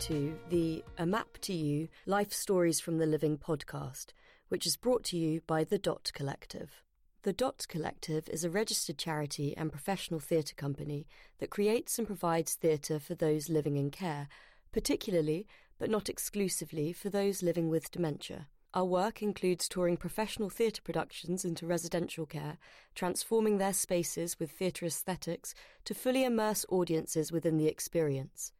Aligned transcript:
To 0.00 0.38
the 0.48 0.82
A 0.96 1.04
Map 1.04 1.36
to 1.42 1.52
You 1.52 1.88
Life 2.06 2.32
Stories 2.32 2.80
from 2.80 2.96
the 2.96 3.04
Living 3.04 3.36
podcast, 3.36 4.06
which 4.48 4.66
is 4.66 4.78
brought 4.78 5.04
to 5.04 5.18
you 5.18 5.42
by 5.46 5.62
The 5.62 5.76
Dot 5.76 6.10
Collective. 6.14 6.82
The 7.22 7.34
Dot 7.34 7.66
Collective 7.68 8.26
is 8.30 8.42
a 8.42 8.48
registered 8.48 8.96
charity 8.96 9.54
and 9.54 9.70
professional 9.70 10.18
theatre 10.18 10.54
company 10.54 11.06
that 11.38 11.50
creates 11.50 11.98
and 11.98 12.06
provides 12.06 12.54
theatre 12.54 12.98
for 12.98 13.14
those 13.14 13.50
living 13.50 13.76
in 13.76 13.90
care, 13.90 14.28
particularly, 14.72 15.46
but 15.78 15.90
not 15.90 16.08
exclusively, 16.08 16.94
for 16.94 17.10
those 17.10 17.42
living 17.42 17.68
with 17.68 17.90
dementia. 17.90 18.48
Our 18.72 18.86
work 18.86 19.20
includes 19.20 19.68
touring 19.68 19.98
professional 19.98 20.48
theatre 20.48 20.82
productions 20.82 21.44
into 21.44 21.66
residential 21.66 22.24
care, 22.24 22.56
transforming 22.94 23.58
their 23.58 23.74
spaces 23.74 24.40
with 24.40 24.50
theatre 24.50 24.86
aesthetics 24.86 25.54
to 25.84 25.92
fully 25.92 26.24
immerse 26.24 26.64
audiences 26.70 27.30
within 27.30 27.58
the 27.58 27.68
experience. 27.68 28.52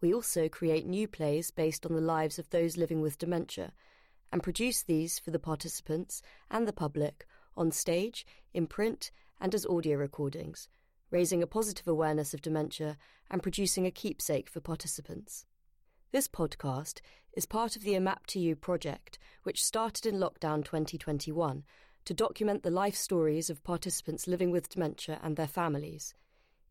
We 0.00 0.14
also 0.14 0.48
create 0.48 0.86
new 0.86 1.06
plays 1.06 1.50
based 1.50 1.84
on 1.84 1.94
the 1.94 2.00
lives 2.00 2.38
of 2.38 2.48
those 2.50 2.76
living 2.76 3.00
with 3.02 3.18
dementia 3.18 3.72
and 4.32 4.42
produce 4.42 4.82
these 4.82 5.18
for 5.18 5.30
the 5.30 5.38
participants 5.38 6.22
and 6.50 6.66
the 6.66 6.72
public 6.72 7.26
on 7.56 7.70
stage, 7.70 8.26
in 8.54 8.66
print, 8.66 9.10
and 9.40 9.54
as 9.54 9.66
audio 9.66 9.96
recordings, 9.98 10.68
raising 11.10 11.42
a 11.42 11.46
positive 11.46 11.88
awareness 11.88 12.32
of 12.32 12.40
dementia 12.40 12.96
and 13.30 13.42
producing 13.42 13.86
a 13.86 13.90
keepsake 13.90 14.48
for 14.48 14.60
participants. 14.60 15.44
This 16.12 16.28
podcast 16.28 17.00
is 17.34 17.46
part 17.46 17.76
of 17.76 17.82
the 17.82 17.94
A 17.94 18.00
Map 18.00 18.26
to 18.28 18.40
You 18.40 18.56
project, 18.56 19.18
which 19.42 19.62
started 19.62 20.06
in 20.06 20.16
lockdown 20.16 20.64
2021 20.64 21.62
to 22.06 22.14
document 22.14 22.62
the 22.62 22.70
life 22.70 22.96
stories 22.96 23.50
of 23.50 23.62
participants 23.62 24.26
living 24.26 24.50
with 24.50 24.68
dementia 24.68 25.20
and 25.22 25.36
their 25.36 25.46
families. 25.46 26.14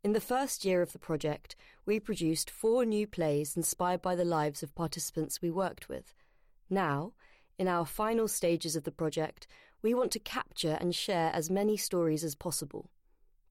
In 0.01 0.13
the 0.13 0.21
first 0.21 0.63
year 0.63 0.81
of 0.81 0.93
the 0.93 0.99
project, 0.99 1.57
we 1.85 1.99
produced 1.99 2.49
four 2.49 2.85
new 2.85 3.05
plays 3.05 3.57
inspired 3.57 4.01
by 4.01 4.15
the 4.15 4.23
lives 4.23 4.63
of 4.63 4.73
participants 4.73 5.41
we 5.41 5.51
worked 5.51 5.89
with. 5.89 6.13
Now, 6.69 7.13
in 7.57 7.67
our 7.67 7.85
final 7.85 8.29
stages 8.29 8.77
of 8.77 8.85
the 8.85 8.93
project, 8.93 9.45
we 9.81 9.93
want 9.93 10.11
to 10.11 10.19
capture 10.19 10.77
and 10.79 10.95
share 10.95 11.31
as 11.33 11.49
many 11.49 11.75
stories 11.75 12.23
as 12.23 12.33
possible. 12.33 12.89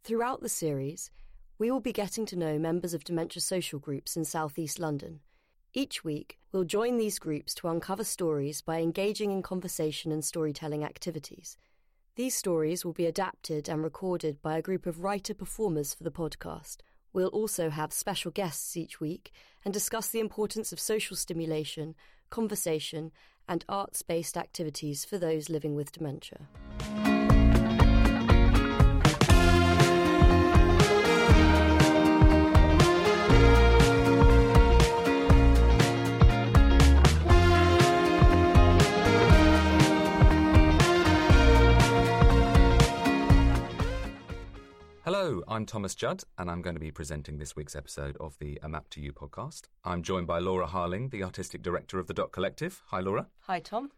Throughout 0.04 0.40
the 0.40 0.48
series, 0.48 1.10
we 1.58 1.70
will 1.70 1.80
be 1.80 1.92
getting 1.92 2.24
to 2.26 2.36
know 2.36 2.58
members 2.58 2.94
of 2.94 3.04
dementia 3.04 3.42
social 3.42 3.78
groups 3.78 4.16
in 4.16 4.24
South 4.24 4.58
East 4.58 4.78
London. 4.78 5.20
Each 5.74 6.02
week, 6.02 6.38
we'll 6.50 6.64
join 6.64 6.96
these 6.96 7.18
groups 7.18 7.52
to 7.56 7.68
uncover 7.68 8.04
stories 8.04 8.62
by 8.62 8.80
engaging 8.80 9.32
in 9.32 9.42
conversation 9.42 10.10
and 10.12 10.24
storytelling 10.24 10.82
activities. 10.82 11.58
These 12.18 12.34
stories 12.34 12.84
will 12.84 12.94
be 12.94 13.06
adapted 13.06 13.68
and 13.68 13.80
recorded 13.80 14.42
by 14.42 14.58
a 14.58 14.60
group 14.60 14.86
of 14.86 15.04
writer 15.04 15.34
performers 15.34 15.94
for 15.94 16.02
the 16.02 16.10
podcast. 16.10 16.78
We'll 17.12 17.28
also 17.28 17.70
have 17.70 17.92
special 17.92 18.32
guests 18.32 18.76
each 18.76 19.00
week 19.00 19.30
and 19.64 19.72
discuss 19.72 20.08
the 20.08 20.18
importance 20.18 20.72
of 20.72 20.80
social 20.80 21.16
stimulation, 21.16 21.94
conversation, 22.28 23.12
and 23.48 23.64
arts 23.68 24.02
based 24.02 24.36
activities 24.36 25.04
for 25.04 25.16
those 25.16 25.48
living 25.48 25.76
with 25.76 25.92
dementia. 25.92 26.48
Hello, 45.20 45.42
I'm 45.48 45.66
Thomas 45.66 45.96
Judd, 45.96 46.22
and 46.38 46.48
I'm 46.48 46.62
going 46.62 46.76
to 46.76 46.80
be 46.80 46.92
presenting 46.92 47.38
this 47.38 47.56
week's 47.56 47.74
episode 47.74 48.16
of 48.20 48.38
the 48.38 48.56
A 48.62 48.68
Map 48.68 48.88
to 48.90 49.00
You 49.00 49.12
podcast. 49.12 49.62
I'm 49.84 50.04
joined 50.04 50.28
by 50.28 50.38
Laura 50.38 50.68
Harling, 50.68 51.10
the 51.10 51.24
artistic 51.24 51.60
director 51.60 51.98
of 51.98 52.06
the 52.06 52.14
Dot 52.14 52.30
Collective. 52.30 52.82
Hi, 52.90 53.00
Laura. 53.00 53.26
Hi, 53.40 53.58
Tom. 53.58 53.90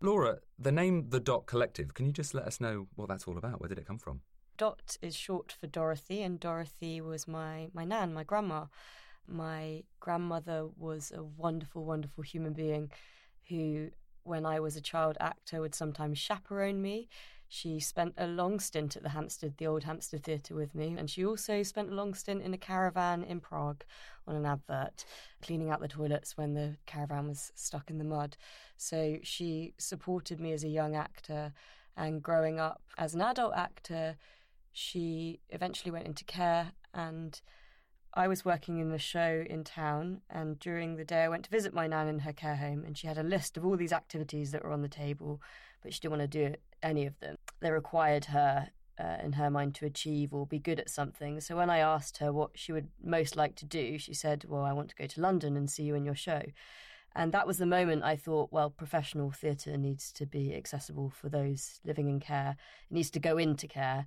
Laura, 0.00 0.40
the 0.58 0.72
name 0.72 1.10
The 1.10 1.20
Dot 1.20 1.46
Collective, 1.46 1.94
can 1.94 2.06
you 2.06 2.12
just 2.12 2.34
let 2.34 2.44
us 2.44 2.60
know 2.60 2.88
what 2.96 3.08
that's 3.08 3.28
all 3.28 3.38
about? 3.38 3.60
Where 3.60 3.68
did 3.68 3.78
it 3.78 3.86
come 3.86 3.98
from? 3.98 4.22
Dot 4.56 4.96
is 5.00 5.14
short 5.14 5.52
for 5.52 5.68
Dorothy, 5.68 6.22
and 6.22 6.40
Dorothy 6.40 7.00
was 7.00 7.28
my, 7.28 7.68
my 7.72 7.84
nan, 7.84 8.12
my 8.12 8.24
grandma. 8.24 8.64
My 9.28 9.84
grandmother 10.00 10.66
was 10.76 11.12
a 11.14 11.22
wonderful, 11.22 11.84
wonderful 11.84 12.24
human 12.24 12.52
being 12.52 12.90
who, 13.48 13.90
when 14.24 14.44
I 14.44 14.58
was 14.58 14.74
a 14.74 14.80
child 14.80 15.18
actor, 15.20 15.60
would 15.60 15.76
sometimes 15.76 16.18
chaperone 16.18 16.82
me 16.82 17.08
she 17.48 17.78
spent 17.80 18.14
a 18.16 18.26
long 18.26 18.58
stint 18.58 18.96
at 18.96 19.02
the 19.02 19.10
Hampstead, 19.10 19.54
the 19.58 19.66
old 19.66 19.84
Hampstead 19.84 20.24
Theatre 20.24 20.54
with 20.54 20.74
me, 20.74 20.96
and 20.98 21.08
she 21.08 21.24
also 21.24 21.62
spent 21.62 21.90
a 21.90 21.94
long 21.94 22.14
stint 22.14 22.42
in 22.42 22.54
a 22.54 22.58
caravan 22.58 23.22
in 23.22 23.40
Prague 23.40 23.84
on 24.26 24.34
an 24.34 24.46
advert, 24.46 25.04
cleaning 25.42 25.70
out 25.70 25.80
the 25.80 25.88
toilets 25.88 26.36
when 26.36 26.54
the 26.54 26.76
caravan 26.86 27.28
was 27.28 27.52
stuck 27.54 27.90
in 27.90 27.98
the 27.98 28.04
mud. 28.04 28.36
So 28.76 29.18
she 29.22 29.74
supported 29.78 30.40
me 30.40 30.52
as 30.52 30.64
a 30.64 30.68
young 30.68 30.96
actor, 30.96 31.52
and 31.96 32.22
growing 32.22 32.58
up 32.58 32.82
as 32.98 33.14
an 33.14 33.20
adult 33.20 33.54
actor, 33.54 34.16
she 34.72 35.40
eventually 35.50 35.92
went 35.92 36.06
into 36.06 36.24
care 36.24 36.72
and 36.92 37.40
I 38.16 38.28
was 38.28 38.44
working 38.44 38.78
in 38.78 38.90
the 38.90 38.98
show 38.98 39.44
in 39.48 39.64
town, 39.64 40.20
and 40.30 40.56
during 40.60 40.94
the 40.94 41.04
day, 41.04 41.24
I 41.24 41.28
went 41.28 41.44
to 41.44 41.50
visit 41.50 41.74
my 41.74 41.88
nan 41.88 42.06
in 42.06 42.20
her 42.20 42.32
care 42.32 42.54
home, 42.54 42.84
and 42.84 42.96
she 42.96 43.08
had 43.08 43.18
a 43.18 43.24
list 43.24 43.56
of 43.56 43.66
all 43.66 43.76
these 43.76 43.92
activities 43.92 44.52
that 44.52 44.62
were 44.62 44.70
on 44.70 44.82
the 44.82 44.88
table, 44.88 45.42
but 45.82 45.92
she 45.92 45.98
didn't 45.98 46.18
want 46.18 46.30
to 46.30 46.38
do 46.38 46.54
any 46.84 47.06
of 47.06 47.18
them. 47.20 47.36
They 47.60 47.70
required 47.70 48.26
her, 48.26 48.68
uh, 48.98 49.16
in 49.22 49.32
her 49.32 49.50
mind, 49.50 49.74
to 49.76 49.86
achieve 49.86 50.32
or 50.32 50.46
be 50.46 50.58
good 50.58 50.78
at 50.78 50.90
something. 50.90 51.40
So 51.40 51.56
when 51.56 51.70
I 51.70 51.78
asked 51.78 52.18
her 52.18 52.32
what 52.32 52.50
she 52.54 52.72
would 52.72 52.88
most 53.02 53.36
like 53.36 53.56
to 53.56 53.64
do, 53.64 53.98
she 53.98 54.14
said, 54.14 54.44
Well, 54.46 54.62
I 54.62 54.72
want 54.72 54.90
to 54.90 54.96
go 54.96 55.06
to 55.06 55.20
London 55.20 55.56
and 55.56 55.68
see 55.68 55.82
you 55.82 55.94
in 55.94 56.04
your 56.04 56.14
show. 56.14 56.42
And 57.16 57.32
that 57.32 57.46
was 57.46 57.58
the 57.58 57.66
moment 57.66 58.02
I 58.02 58.16
thought, 58.16 58.52
well, 58.52 58.70
professional 58.70 59.30
theatre 59.30 59.76
needs 59.76 60.10
to 60.12 60.26
be 60.26 60.54
accessible 60.54 61.10
for 61.10 61.28
those 61.28 61.80
living 61.84 62.08
in 62.08 62.18
care. 62.18 62.56
It 62.90 62.94
needs 62.94 63.10
to 63.12 63.20
go 63.20 63.38
into 63.38 63.68
care. 63.68 64.06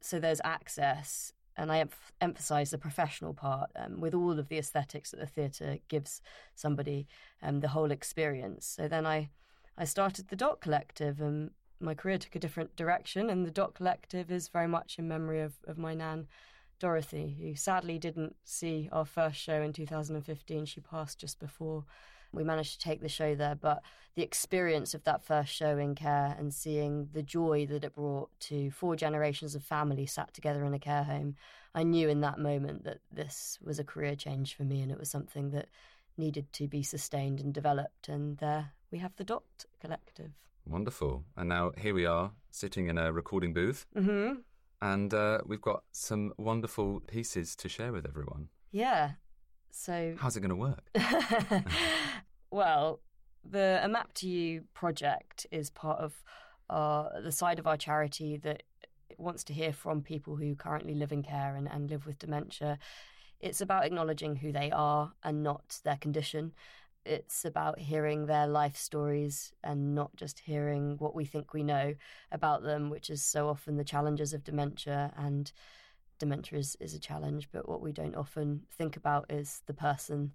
So 0.00 0.18
there's 0.18 0.40
access. 0.42 1.32
And 1.58 1.70
I 1.70 1.80
em- 1.80 1.90
emphasise 2.20 2.70
the 2.70 2.78
professional 2.78 3.34
part 3.34 3.70
um, 3.76 4.00
with 4.00 4.14
all 4.14 4.38
of 4.38 4.48
the 4.48 4.58
aesthetics 4.58 5.10
that 5.10 5.20
the 5.20 5.26
theatre 5.26 5.78
gives 5.88 6.22
somebody, 6.54 7.06
um, 7.42 7.60
the 7.60 7.68
whole 7.68 7.90
experience. 7.90 8.66
So 8.66 8.88
then 8.88 9.04
I, 9.06 9.30
I 9.76 9.84
started 9.84 10.28
the 10.28 10.36
Dot 10.36 10.60
Collective, 10.60 11.20
and 11.20 11.50
my 11.80 11.94
career 11.94 12.18
took 12.18 12.34
a 12.34 12.40
different 12.40 12.76
direction, 12.76 13.30
and 13.30 13.44
the 13.44 13.50
Dot 13.50 13.74
Collective 13.74 14.30
is 14.30 14.48
very 14.48 14.68
much 14.68 14.98
in 14.98 15.08
memory 15.08 15.40
of, 15.40 15.54
of 15.66 15.78
my 15.78 15.94
nan, 15.94 16.26
Dorothy, 16.78 17.36
who 17.40 17.54
sadly 17.54 17.98
didn't 17.98 18.36
see 18.44 18.88
our 18.92 19.06
first 19.06 19.36
show 19.36 19.62
in 19.62 19.72
2015. 19.72 20.66
She 20.66 20.80
passed 20.80 21.18
just 21.18 21.38
before 21.38 21.84
we 22.32 22.44
managed 22.44 22.72
to 22.74 22.86
take 22.86 23.00
the 23.00 23.08
show 23.08 23.34
there. 23.34 23.54
But 23.54 23.82
the 24.14 24.22
experience 24.22 24.94
of 24.94 25.04
that 25.04 25.24
first 25.24 25.52
show 25.52 25.78
in 25.78 25.94
care 25.94 26.36
and 26.38 26.52
seeing 26.52 27.08
the 27.12 27.22
joy 27.22 27.66
that 27.66 27.84
it 27.84 27.94
brought 27.94 28.30
to 28.40 28.70
four 28.70 28.96
generations 28.96 29.54
of 29.54 29.64
family 29.64 30.06
sat 30.06 30.34
together 30.34 30.64
in 30.64 30.74
a 30.74 30.78
care 30.78 31.04
home, 31.04 31.36
I 31.74 31.82
knew 31.82 32.08
in 32.08 32.20
that 32.20 32.38
moment 32.38 32.84
that 32.84 32.98
this 33.10 33.58
was 33.62 33.78
a 33.78 33.84
career 33.84 34.14
change 34.14 34.54
for 34.54 34.64
me 34.64 34.80
and 34.80 34.90
it 34.90 34.98
was 34.98 35.10
something 35.10 35.50
that 35.50 35.68
needed 36.16 36.52
to 36.54 36.66
be 36.68 36.82
sustained 36.82 37.40
and 37.40 37.52
developed. 37.52 38.08
And 38.08 38.38
there 38.38 38.72
we 38.90 38.98
have 38.98 39.16
the 39.16 39.24
Dot 39.24 39.64
Collective. 39.80 40.32
Wonderful. 40.66 41.24
And 41.36 41.48
now 41.48 41.72
here 41.78 41.94
we 41.94 42.06
are 42.06 42.32
sitting 42.50 42.88
in 42.88 42.98
a 42.98 43.12
recording 43.12 43.54
booth. 43.54 43.86
Mm-hmm. 43.96 44.40
And 44.82 45.14
uh, 45.14 45.38
we've 45.46 45.60
got 45.60 45.84
some 45.92 46.32
wonderful 46.36 47.00
pieces 47.00 47.54
to 47.56 47.68
share 47.68 47.92
with 47.92 48.06
everyone. 48.06 48.48
Yeah. 48.72 49.12
So, 49.70 50.14
how's 50.18 50.36
it 50.36 50.40
going 50.40 50.50
to 50.50 50.56
work? 50.56 50.90
well, 52.50 53.00
the 53.44 53.80
A 53.82 53.88
Map 53.88 54.12
to 54.14 54.28
You 54.28 54.64
project 54.74 55.46
is 55.50 55.70
part 55.70 56.00
of 56.00 56.22
uh, 56.68 57.20
the 57.20 57.32
side 57.32 57.58
of 57.58 57.66
our 57.66 57.76
charity 57.76 58.36
that 58.38 58.64
wants 59.18 59.44
to 59.44 59.52
hear 59.52 59.72
from 59.72 60.02
people 60.02 60.36
who 60.36 60.54
currently 60.54 60.94
live 60.94 61.12
in 61.12 61.22
care 61.22 61.54
and, 61.56 61.68
and 61.70 61.88
live 61.90 62.06
with 62.06 62.18
dementia. 62.18 62.78
It's 63.40 63.60
about 63.60 63.84
acknowledging 63.84 64.36
who 64.36 64.50
they 64.50 64.70
are 64.70 65.12
and 65.22 65.42
not 65.42 65.80
their 65.84 65.96
condition 65.96 66.52
it's 67.06 67.44
about 67.44 67.78
hearing 67.78 68.26
their 68.26 68.46
life 68.46 68.76
stories 68.76 69.52
and 69.62 69.94
not 69.94 70.14
just 70.16 70.40
hearing 70.40 70.96
what 70.98 71.14
we 71.14 71.24
think 71.24 71.52
we 71.52 71.62
know 71.62 71.94
about 72.32 72.62
them, 72.62 72.90
which 72.90 73.10
is 73.10 73.22
so 73.22 73.48
often 73.48 73.76
the 73.76 73.84
challenges 73.84 74.32
of 74.32 74.44
dementia. 74.44 75.12
And 75.16 75.50
dementia 76.18 76.58
is, 76.58 76.76
is 76.80 76.94
a 76.94 77.00
challenge, 77.00 77.48
but 77.52 77.68
what 77.68 77.80
we 77.80 77.92
don't 77.92 78.16
often 78.16 78.62
think 78.76 78.96
about 78.96 79.26
is 79.30 79.62
the 79.66 79.74
person 79.74 80.32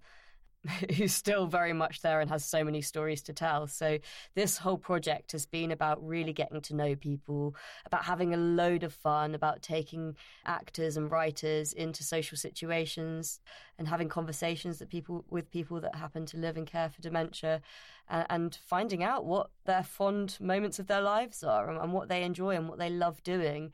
who's 0.96 1.12
still 1.12 1.46
very 1.46 1.72
much 1.72 2.02
there 2.02 2.20
and 2.20 2.30
has 2.30 2.44
so 2.44 2.62
many 2.62 2.80
stories 2.80 3.22
to 3.22 3.32
tell. 3.32 3.66
So 3.66 3.98
this 4.34 4.58
whole 4.58 4.78
project 4.78 5.32
has 5.32 5.44
been 5.44 5.72
about 5.72 6.06
really 6.06 6.32
getting 6.32 6.60
to 6.62 6.76
know 6.76 6.94
people, 6.94 7.56
about 7.84 8.04
having 8.04 8.32
a 8.32 8.36
load 8.36 8.84
of 8.84 8.92
fun, 8.92 9.34
about 9.34 9.62
taking 9.62 10.16
actors 10.46 10.96
and 10.96 11.10
writers 11.10 11.72
into 11.72 12.04
social 12.04 12.36
situations 12.36 13.40
and 13.78 13.88
having 13.88 14.08
conversations 14.08 14.78
that 14.78 14.88
people 14.88 15.24
with 15.30 15.50
people 15.50 15.80
that 15.80 15.96
happen 15.96 16.26
to 16.26 16.36
live 16.36 16.56
and 16.56 16.66
care 16.66 16.88
for 16.88 17.02
dementia 17.02 17.60
and, 18.08 18.26
and 18.30 18.58
finding 18.64 19.02
out 19.02 19.24
what 19.24 19.50
their 19.64 19.82
fond 19.82 20.38
moments 20.40 20.78
of 20.78 20.86
their 20.86 21.02
lives 21.02 21.42
are 21.42 21.68
and, 21.68 21.80
and 21.80 21.92
what 21.92 22.08
they 22.08 22.22
enjoy 22.22 22.54
and 22.54 22.68
what 22.68 22.78
they 22.78 22.90
love 22.90 23.22
doing. 23.24 23.72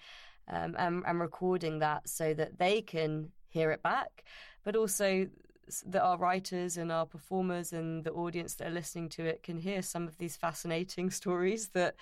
Um, 0.51 0.77
and, 0.79 1.03
and 1.07 1.21
recording 1.21 1.81
that 1.81 2.09
so 2.09 2.33
that 2.33 2.59
they 2.59 2.81
can 2.81 3.33
hear 3.51 3.71
it 3.71 3.83
back, 3.83 4.25
but 4.65 4.77
also 4.77 5.27
that 5.87 6.03
our 6.03 6.19
writers 6.19 6.77
and 6.77 6.91
our 6.91 7.07
performers 7.07 7.73
and 7.73 8.05
the 8.05 8.13
audience 8.13 8.55
that 8.55 8.69
are 8.69 8.75
listening 8.75 9.09
to 9.11 9.25
it 9.25 9.43
can 9.43 9.59
hear 9.59 9.83
some 9.83 10.07
of 10.07 10.19
these 10.19 10.37
fascinating 10.37 11.11
stories 11.21 11.69
that 11.71 11.97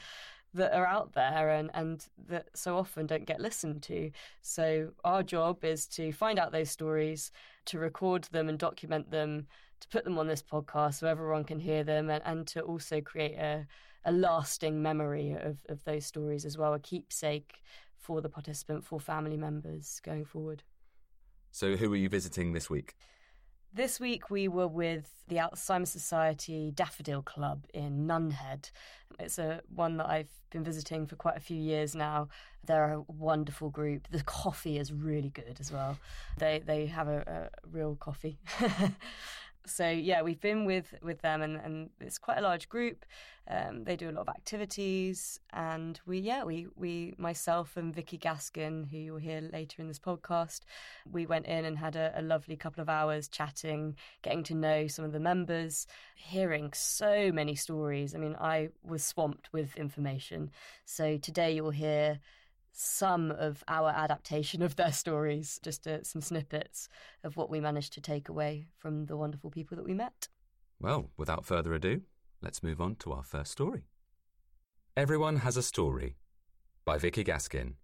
that 0.54 0.72
are 0.72 0.86
out 0.86 1.12
there 1.12 1.50
and, 1.50 1.70
and 1.74 2.06
that 2.28 2.48
so 2.54 2.78
often 2.78 3.06
don't 3.06 3.26
get 3.26 3.40
listened 3.40 3.82
to. 3.82 4.10
So 4.40 4.90
our 5.04 5.22
job 5.22 5.64
is 5.64 5.86
to 5.88 6.12
find 6.12 6.38
out 6.38 6.50
those 6.50 6.70
stories, 6.70 7.30
to 7.66 7.78
record 7.78 8.24
them 8.24 8.48
and 8.48 8.58
document 8.58 9.10
them, 9.10 9.46
to 9.80 9.88
put 9.88 10.04
them 10.04 10.18
on 10.18 10.26
this 10.26 10.42
podcast 10.42 10.94
so 10.94 11.06
everyone 11.06 11.44
can 11.44 11.58
hear 11.58 11.84
them 11.84 12.08
and, 12.08 12.22
and 12.24 12.46
to 12.48 12.62
also 12.62 13.00
create 13.00 13.34
a, 13.34 13.66
a 14.06 14.12
lasting 14.12 14.80
memory 14.80 15.32
of, 15.32 15.58
of 15.68 15.84
those 15.84 16.06
stories 16.06 16.44
as 16.44 16.56
well, 16.56 16.74
a 16.74 16.80
keepsake 16.80 17.60
for 17.98 18.20
the 18.20 18.28
participant, 18.28 18.84
for 18.84 18.98
family 18.98 19.36
members 19.36 20.00
going 20.02 20.24
forward. 20.24 20.62
So 21.50 21.76
who 21.76 21.92
are 21.92 21.96
you 21.96 22.08
visiting 22.08 22.52
this 22.52 22.70
week? 22.70 22.94
This 23.76 24.00
week 24.00 24.30
we 24.30 24.48
were 24.48 24.66
with 24.66 25.10
the 25.28 25.36
Alzheimer's 25.36 25.90
Society 25.90 26.72
Daffodil 26.74 27.20
Club 27.20 27.66
in 27.74 28.06
Nunhead. 28.06 28.70
It's 29.20 29.38
a 29.38 29.60
one 29.68 29.98
that 29.98 30.08
I've 30.08 30.30
been 30.48 30.64
visiting 30.64 31.06
for 31.06 31.16
quite 31.16 31.36
a 31.36 31.40
few 31.40 31.58
years 31.58 31.94
now. 31.94 32.28
They're 32.64 32.94
a 32.94 33.02
wonderful 33.02 33.68
group. 33.68 34.08
The 34.10 34.22
coffee 34.22 34.78
is 34.78 34.94
really 34.94 35.28
good 35.28 35.58
as 35.60 35.70
well. 35.70 35.98
They 36.38 36.62
they 36.64 36.86
have 36.86 37.06
a, 37.06 37.50
a 37.52 37.68
real 37.70 37.96
coffee. 37.96 38.38
so 39.66 39.88
yeah, 39.88 40.22
we've 40.22 40.40
been 40.40 40.64
with 40.64 40.94
with 41.02 41.20
them, 41.22 41.42
and, 41.42 41.56
and 41.56 41.90
it's 42.00 42.18
quite 42.18 42.38
a 42.38 42.42
large 42.42 42.68
group. 42.68 43.04
Um, 43.48 43.84
they 43.84 43.94
do 43.94 44.10
a 44.10 44.12
lot 44.12 44.22
of 44.22 44.28
activities, 44.28 45.38
and 45.52 46.00
we 46.06 46.18
yeah 46.18 46.44
we 46.44 46.66
we 46.74 47.14
myself 47.18 47.76
and 47.76 47.94
Vicky 47.94 48.18
Gaskin, 48.18 48.90
who 48.90 48.96
you'll 48.96 49.16
hear 49.18 49.40
later 49.40 49.82
in 49.82 49.88
this 49.88 49.98
podcast, 49.98 50.60
we 51.10 51.26
went 51.26 51.46
in 51.46 51.64
and 51.64 51.78
had 51.78 51.96
a, 51.96 52.12
a 52.16 52.22
lovely 52.22 52.56
couple 52.56 52.82
of 52.82 52.88
hours 52.88 53.28
chatting, 53.28 53.96
getting 54.22 54.42
to 54.44 54.54
know 54.54 54.86
some 54.86 55.04
of 55.04 55.12
the 55.12 55.20
members, 55.20 55.86
hearing 56.14 56.72
so 56.72 57.30
many 57.32 57.54
stories. 57.54 58.14
I 58.14 58.18
mean, 58.18 58.36
I 58.40 58.70
was 58.84 59.04
swamped 59.04 59.52
with 59.52 59.76
information. 59.76 60.50
So 60.84 61.16
today 61.18 61.54
you'll 61.54 61.70
hear 61.70 62.18
some 62.76 63.30
of 63.30 63.64
our 63.68 63.88
adaptation 63.88 64.60
of 64.60 64.76
their 64.76 64.92
stories, 64.92 65.58
just 65.62 65.86
uh, 65.86 66.02
some 66.02 66.20
snippets 66.20 66.88
of 67.24 67.36
what 67.36 67.50
we 67.50 67.58
managed 67.58 67.94
to 67.94 68.00
take 68.00 68.28
away 68.28 68.66
from 68.76 69.06
the 69.06 69.16
wonderful 69.16 69.50
people 69.50 69.76
that 69.76 69.84
we 69.84 69.94
met. 69.94 70.28
Well, 70.78 71.10
without 71.16 71.46
further 71.46 71.72
ado, 71.72 72.02
let's 72.42 72.62
move 72.62 72.80
on 72.80 72.96
to 72.96 73.12
our 73.12 73.22
first 73.22 73.50
story. 73.52 73.84
Everyone 74.94 75.36
Has 75.36 75.56
a 75.56 75.62
Story 75.62 76.16
by 76.84 76.98
Vicky 76.98 77.24
Gaskin. 77.24 77.74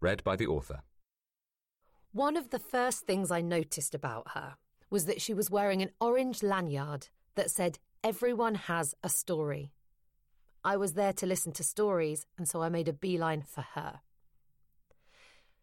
Read 0.00 0.22
by 0.22 0.36
the 0.36 0.46
author. 0.46 0.82
One 2.12 2.36
of 2.36 2.50
the 2.50 2.58
first 2.58 3.06
things 3.06 3.30
I 3.30 3.40
noticed 3.40 3.94
about 3.94 4.32
her 4.34 4.56
was 4.90 5.06
that 5.06 5.22
she 5.22 5.32
was 5.32 5.50
wearing 5.50 5.80
an 5.80 5.90
orange 5.98 6.42
lanyard 6.42 7.08
that 7.36 7.50
said, 7.50 7.78
Everyone 8.04 8.54
has 8.54 8.94
a 9.02 9.08
story. 9.08 9.72
I 10.64 10.76
was 10.76 10.94
there 10.94 11.12
to 11.12 11.26
listen 11.26 11.52
to 11.52 11.62
stories, 11.62 12.26
and 12.38 12.48
so 12.48 12.62
I 12.62 12.70
made 12.70 12.88
a 12.88 12.92
beeline 12.92 13.42
for 13.42 13.60
her. 13.74 14.00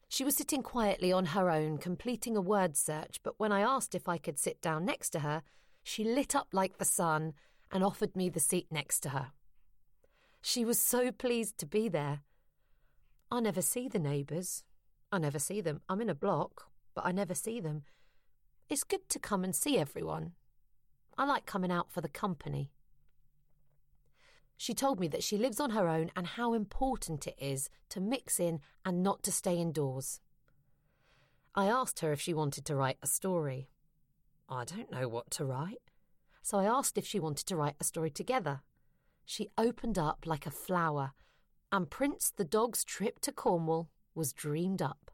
She 0.07 0.23
was 0.23 0.35
sitting 0.35 0.61
quietly 0.61 1.11
on 1.11 1.27
her 1.27 1.49
own, 1.49 1.77
completing 1.77 2.37
a 2.37 2.41
word 2.41 2.77
search, 2.77 3.19
but 3.23 3.39
when 3.39 3.51
I 3.51 3.61
asked 3.61 3.95
if 3.95 4.07
I 4.07 4.17
could 4.17 4.37
sit 4.37 4.61
down 4.61 4.85
next 4.85 5.09
to 5.11 5.19
her, 5.19 5.41
she 5.83 6.03
lit 6.03 6.35
up 6.35 6.49
like 6.51 6.77
the 6.77 6.85
sun 6.85 7.33
and 7.71 7.83
offered 7.83 8.15
me 8.15 8.29
the 8.29 8.39
seat 8.39 8.67
next 8.69 8.99
to 9.01 9.09
her. 9.09 9.31
She 10.41 10.65
was 10.65 10.79
so 10.79 11.11
pleased 11.11 11.57
to 11.59 11.65
be 11.65 11.87
there. 11.87 12.19
I 13.31 13.39
never 13.39 13.61
see 13.61 13.87
the 13.87 13.99
neighbours. 13.99 14.63
I 15.11 15.17
never 15.17 15.39
see 15.39 15.61
them. 15.61 15.81
I'm 15.89 16.01
in 16.01 16.09
a 16.09 16.15
block, 16.15 16.67
but 16.93 17.05
I 17.05 17.11
never 17.11 17.33
see 17.33 17.59
them. 17.59 17.83
It's 18.69 18.83
good 18.83 19.07
to 19.09 19.19
come 19.19 19.43
and 19.43 19.55
see 19.55 19.77
everyone. 19.77 20.33
I 21.17 21.25
like 21.25 21.45
coming 21.45 21.71
out 21.71 21.91
for 21.91 22.01
the 22.01 22.09
company. 22.09 22.71
She 24.61 24.75
told 24.75 24.99
me 24.99 25.07
that 25.07 25.23
she 25.23 25.39
lives 25.39 25.59
on 25.59 25.71
her 25.71 25.87
own 25.87 26.11
and 26.15 26.27
how 26.27 26.53
important 26.53 27.25
it 27.25 27.33
is 27.39 27.67
to 27.89 27.99
mix 27.99 28.39
in 28.39 28.59
and 28.85 29.01
not 29.01 29.23
to 29.23 29.31
stay 29.31 29.55
indoors. 29.55 30.19
I 31.55 31.65
asked 31.65 32.01
her 32.01 32.11
if 32.11 32.21
she 32.21 32.35
wanted 32.35 32.63
to 32.65 32.75
write 32.75 32.99
a 33.01 33.07
story. 33.07 33.69
I 34.47 34.65
don't 34.65 34.91
know 34.91 35.07
what 35.07 35.31
to 35.31 35.45
write. 35.45 35.81
So 36.43 36.59
I 36.59 36.65
asked 36.65 36.99
if 36.99 37.07
she 37.07 37.19
wanted 37.19 37.47
to 37.47 37.55
write 37.55 37.73
a 37.79 37.83
story 37.83 38.11
together. 38.11 38.61
She 39.25 39.49
opened 39.57 39.97
up 39.97 40.25
like 40.27 40.45
a 40.45 40.51
flower, 40.51 41.13
and 41.71 41.89
Prince 41.89 42.29
the 42.29 42.45
dog's 42.45 42.83
trip 42.83 43.19
to 43.21 43.31
Cornwall 43.31 43.89
was 44.13 44.31
dreamed 44.31 44.83
up. 44.83 45.09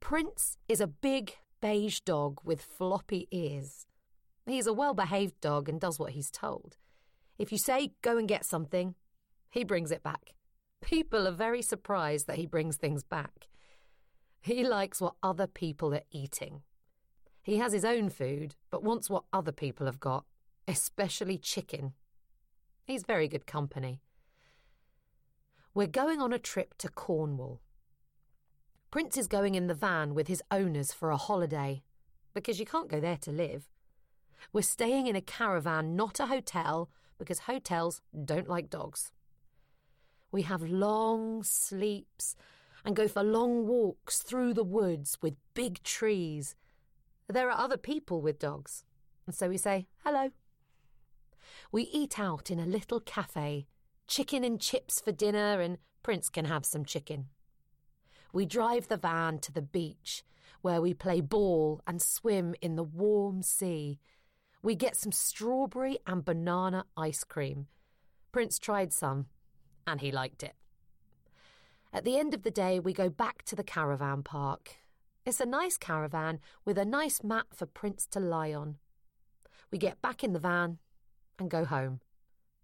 Prince 0.00 0.56
is 0.68 0.80
a 0.80 0.88
big 0.88 1.34
beige 1.60 2.00
dog 2.00 2.40
with 2.42 2.62
floppy 2.62 3.28
ears. 3.30 3.86
He's 4.44 4.66
a 4.66 4.72
well 4.72 4.92
behaved 4.92 5.40
dog 5.40 5.68
and 5.68 5.80
does 5.80 6.00
what 6.00 6.14
he's 6.14 6.32
told. 6.32 6.76
If 7.40 7.50
you 7.50 7.56
say, 7.56 7.94
go 8.02 8.18
and 8.18 8.28
get 8.28 8.44
something, 8.44 8.96
he 9.48 9.64
brings 9.64 9.90
it 9.90 10.02
back. 10.02 10.34
People 10.82 11.26
are 11.26 11.32
very 11.32 11.62
surprised 11.62 12.26
that 12.26 12.36
he 12.36 12.44
brings 12.44 12.76
things 12.76 13.02
back. 13.02 13.48
He 14.42 14.62
likes 14.62 15.00
what 15.00 15.14
other 15.22 15.46
people 15.46 15.94
are 15.94 16.02
eating. 16.10 16.60
He 17.42 17.56
has 17.56 17.72
his 17.72 17.84
own 17.84 18.10
food, 18.10 18.56
but 18.70 18.84
wants 18.84 19.08
what 19.08 19.24
other 19.32 19.52
people 19.52 19.86
have 19.86 19.98
got, 19.98 20.26
especially 20.68 21.38
chicken. 21.38 21.94
He's 22.84 23.04
very 23.04 23.26
good 23.26 23.46
company. 23.46 24.02
We're 25.72 25.86
going 25.86 26.20
on 26.20 26.34
a 26.34 26.38
trip 26.38 26.74
to 26.76 26.90
Cornwall. 26.90 27.62
Prince 28.90 29.16
is 29.16 29.26
going 29.26 29.54
in 29.54 29.66
the 29.66 29.72
van 29.72 30.12
with 30.12 30.28
his 30.28 30.42
owners 30.50 30.92
for 30.92 31.10
a 31.10 31.16
holiday, 31.16 31.84
because 32.34 32.60
you 32.60 32.66
can't 32.66 32.90
go 32.90 33.00
there 33.00 33.18
to 33.22 33.32
live. 33.32 33.70
We're 34.52 34.60
staying 34.60 35.06
in 35.06 35.16
a 35.16 35.22
caravan, 35.22 35.96
not 35.96 36.20
a 36.20 36.26
hotel, 36.26 36.90
because 37.20 37.40
hotels 37.40 38.00
don't 38.24 38.48
like 38.48 38.70
dogs. 38.70 39.12
We 40.32 40.42
have 40.42 40.62
long 40.62 41.44
sleeps 41.44 42.34
and 42.84 42.96
go 42.96 43.06
for 43.06 43.22
long 43.22 43.66
walks 43.66 44.22
through 44.22 44.54
the 44.54 44.64
woods 44.64 45.18
with 45.20 45.34
big 45.54 45.82
trees. 45.82 46.56
There 47.28 47.50
are 47.50 47.64
other 47.64 47.76
people 47.76 48.22
with 48.22 48.38
dogs, 48.38 48.84
and 49.26 49.34
so 49.34 49.50
we 49.50 49.58
say 49.58 49.86
hello. 50.02 50.30
We 51.70 51.82
eat 51.92 52.18
out 52.18 52.50
in 52.50 52.58
a 52.58 52.66
little 52.66 53.00
cafe, 53.00 53.66
chicken 54.08 54.42
and 54.42 54.58
chips 54.58 54.98
for 54.98 55.12
dinner, 55.12 55.60
and 55.60 55.76
Prince 56.02 56.30
can 56.30 56.46
have 56.46 56.64
some 56.64 56.86
chicken. 56.86 57.26
We 58.32 58.46
drive 58.46 58.88
the 58.88 58.96
van 58.96 59.40
to 59.40 59.52
the 59.52 59.62
beach, 59.62 60.24
where 60.62 60.80
we 60.80 60.94
play 60.94 61.20
ball 61.20 61.82
and 61.86 62.00
swim 62.00 62.54
in 62.62 62.76
the 62.76 62.82
warm 62.82 63.42
sea 63.42 63.98
we 64.62 64.74
get 64.74 64.96
some 64.96 65.12
strawberry 65.12 65.98
and 66.06 66.24
banana 66.24 66.84
ice 66.96 67.24
cream. 67.24 67.66
Prince 68.32 68.58
tried 68.58 68.92
some, 68.92 69.26
and 69.86 70.00
he 70.00 70.12
liked 70.12 70.42
it. 70.42 70.54
At 71.92 72.04
the 72.04 72.18
end 72.18 72.34
of 72.34 72.42
the 72.42 72.50
day, 72.50 72.78
we 72.78 72.92
go 72.92 73.08
back 73.08 73.42
to 73.44 73.56
the 73.56 73.64
caravan 73.64 74.22
park. 74.22 74.76
It's 75.24 75.40
a 75.40 75.46
nice 75.46 75.76
caravan 75.76 76.40
with 76.64 76.78
a 76.78 76.84
nice 76.84 77.22
mat 77.22 77.46
for 77.54 77.66
Prince 77.66 78.06
to 78.12 78.20
lie 78.20 78.52
on. 78.52 78.76
We 79.70 79.78
get 79.78 80.00
back 80.02 80.22
in 80.22 80.32
the 80.32 80.38
van 80.38 80.78
and 81.38 81.50
go 81.50 81.64
home. 81.64 82.00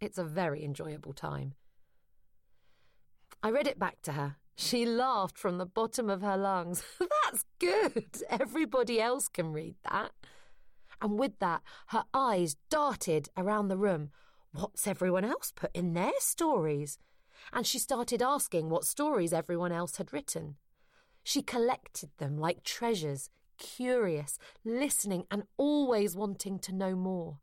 It's 0.01 0.19
a 0.19 0.25
very 0.25 0.65
enjoyable 0.65 1.13
time. 1.13 1.55
I 3.43 3.51
read 3.51 3.67
it 3.67 3.79
back 3.79 4.03
to 4.03 4.13
her. 4.13 4.37
She 4.55 4.87
laughed 4.87 5.39
from 5.39 5.59
the 5.59 5.67
bottom 5.67 6.09
of 6.09 6.23
her 6.23 6.37
lungs. 6.37 6.83
That's 6.99 7.45
good. 7.59 8.23
Everybody 8.31 9.01
else 9.01 9.29
can 9.29 9.53
read 9.53 9.75
that 9.91 10.13
and 11.01 11.19
with 11.19 11.39
that, 11.39 11.63
her 11.89 12.05
eyes 12.15 12.57
darted 12.71 13.29
around 13.37 13.69
the 13.69 13.77
room. 13.77 14.11
What's 14.53 14.87
everyone 14.87 15.25
else 15.25 15.53
put 15.55 15.71
in 15.75 15.93
their 15.93 16.13
stories? 16.19 16.99
And 17.53 17.67
she 17.67 17.79
started 17.79 18.23
asking 18.23 18.71
what 18.71 18.85
stories 18.85 19.33
everyone 19.33 19.73
else 19.73 19.97
had 19.97 20.13
written. 20.13 20.57
She 21.23 21.43
collected 21.43 22.11
them 22.19 22.39
like 22.39 22.63
treasures, 22.63 23.31
curious, 23.59 24.39
listening, 24.65 25.25
and 25.31 25.45
always 25.57 26.17
wanting 26.17 26.59
to 26.61 26.75
know 26.75 26.95
more. 26.95 27.39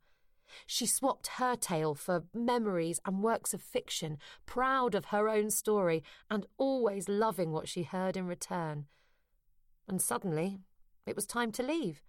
She 0.66 0.86
swapped 0.86 1.26
her 1.38 1.56
tale 1.56 1.94
for 1.94 2.24
memories 2.32 3.00
and 3.04 3.22
works 3.22 3.54
of 3.54 3.62
fiction, 3.62 4.18
proud 4.46 4.94
of 4.94 5.06
her 5.06 5.28
own 5.28 5.50
story 5.50 6.02
and 6.30 6.46
always 6.58 7.08
loving 7.08 7.52
what 7.52 7.68
she 7.68 7.82
heard 7.82 8.16
in 8.16 8.26
return. 8.26 8.86
And 9.88 10.00
suddenly, 10.00 10.60
it 11.06 11.16
was 11.16 11.26
time 11.26 11.52
to 11.52 11.62
leave. 11.62 12.02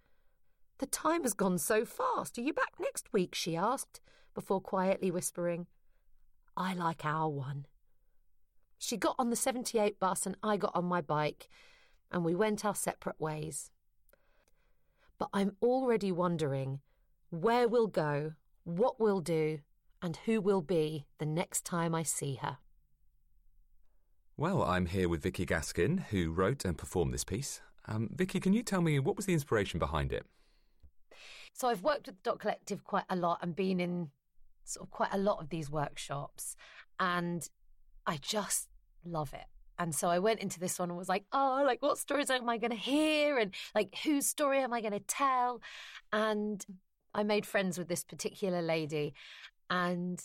The 0.78 0.86
time 0.86 1.22
has 1.22 1.32
gone 1.32 1.58
so 1.58 1.84
fast. 1.84 2.38
Are 2.38 2.42
you 2.42 2.52
back 2.52 2.74
next 2.78 3.12
week? 3.12 3.34
she 3.34 3.56
asked, 3.56 4.00
before 4.34 4.60
quietly 4.60 5.10
whispering, 5.10 5.66
I 6.56 6.74
like 6.74 7.04
our 7.04 7.28
one. 7.28 7.66
She 8.78 8.96
got 8.96 9.16
on 9.18 9.30
the 9.30 9.36
78 9.36 9.98
bus 9.98 10.26
and 10.26 10.36
I 10.42 10.56
got 10.58 10.72
on 10.74 10.84
my 10.84 11.00
bike, 11.00 11.48
and 12.12 12.24
we 12.24 12.34
went 12.34 12.64
our 12.64 12.74
separate 12.74 13.18
ways. 13.18 13.70
But 15.18 15.30
I'm 15.32 15.56
already 15.62 16.12
wondering 16.12 16.80
where 17.30 17.68
we'll 17.68 17.86
go, 17.86 18.34
what 18.64 19.00
we'll 19.00 19.20
do, 19.20 19.60
and 20.02 20.16
who 20.26 20.40
we'll 20.42 20.60
be 20.60 21.06
the 21.18 21.26
next 21.26 21.64
time 21.64 21.94
I 21.94 22.02
see 22.02 22.34
her. 22.42 22.58
Well, 24.36 24.62
I'm 24.62 24.86
here 24.86 25.08
with 25.08 25.22
Vicky 25.22 25.46
Gaskin, 25.46 26.04
who 26.10 26.30
wrote 26.30 26.66
and 26.66 26.76
performed 26.76 27.14
this 27.14 27.24
piece. 27.24 27.62
Um, 27.86 28.10
Vicky, 28.14 28.40
can 28.40 28.52
you 28.52 28.62
tell 28.62 28.82
me 28.82 28.98
what 28.98 29.16
was 29.16 29.24
the 29.24 29.32
inspiration 29.32 29.78
behind 29.78 30.12
it? 30.12 30.26
So 31.56 31.68
I've 31.68 31.82
worked 31.82 32.06
with 32.06 32.16
the 32.16 32.30
Dot 32.30 32.38
Collective 32.38 32.84
quite 32.84 33.06
a 33.08 33.16
lot 33.16 33.38
and 33.40 33.56
been 33.56 33.80
in 33.80 34.10
sort 34.64 34.86
of 34.86 34.90
quite 34.90 35.08
a 35.12 35.18
lot 35.18 35.40
of 35.40 35.48
these 35.48 35.70
workshops, 35.70 36.54
and 37.00 37.48
I 38.06 38.18
just 38.20 38.68
love 39.06 39.32
it. 39.32 39.46
And 39.78 39.94
so 39.94 40.08
I 40.08 40.18
went 40.18 40.40
into 40.40 40.60
this 40.60 40.78
one 40.78 40.90
and 40.90 40.98
was 40.98 41.08
like, 41.08 41.24
oh, 41.32 41.62
like 41.66 41.80
what 41.80 41.96
stories 41.96 42.30
am 42.30 42.48
I 42.48 42.58
going 42.58 42.72
to 42.72 42.76
hear? 42.76 43.38
And 43.38 43.54
like 43.74 43.96
whose 44.04 44.26
story 44.26 44.60
am 44.60 44.74
I 44.74 44.82
going 44.82 44.92
to 44.92 45.00
tell? 45.00 45.62
And 46.12 46.64
I 47.14 47.22
made 47.22 47.46
friends 47.46 47.78
with 47.78 47.88
this 47.88 48.04
particular 48.04 48.60
lady. 48.60 49.14
And, 49.70 50.22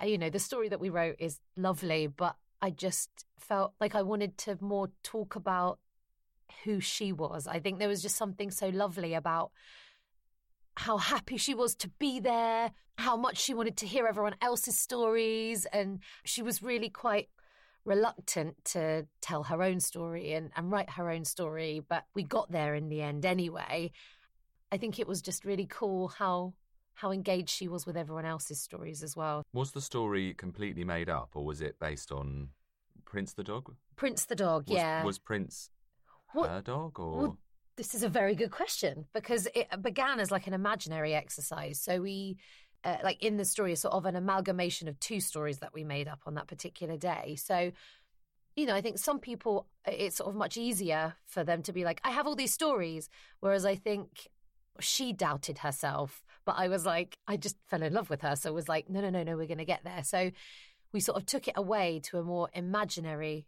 uh, 0.00 0.06
you 0.06 0.18
know, 0.18 0.30
the 0.30 0.38
story 0.38 0.70
that 0.70 0.80
we 0.80 0.88
wrote 0.88 1.16
is 1.18 1.40
lovely, 1.56 2.06
but 2.06 2.36
I 2.60 2.70
just 2.70 3.10
felt 3.38 3.72
like 3.80 3.94
I 3.94 4.02
wanted 4.02 4.38
to 4.38 4.58
more 4.60 4.90
talk 5.02 5.34
about 5.34 5.78
who 6.64 6.80
she 6.80 7.12
was. 7.12 7.46
I 7.46 7.60
think 7.60 7.78
there 7.78 7.88
was 7.88 8.02
just 8.02 8.16
something 8.16 8.50
so 8.50 8.68
lovely 8.68 9.14
about 9.14 9.50
how 10.76 10.98
happy 10.98 11.36
she 11.36 11.54
was 11.54 11.74
to 11.76 11.88
be 11.98 12.20
there, 12.20 12.72
how 12.98 13.16
much 13.16 13.38
she 13.38 13.54
wanted 13.54 13.76
to 13.78 13.86
hear 13.86 14.06
everyone 14.06 14.34
else's 14.40 14.78
stories. 14.78 15.66
And 15.66 16.00
she 16.24 16.42
was 16.42 16.62
really 16.62 16.88
quite 16.90 17.28
reluctant 17.84 18.56
to 18.64 19.06
tell 19.20 19.44
her 19.44 19.62
own 19.62 19.80
story 19.80 20.32
and, 20.32 20.50
and 20.56 20.70
write 20.70 20.90
her 20.90 21.10
own 21.10 21.24
story, 21.24 21.82
but 21.86 22.04
we 22.14 22.22
got 22.22 22.50
there 22.50 22.74
in 22.74 22.88
the 22.88 23.02
end 23.02 23.26
anyway. 23.26 23.92
I 24.72 24.78
think 24.78 24.98
it 24.98 25.06
was 25.06 25.22
just 25.22 25.44
really 25.44 25.66
cool 25.70 26.08
how 26.08 26.54
how 26.96 27.10
engaged 27.10 27.50
she 27.50 27.66
was 27.66 27.86
with 27.86 27.96
everyone 27.96 28.24
else's 28.24 28.60
stories 28.60 29.02
as 29.02 29.16
well. 29.16 29.42
Was 29.52 29.72
the 29.72 29.80
story 29.80 30.32
completely 30.34 30.84
made 30.84 31.08
up, 31.10 31.30
or 31.34 31.44
was 31.44 31.60
it 31.60 31.80
based 31.80 32.12
on 32.12 32.50
Prince 33.04 33.32
the 33.32 33.42
dog? 33.42 33.74
Prince 33.96 34.26
the 34.26 34.36
dog, 34.36 34.68
Was, 34.68 34.76
yeah. 34.76 35.04
Was 35.04 35.18
Prince 35.18 35.70
What- 36.32 36.48
her 36.48 36.62
dog, 36.62 36.98
or 37.00 37.16
well, 37.18 37.38
this 37.76 37.94
is 37.94 38.02
a 38.02 38.08
very 38.08 38.34
good 38.34 38.50
question 38.50 39.06
because 39.12 39.48
it 39.54 39.68
began 39.82 40.20
as 40.20 40.30
like 40.30 40.46
an 40.46 40.54
imaginary 40.54 41.14
exercise. 41.14 41.80
So 41.80 42.00
we, 42.00 42.36
uh, 42.84 42.98
like 43.02 43.22
in 43.22 43.36
the 43.36 43.44
story, 43.44 43.72
is 43.72 43.80
sort 43.80 43.94
of 43.94 44.06
an 44.06 44.16
amalgamation 44.16 44.88
of 44.88 44.98
two 45.00 45.20
stories 45.20 45.58
that 45.58 45.74
we 45.74 45.84
made 45.84 46.06
up 46.06 46.20
on 46.26 46.34
that 46.34 46.46
particular 46.46 46.96
day. 46.96 47.36
So, 47.36 47.72
you 48.54 48.66
know, 48.66 48.74
I 48.74 48.80
think 48.80 48.98
some 48.98 49.18
people, 49.18 49.66
it's 49.86 50.16
sort 50.16 50.30
of 50.30 50.36
much 50.36 50.56
easier 50.56 51.14
for 51.26 51.42
them 51.42 51.62
to 51.62 51.72
be 51.72 51.84
like, 51.84 52.00
I 52.04 52.10
have 52.10 52.26
all 52.26 52.36
these 52.36 52.52
stories. 52.52 53.08
Whereas 53.40 53.64
I 53.64 53.74
think 53.74 54.28
she 54.80 55.12
doubted 55.12 55.58
herself, 55.58 56.24
but 56.44 56.56
I 56.56 56.68
was 56.68 56.86
like, 56.86 57.18
I 57.26 57.36
just 57.36 57.56
fell 57.68 57.82
in 57.82 57.92
love 57.92 58.10
with 58.10 58.22
her. 58.22 58.36
So 58.36 58.50
it 58.50 58.54
was 58.54 58.68
like, 58.68 58.88
no, 58.88 59.00
no, 59.00 59.10
no, 59.10 59.24
no, 59.24 59.36
we're 59.36 59.46
going 59.46 59.58
to 59.58 59.64
get 59.64 59.82
there. 59.84 60.04
So 60.04 60.30
we 60.92 61.00
sort 61.00 61.18
of 61.18 61.26
took 61.26 61.48
it 61.48 61.54
away 61.56 62.00
to 62.04 62.18
a 62.18 62.22
more 62.22 62.48
imaginary 62.52 63.46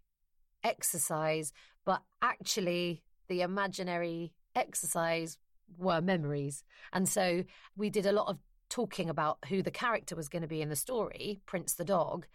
exercise, 0.65 1.53
but 1.85 2.03
actually, 2.21 3.05
the 3.29 3.43
imaginary 3.43 4.33
exercise 4.55 5.39
were 5.79 6.01
memories. 6.01 6.65
And 6.93 7.09
so 7.09 7.45
we 7.77 7.91
did 7.91 8.07
a 8.07 8.13
lot 8.13 8.29
of 8.29 8.39
talking 8.69 9.09
about 9.09 9.39
who 9.49 9.63
the 9.63 9.71
character 9.71 10.17
was 10.17 10.29
going 10.29 10.43
to 10.43 10.49
be 10.49 10.63
in 10.63 10.69
the 10.69 10.77
story, 10.77 11.41
Prince 11.47 11.75
the 11.75 11.85
dog. 11.85 12.27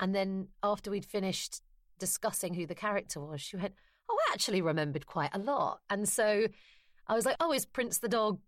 And 0.00 0.14
then 0.14 0.48
after 0.62 0.90
we'd 0.90 1.04
finished 1.04 1.62
discussing 1.98 2.54
who 2.54 2.66
the 2.66 2.74
character 2.74 3.20
was, 3.20 3.40
she 3.40 3.56
went, 3.56 3.74
Oh, 4.08 4.18
I 4.28 4.32
actually 4.32 4.62
remembered 4.62 5.06
quite 5.06 5.34
a 5.34 5.38
lot. 5.38 5.80
And 5.90 6.08
so 6.08 6.48
I 7.06 7.14
was 7.14 7.26
like, 7.26 7.36
Oh, 7.40 7.52
is 7.52 7.66
Prince 7.66 7.98
the 7.98 8.08
dog 8.08 8.40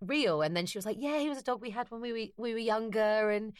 real? 0.00 0.42
And 0.42 0.56
then 0.56 0.66
she 0.66 0.78
was 0.78 0.86
like, 0.86 0.98
Yeah, 0.98 1.18
he 1.18 1.28
was 1.28 1.38
a 1.38 1.44
dog 1.44 1.60
we 1.60 1.70
had 1.70 1.90
when 1.90 2.00
we 2.00 2.12
were, 2.12 2.26
we 2.36 2.52
were 2.52 2.58
younger. 2.58 3.30
And 3.30 3.52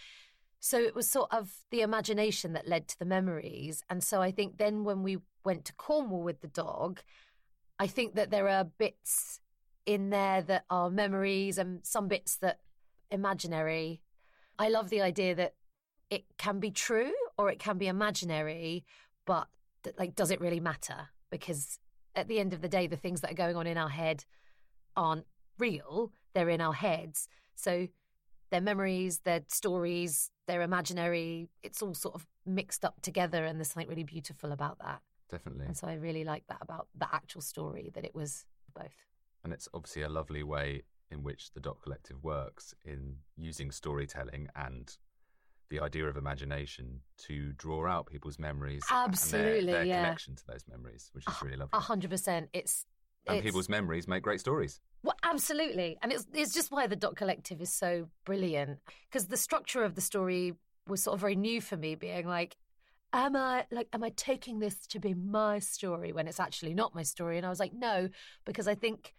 so 0.60 0.78
it 0.78 0.94
was 0.94 1.08
sort 1.08 1.32
of 1.32 1.52
the 1.70 1.80
imagination 1.80 2.52
that 2.52 2.68
led 2.68 2.86
to 2.88 2.98
the 2.98 3.04
memories. 3.04 3.82
And 3.90 4.02
so 4.02 4.20
I 4.22 4.30
think 4.30 4.58
then 4.58 4.84
when 4.84 5.02
we 5.02 5.18
went 5.44 5.64
to 5.66 5.74
Cornwall 5.74 6.22
with 6.22 6.40
the 6.40 6.48
dog, 6.48 7.00
I 7.82 7.88
think 7.88 8.14
that 8.14 8.30
there 8.30 8.48
are 8.48 8.62
bits 8.62 9.40
in 9.86 10.10
there 10.10 10.40
that 10.42 10.66
are 10.70 10.88
memories 10.88 11.58
and 11.58 11.84
some 11.84 12.06
bits 12.06 12.36
that 12.36 12.60
imaginary. 13.10 14.02
I 14.56 14.68
love 14.68 14.88
the 14.88 15.02
idea 15.02 15.34
that 15.34 15.54
it 16.08 16.22
can 16.38 16.60
be 16.60 16.70
true 16.70 17.12
or 17.36 17.50
it 17.50 17.58
can 17.58 17.78
be 17.78 17.88
imaginary, 17.88 18.84
but 19.26 19.48
like, 19.98 20.14
does 20.14 20.30
it 20.30 20.40
really 20.40 20.60
matter? 20.60 21.08
Because 21.28 21.80
at 22.14 22.28
the 22.28 22.38
end 22.38 22.52
of 22.52 22.60
the 22.60 22.68
day, 22.68 22.86
the 22.86 22.96
things 22.96 23.20
that 23.22 23.32
are 23.32 23.42
going 23.42 23.56
on 23.56 23.66
in 23.66 23.76
our 23.76 23.88
head 23.88 24.26
aren't 24.96 25.26
real, 25.58 26.12
they're 26.34 26.50
in 26.50 26.60
our 26.60 26.74
heads. 26.74 27.26
So 27.56 27.88
their 28.52 28.60
memories, 28.60 29.22
their 29.24 29.40
stories, 29.48 30.30
their 30.46 30.62
imaginary, 30.62 31.48
it's 31.64 31.82
all 31.82 31.94
sort 31.94 32.14
of 32.14 32.28
mixed 32.46 32.84
up 32.84 33.02
together, 33.02 33.44
and 33.44 33.58
there's 33.58 33.72
something 33.72 33.88
really 33.88 34.04
beautiful 34.04 34.52
about 34.52 34.78
that. 34.78 35.00
Definitely? 35.32 35.66
And 35.66 35.76
so 35.76 35.88
I 35.88 35.94
really 35.94 36.22
like 36.22 36.46
that 36.48 36.58
about 36.60 36.86
the 36.96 37.12
actual 37.12 37.40
story 37.40 37.90
that 37.94 38.04
it 38.04 38.14
was 38.14 38.44
both. 38.74 38.94
And 39.42 39.52
it's 39.52 39.68
obviously 39.74 40.02
a 40.02 40.08
lovely 40.08 40.44
way 40.44 40.82
in 41.10 41.24
which 41.24 41.52
the 41.52 41.60
Dot 41.60 41.78
Collective 41.82 42.22
works 42.22 42.74
in 42.84 43.16
using 43.36 43.72
storytelling 43.72 44.48
and 44.54 44.96
the 45.70 45.80
idea 45.80 46.06
of 46.06 46.16
imagination 46.16 47.00
to 47.16 47.52
draw 47.54 47.88
out 47.88 48.06
people's 48.06 48.38
memories 48.38 48.82
and 48.90 49.08
Absolutely, 49.08 49.72
their, 49.72 49.74
their 49.76 49.84
yeah. 49.84 50.02
connection 50.04 50.36
to 50.36 50.42
those 50.46 50.64
memories, 50.70 51.10
which 51.12 51.24
is 51.26 51.34
really 51.42 51.56
lovely. 51.56 51.76
A 51.76 51.80
hundred 51.80 52.10
percent. 52.10 52.50
It's 52.52 52.86
and 53.26 53.38
it's, 53.38 53.44
people's 53.44 53.68
memories 53.68 54.06
make 54.06 54.22
great 54.22 54.40
stories. 54.40 54.80
Well, 55.02 55.16
absolutely, 55.22 55.98
and 56.02 56.12
it's 56.12 56.26
it's 56.34 56.52
just 56.52 56.70
why 56.70 56.86
the 56.86 56.96
Dot 56.96 57.16
Collective 57.16 57.60
is 57.60 57.72
so 57.72 58.08
brilliant 58.26 58.80
because 59.10 59.28
the 59.28 59.36
structure 59.36 59.82
of 59.82 59.94
the 59.94 60.02
story 60.02 60.54
was 60.86 61.02
sort 61.02 61.14
of 61.14 61.20
very 61.20 61.36
new 61.36 61.60
for 61.60 61.76
me. 61.76 61.94
Being 61.94 62.26
like, 62.26 62.56
am 63.12 63.36
I 63.36 63.66
like, 63.70 63.88
am 63.92 64.02
I 64.02 64.10
taking 64.10 64.58
this 64.58 64.86
to 64.88 64.98
be 64.98 65.14
my 65.14 65.58
story 65.58 66.12
when 66.12 66.26
it's 66.26 66.40
actually 66.40 66.74
not 66.74 66.94
my 66.94 67.02
story? 67.02 67.36
And 67.36 67.46
I 67.46 67.50
was 67.50 67.60
like, 67.60 67.72
no, 67.74 68.08
because 68.44 68.66
I 68.66 68.74
think 68.74 69.14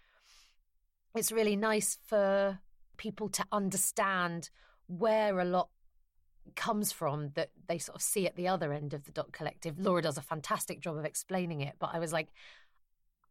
it's 1.16 1.32
really 1.32 1.56
nice 1.56 1.98
for 2.08 2.60
people 2.98 3.30
to 3.30 3.46
understand 3.52 4.50
where 4.88 5.40
a 5.40 5.46
lot 5.46 5.70
comes 6.56 6.92
from 6.92 7.30
that 7.36 7.50
they 7.68 7.78
sort 7.78 7.96
of 7.96 8.02
see 8.02 8.28
at 8.28 8.36
the 8.36 8.48
other 8.48 8.74
end 8.74 8.94
of 8.94 9.06
the 9.06 9.12
Dot 9.12 9.32
Collective. 9.32 9.80
Laura 9.80 10.02
does 10.02 10.18
a 10.18 10.22
fantastic 10.22 10.82
job 10.82 10.98
of 10.98 11.06
explaining 11.06 11.62
it, 11.62 11.76
but 11.80 11.92
I 11.94 12.00
was 12.00 12.12
like, 12.12 12.30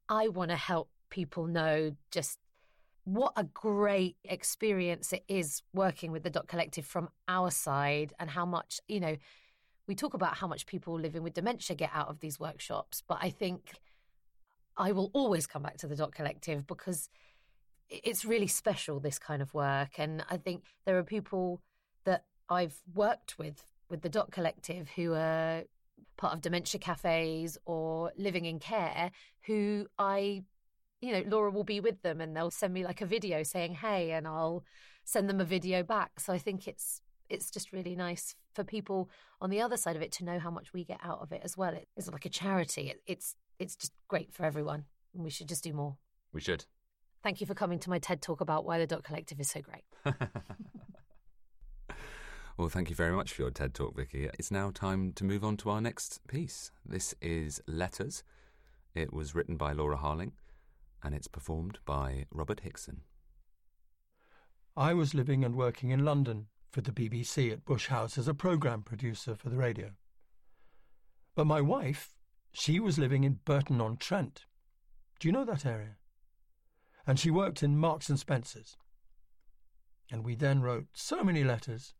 I 0.09 0.29
want 0.29 0.51
to 0.51 0.57
help 0.57 0.89
people 1.11 1.47
know 1.47 1.93
just 2.11 2.39
what 3.05 3.33
a 3.37 3.45
great 3.45 4.17
experience 4.25 5.13
it 5.13 5.25
is 5.29 5.63
working 5.75 6.13
with 6.13 6.23
the 6.23 6.31
Dot 6.31 6.47
Collective 6.49 6.87
from 6.87 7.09
our 7.29 7.51
side 7.51 8.13
and 8.19 8.31
how 8.31 8.47
much, 8.47 8.81
you 8.89 9.01
know, 9.01 9.17
we 9.87 9.95
talk 9.95 10.15
about 10.15 10.37
how 10.37 10.47
much 10.47 10.67
people 10.67 10.99
living 10.99 11.23
with 11.23 11.35
dementia 11.35 11.77
get 11.77 11.91
out 11.93 12.09
of 12.09 12.21
these 12.21 12.39
workshops, 12.39 13.03
but 13.07 13.19
I 13.21 13.31
think 13.31 13.73
I 14.77 14.93
will 14.93 15.11
always 15.13 15.47
come 15.47 15.63
back 15.63 15.77
to 15.79 15.87
the 15.87 15.97
Dot 15.97 16.15
Collective 16.15 16.67
because 16.67 17.09
it's 17.89 18.25
really 18.25 18.47
special, 18.47 19.01
this 19.01 19.19
kind 19.19 19.43
of 19.43 19.53
work. 19.55 19.99
And 19.99 20.25
I 20.31 20.37
think 20.37 20.65
there 20.87 20.97
are 20.99 21.03
people 21.03 21.61
that 22.05 22.25
I've 22.49 22.81
worked 22.95 23.39
with 23.39 23.65
with 23.91 24.03
the 24.03 24.09
Dot 24.09 24.31
Collective 24.31 24.89
who 24.97 25.13
are 25.13 25.65
part 26.17 26.35
of 26.35 26.41
dementia 26.41 26.81
cafes 26.81 27.59
or 27.65 28.13
living 28.17 28.45
in 28.45 28.59
care 28.59 29.11
who 29.47 29.87
I 29.99 30.45
you 31.01 31.13
know 31.13 31.25
Laura 31.27 31.51
will 31.51 31.65
be 31.65 31.81
with 31.81 32.01
them 32.03 32.21
and 32.21 32.37
they'll 32.37 32.51
send 32.51 32.73
me 32.73 32.85
like 32.85 33.01
a 33.01 33.07
video 33.07 33.43
saying 33.43 33.75
hey 33.75 34.13
and 34.13 34.27
I'll 34.27 34.65
send 35.05 35.29
them 35.29 35.41
a 35.41 35.45
video 35.45 35.83
back 35.83 36.21
so 36.21 36.33
I 36.33 36.39
think 36.39 36.69
it's 36.69 37.01
it's 37.33 37.51
just 37.51 37.73
really 37.73 37.97
nice 37.97 38.35
for 38.55 38.63
people 38.63 39.09
on 39.41 39.51
the 39.51 39.61
other 39.61 39.77
side 39.77 39.97
of 39.97 40.03
it 40.03 40.13
to 40.13 40.25
know 40.25 40.39
how 40.39 40.51
much 40.51 40.73
we 40.73 40.85
get 40.85 41.01
out 41.03 41.21
of 41.21 41.33
it 41.33 41.41
as 41.43 41.57
well 41.57 41.73
it, 41.73 41.89
it's 41.97 42.11
like 42.11 42.27
a 42.27 42.29
charity 42.29 42.91
it, 42.91 43.03
it's 43.07 43.37
it's 43.59 43.75
just 43.75 43.93
great 44.09 44.33
for 44.33 44.45
everyone 44.45 44.85
we 45.15 45.31
should 45.31 45.49
just 45.49 45.65
do 45.65 45.73
more 45.73 45.97
We 46.33 46.41
should. 46.41 46.65
thank 47.23 47.41
you 47.41 47.47
for 47.47 47.55
coming 47.55 47.79
to 47.81 47.91
my 47.91 47.99
TED 47.99 48.23
talk 48.23 48.41
about 48.41 48.65
why 48.65 48.79
the 48.79 48.87
Dot 48.87 49.03
Collective 49.05 49.41
is 49.41 49.51
so 49.51 49.61
great 49.61 49.85
well, 52.59 52.69
thank 52.69 52.91
you 52.91 52.97
very 52.97 53.13
much 53.13 53.33
for 53.33 53.43
your 53.43 53.51
TED 53.51 53.75
Talk, 53.75 53.97
Vicky. 53.97 54.29
It's 54.39 54.51
now 54.51 54.71
time 54.71 55.13
to 55.15 55.25
move 55.25 55.43
on 55.43 55.57
to 55.59 55.71
our 55.71 55.81
next 55.81 56.21
piece. 56.29 56.71
This 56.85 57.15
is 57.21 57.61
Letters. 57.67 58.23
It 58.95 59.13
was 59.13 59.35
written 59.35 59.57
by 59.57 59.73
Laura 59.73 59.97
Harling 59.97 60.33
and 61.03 61.15
it's 61.15 61.29
performed 61.29 61.79
by 61.85 62.27
Robert 62.31 62.61
Hickson. 62.61 63.03
I 64.77 64.95
was 64.95 65.15
living 65.15 65.45
and 65.45 65.55
working 65.57 65.91
in 65.91 66.05
London 66.05 66.47
for 66.73 66.81
the 66.81 66.91
BBC 66.91 67.53
at 67.53 67.67
Bush 67.67 67.89
House 67.89 68.17
as 68.17 68.27
a 68.27 68.35
programme 68.35 68.83
producer 68.83 69.37
for 69.37 69.51
the 69.51 69.59
radio. 69.59 69.91
But 71.35 71.47
my 71.47 71.61
wife, 71.61 72.15
she 72.53 72.81
was 72.81 72.99
living 72.99 73.25
in 73.25 73.41
Burton 73.45 73.81
on 73.81 73.99
Trent. 73.99 74.47
Do 75.21 75.29
you 75.29 75.33
know 75.33 75.45
that 75.45 75.67
area? 75.67 75.97
And 77.07 77.19
she 77.19 77.31
worked 77.31 77.63
in 77.63 77.79
Marks 77.79 78.09
and 78.09 78.19
Spencer's. 78.19 78.77
And 80.11 80.25
we 80.25 80.35
then 80.35 80.63
wrote 80.63 80.87
so 80.95 81.23
many 81.23 81.45
letters. 81.45 81.95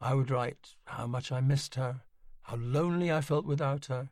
I 0.00 0.14
would 0.14 0.30
write 0.30 0.74
how 0.86 1.06
much 1.06 1.30
I 1.30 1.40
missed 1.40 1.76
her, 1.76 2.02
how 2.42 2.56
lonely 2.56 3.12
I 3.12 3.20
felt 3.20 3.46
without 3.46 3.86
her, 3.86 4.10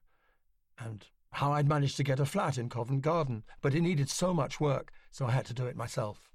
and 0.79 1.05
how 1.33 1.53
I'd 1.53 1.69
managed 1.69 1.97
to 1.97 2.05
get 2.05 2.21
a 2.21 2.27
flat 2.27 2.59
in 2.59 2.69
Covent 2.69 3.03
Garden, 3.03 3.43
but 3.61 3.75
it 3.75 3.81
needed 3.81 4.09
so 4.09 4.33
much 4.33 4.61
work, 4.61 4.93
so 5.11 5.27
I 5.27 5.33
had 5.33 5.47
to 5.47 5.55
do 5.55 5.67
it 5.67 5.77
myself. 5.77 6.31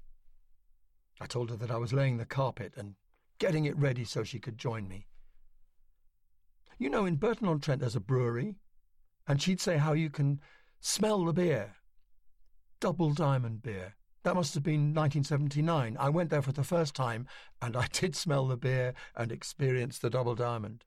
I 1.20 1.26
told 1.26 1.50
her 1.50 1.56
that 1.56 1.70
I 1.70 1.76
was 1.76 1.92
laying 1.92 2.18
the 2.18 2.24
carpet 2.26 2.74
and 2.76 2.94
getting 3.40 3.64
it 3.64 3.76
ready 3.76 4.04
so 4.04 4.22
she 4.22 4.38
could 4.38 4.56
join 4.56 4.86
me. 4.86 5.08
You 6.78 6.88
know, 6.88 7.04
in 7.04 7.16
Burton 7.16 7.48
on 7.48 7.58
Trent 7.58 7.80
there's 7.80 7.96
a 7.96 8.00
brewery, 8.00 8.54
and 9.26 9.42
she'd 9.42 9.60
say 9.60 9.78
how 9.78 9.92
you 9.92 10.10
can 10.10 10.40
smell 10.80 11.24
the 11.24 11.32
beer 11.32 11.74
double 12.80 13.12
diamond 13.12 13.62
beer. 13.62 13.94
That 14.22 14.34
must 14.34 14.54
have 14.54 14.62
been 14.62 14.94
1979. 14.94 15.96
I 16.00 16.08
went 16.08 16.30
there 16.30 16.42
for 16.42 16.52
the 16.52 16.64
first 16.64 16.94
time 16.94 17.26
and 17.62 17.76
I 17.76 17.86
did 17.92 18.16
smell 18.16 18.46
the 18.46 18.56
beer 18.56 18.94
and 19.14 19.30
experience 19.30 19.98
the 19.98 20.10
double 20.10 20.34
diamond. 20.34 20.84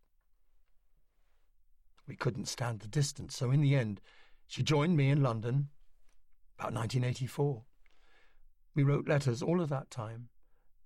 We 2.07 2.15
couldn't 2.15 2.47
stand 2.47 2.81
the 2.81 2.87
distance, 2.87 3.35
so 3.35 3.49
in 3.49 3.61
the 3.61 3.75
end, 3.75 4.01
she 4.45 4.61
joined 4.61 4.97
me 4.97 5.09
in 5.09 5.23
London 5.23 5.69
about 6.59 6.73
1984. 6.73 7.63
We 8.75 8.83
wrote 8.83 9.07
letters 9.07 9.41
all 9.41 9.61
of 9.61 9.69
that 9.69 9.89
time, 9.89 10.27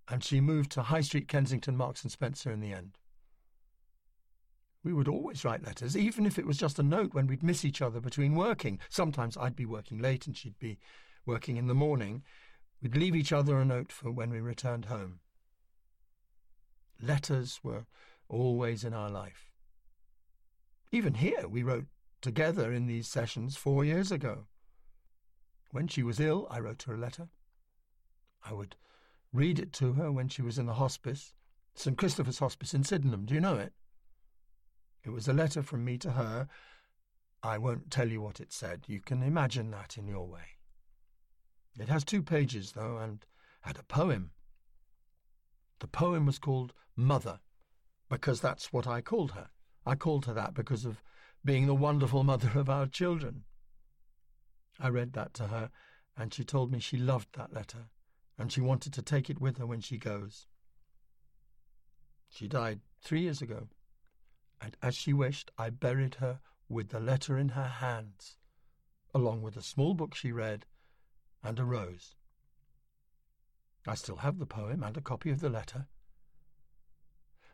and 0.09 0.23
she 0.23 0.39
moved 0.39 0.71
to 0.71 0.83
High 0.83 1.01
Street, 1.01 1.27
Kensington, 1.27 1.75
Marks 1.75 2.03
and 2.03 2.11
Spencer 2.11 2.51
in 2.51 2.59
the 2.59 2.71
end. 2.71 2.97
We 4.83 4.93
would 4.93 5.07
always 5.07 5.43
write 5.43 5.65
letters, 5.65 5.97
even 5.97 6.25
if 6.25 6.39
it 6.39 6.45
was 6.45 6.57
just 6.57 6.79
a 6.79 6.83
note 6.83 7.13
when 7.13 7.27
we'd 7.27 7.43
miss 7.43 7.65
each 7.65 7.81
other 7.81 7.99
between 7.99 8.35
working. 8.35 8.79
Sometimes 8.89 9.35
I'd 9.35 9.55
be 9.55 9.65
working 9.65 9.99
late 9.99 10.27
and 10.27 10.37
she'd 10.37 10.59
be 10.59 10.77
working 11.25 11.57
in 11.57 11.67
the 11.67 11.75
morning. 11.75 12.23
We'd 12.81 12.95
leave 12.95 13.15
each 13.15 13.33
other 13.33 13.59
a 13.59 13.65
note 13.65 13.91
for 13.91 14.11
when 14.11 14.29
we 14.29 14.39
returned 14.39 14.85
home. 14.85 15.19
Letters 17.01 17.59
were 17.63 17.85
always 18.29 18.83
in 18.83 18.93
our 18.93 19.09
life. 19.09 19.51
Even 20.91 21.15
here, 21.15 21.47
we 21.49 21.63
wrote 21.63 21.87
together 22.21 22.71
in 22.71 22.87
these 22.87 23.07
sessions 23.07 23.57
four 23.57 23.83
years 23.83 24.11
ago. 24.11 24.45
When 25.71 25.87
she 25.87 26.01
was 26.01 26.19
ill, 26.19 26.47
I 26.49 26.59
wrote 26.59 26.83
her 26.83 26.93
a 26.93 26.97
letter. 26.97 27.27
I 28.43 28.53
would 28.53 28.77
read 29.33 29.59
it 29.59 29.73
to 29.73 29.93
her 29.93 30.11
when 30.11 30.27
she 30.29 30.41
was 30.41 30.57
in 30.57 30.65
the 30.65 30.73
hospice, 30.73 31.33
St. 31.75 31.97
Christopher's 31.97 32.39
Hospice 32.39 32.73
in 32.73 32.83
Sydenham. 32.83 33.25
Do 33.25 33.33
you 33.33 33.41
know 33.41 33.57
it? 33.57 33.73
It 35.03 35.11
was 35.11 35.27
a 35.27 35.33
letter 35.33 35.61
from 35.61 35.85
me 35.85 35.97
to 35.99 36.11
her. 36.11 36.47
I 37.43 37.57
won't 37.57 37.91
tell 37.91 38.09
you 38.09 38.21
what 38.21 38.39
it 38.39 38.51
said. 38.51 38.85
You 38.87 38.99
can 38.99 39.21
imagine 39.21 39.71
that 39.71 39.97
in 39.97 40.07
your 40.07 40.27
way. 40.27 40.57
It 41.79 41.89
has 41.89 42.03
two 42.03 42.23
pages, 42.23 42.71
though, 42.71 42.97
and 42.97 43.25
had 43.61 43.77
a 43.77 43.83
poem. 43.83 44.31
The 45.79 45.87
poem 45.87 46.25
was 46.25 46.39
called 46.39 46.73
Mother, 46.95 47.39
because 48.09 48.41
that's 48.41 48.73
what 48.73 48.87
I 48.87 49.01
called 49.01 49.31
her. 49.31 49.49
I 49.85 49.95
called 49.95 50.25
her 50.25 50.33
that 50.33 50.53
because 50.53 50.85
of 50.85 51.03
being 51.45 51.67
the 51.67 51.75
wonderful 51.75 52.23
mother 52.23 52.51
of 52.55 52.69
our 52.69 52.87
children. 52.87 53.43
I 54.79 54.89
read 54.89 55.13
that 55.13 55.33
to 55.35 55.47
her, 55.47 55.69
and 56.17 56.33
she 56.33 56.43
told 56.43 56.71
me 56.71 56.79
she 56.79 56.97
loved 56.97 57.35
that 57.35 57.53
letter, 57.53 57.89
and 58.37 58.51
she 58.51 58.61
wanted 58.61 58.93
to 58.93 59.01
take 59.01 59.29
it 59.29 59.41
with 59.41 59.57
her 59.57 59.65
when 59.65 59.81
she 59.81 59.97
goes. 59.97 60.45
She 62.29 62.47
died 62.47 62.81
three 63.01 63.21
years 63.21 63.41
ago, 63.41 63.69
and 64.61 64.75
as 64.81 64.95
she 64.95 65.13
wished, 65.13 65.51
I 65.57 65.69
buried 65.69 66.15
her 66.15 66.39
with 66.69 66.89
the 66.89 66.99
letter 66.99 67.37
in 67.37 67.49
her 67.49 67.67
hands, 67.67 68.37
along 69.13 69.41
with 69.41 69.55
a 69.55 69.61
small 69.61 69.93
book 69.93 70.13
she 70.13 70.31
read 70.31 70.65
and 71.43 71.59
a 71.59 71.63
rose. 71.63 72.15
I 73.87 73.95
still 73.95 74.17
have 74.17 74.37
the 74.37 74.45
poem 74.45 74.83
and 74.83 74.97
a 74.97 75.01
copy 75.01 75.31
of 75.31 75.39
the 75.39 75.49
letter. 75.49 75.87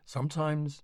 Sometimes 0.04 0.82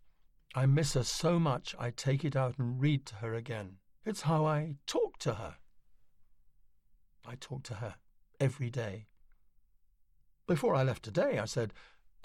I 0.55 0.67
miss 0.67 0.95
her 0.95 1.03
so 1.03 1.39
much 1.39 1.75
I 1.79 1.91
take 1.91 2.25
it 2.25 2.37
out 2.37 2.59
and 2.59 2.81
read 2.81 3.05
to 3.07 3.17
her 3.17 3.35
again. 3.35 3.79
It's 4.05 4.23
how 4.23 4.47
I 4.47 4.77
talk 4.87 5.19
to 5.19 5.35
her. 5.35 5.57
I 7.27 7.35
talk 7.35 7.65
to 7.65 7.75
her 7.75 7.97
every 8.39 8.71
day. 8.71 9.09
Before 10.51 10.75
I 10.75 10.83
left 10.83 11.05
today, 11.05 11.39
I 11.39 11.45
said, 11.45 11.73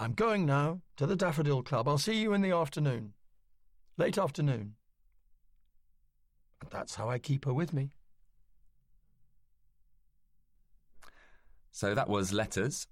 I'm 0.00 0.12
going 0.12 0.46
now 0.46 0.80
to 0.96 1.06
the 1.06 1.14
Daffodil 1.14 1.62
Club. 1.62 1.86
I'll 1.86 1.96
see 1.96 2.20
you 2.20 2.32
in 2.32 2.40
the 2.40 2.50
afternoon. 2.50 3.12
Late 3.98 4.18
afternoon. 4.18 4.74
And 6.60 6.68
that's 6.72 6.96
how 6.96 7.08
I 7.08 7.20
keep 7.20 7.44
her 7.44 7.54
with 7.54 7.72
me. 7.72 7.92
So 11.70 11.94
that 11.94 12.08
was 12.08 12.32
Letters, 12.32 12.88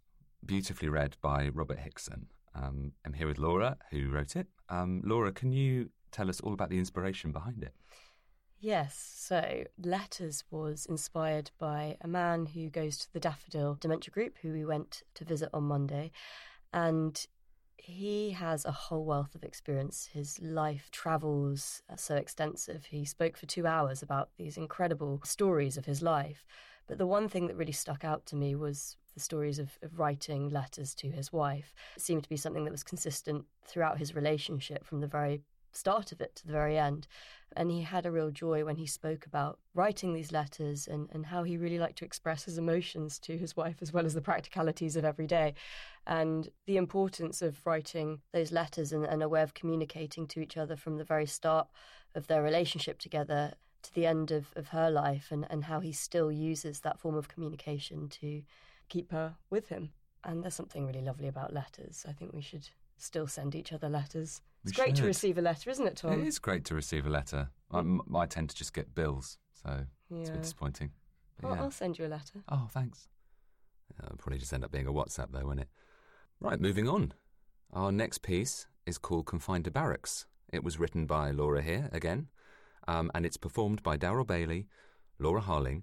beautifully 0.46 0.88
read 0.88 1.16
by 1.20 1.48
Robert 1.48 1.80
Hickson. 1.80 2.28
Um, 2.54 2.92
I'm 3.04 3.14
here 3.14 3.26
with 3.26 3.40
Laura, 3.40 3.76
who 3.90 4.10
wrote 4.10 4.36
it. 4.36 4.46
Um, 4.68 5.02
Laura, 5.04 5.32
can 5.32 5.50
you 5.50 5.90
tell 6.12 6.28
us 6.28 6.40
all 6.42 6.52
about 6.52 6.70
the 6.70 6.78
inspiration 6.78 7.32
behind 7.32 7.64
it? 7.64 7.74
Yes, 8.64 9.12
so 9.14 9.64
Letters 9.76 10.42
was 10.50 10.86
inspired 10.86 11.50
by 11.58 11.98
a 12.00 12.08
man 12.08 12.46
who 12.46 12.70
goes 12.70 12.96
to 12.96 13.12
the 13.12 13.20
Daffodil 13.20 13.76
Dementia 13.78 14.10
Group, 14.10 14.38
who 14.40 14.54
we 14.54 14.64
went 14.64 15.02
to 15.16 15.24
visit 15.26 15.50
on 15.52 15.64
Monday. 15.64 16.12
And 16.72 17.26
he 17.76 18.30
has 18.30 18.64
a 18.64 18.72
whole 18.72 19.04
wealth 19.04 19.34
of 19.34 19.44
experience. 19.44 20.08
His 20.10 20.40
life 20.40 20.88
travels 20.90 21.82
uh, 21.90 21.96
so 21.96 22.16
extensive. 22.16 22.86
He 22.86 23.04
spoke 23.04 23.36
for 23.36 23.44
two 23.44 23.66
hours 23.66 24.02
about 24.02 24.30
these 24.38 24.56
incredible 24.56 25.20
stories 25.26 25.76
of 25.76 25.84
his 25.84 26.00
life. 26.00 26.46
But 26.86 26.96
the 26.96 27.06
one 27.06 27.28
thing 27.28 27.48
that 27.48 27.56
really 27.56 27.70
stuck 27.70 28.02
out 28.02 28.24
to 28.26 28.36
me 28.36 28.54
was 28.54 28.96
the 29.12 29.20
stories 29.20 29.58
of, 29.58 29.78
of, 29.82 29.98
writing 29.98 30.48
letters 30.48 30.94
to 30.94 31.10
his 31.10 31.30
wife. 31.30 31.74
It 31.96 32.02
seemed 32.02 32.22
to 32.22 32.30
be 32.30 32.38
something 32.38 32.64
that 32.64 32.70
was 32.72 32.82
consistent 32.82 33.44
throughout 33.66 33.98
his 33.98 34.14
relationship 34.14 34.86
from 34.86 35.02
the 35.02 35.06
very 35.06 35.42
start 35.76 36.12
of 36.12 36.20
it 36.20 36.34
to 36.36 36.46
the 36.46 36.52
very 36.52 36.78
end. 36.78 37.06
And 37.56 37.70
he 37.70 37.82
had 37.82 38.04
a 38.04 38.10
real 38.10 38.30
joy 38.30 38.64
when 38.64 38.76
he 38.76 38.86
spoke 38.86 39.26
about 39.26 39.58
writing 39.74 40.12
these 40.12 40.32
letters 40.32 40.88
and, 40.88 41.08
and 41.12 41.26
how 41.26 41.44
he 41.44 41.56
really 41.56 41.78
liked 41.78 41.98
to 41.98 42.04
express 42.04 42.44
his 42.44 42.58
emotions 42.58 43.18
to 43.20 43.38
his 43.38 43.56
wife 43.56 43.76
as 43.80 43.92
well 43.92 44.06
as 44.06 44.14
the 44.14 44.20
practicalities 44.20 44.96
of 44.96 45.04
every 45.04 45.26
day. 45.26 45.54
And 46.06 46.48
the 46.66 46.76
importance 46.76 47.42
of 47.42 47.64
writing 47.64 48.20
those 48.32 48.50
letters 48.50 48.92
and, 48.92 49.04
and 49.04 49.22
a 49.22 49.28
way 49.28 49.42
of 49.42 49.54
communicating 49.54 50.26
to 50.28 50.40
each 50.40 50.56
other 50.56 50.76
from 50.76 50.96
the 50.96 51.04
very 51.04 51.26
start 51.26 51.68
of 52.14 52.26
their 52.26 52.42
relationship 52.42 52.98
together 52.98 53.54
to 53.82 53.94
the 53.94 54.06
end 54.06 54.30
of, 54.30 54.46
of 54.56 54.68
her 54.68 54.90
life 54.90 55.28
and, 55.30 55.46
and 55.48 55.64
how 55.64 55.78
he 55.80 55.92
still 55.92 56.32
uses 56.32 56.80
that 56.80 56.98
form 56.98 57.14
of 57.14 57.28
communication 57.28 58.08
to 58.08 58.42
keep 58.88 59.12
her 59.12 59.36
with 59.50 59.68
him. 59.68 59.90
And 60.24 60.42
there's 60.42 60.54
something 60.54 60.86
really 60.86 61.02
lovely 61.02 61.28
about 61.28 61.52
letters. 61.52 62.04
I 62.08 62.12
think 62.12 62.32
we 62.32 62.40
should 62.40 62.68
still 62.96 63.26
send 63.26 63.54
each 63.54 63.72
other 63.72 63.88
letters. 63.88 64.40
It's 64.64 64.76
We 64.78 64.84
great 64.84 64.96
to 64.96 65.04
receive 65.04 65.36
a 65.36 65.42
letter, 65.42 65.68
isn't 65.70 65.86
it, 65.86 65.96
Tom? 65.96 66.12
It 66.12 66.26
is 66.26 66.38
great 66.38 66.64
to 66.66 66.74
receive 66.74 67.06
a 67.06 67.10
letter. 67.10 67.50
I 67.72 68.26
tend 68.26 68.50
to 68.50 68.56
just 68.56 68.72
get 68.72 68.94
bills, 68.94 69.38
so 69.52 69.84
it's 70.10 70.30
a 70.30 70.32
bit 70.32 70.42
disappointing. 70.42 70.90
But 71.36 71.48
Well, 71.48 71.56
yeah. 71.56 71.62
I'll 71.64 71.70
send 71.70 71.98
you 71.98 72.06
a 72.06 72.08
letter. 72.08 72.42
Oh, 72.48 72.68
thanks. 72.70 73.08
It'll 74.02 74.16
probably 74.16 74.38
just 74.38 74.52
end 74.52 74.64
up 74.64 74.72
being 74.72 74.86
a 74.86 74.92
WhatsApp, 74.92 75.32
though, 75.32 75.46
won't 75.46 75.60
it? 75.60 75.68
Right, 76.40 76.60
moving 76.60 76.88
on. 76.88 77.12
Our 77.72 77.92
next 77.92 78.22
piece 78.22 78.66
is 78.86 78.98
called 78.98 79.26
Confined 79.26 79.64
to 79.64 79.70
Barracks. 79.70 80.26
It 80.52 80.64
was 80.64 80.78
written 80.78 81.06
by 81.06 81.30
Laura 81.30 81.60
here, 81.60 81.90
again, 81.92 82.28
um, 82.86 83.10
and 83.14 83.26
it's 83.26 83.36
performed 83.36 83.82
by 83.82 83.96
Daryl 83.96 84.26
Bailey, 84.26 84.66
Laura 85.18 85.42
Harling, 85.42 85.82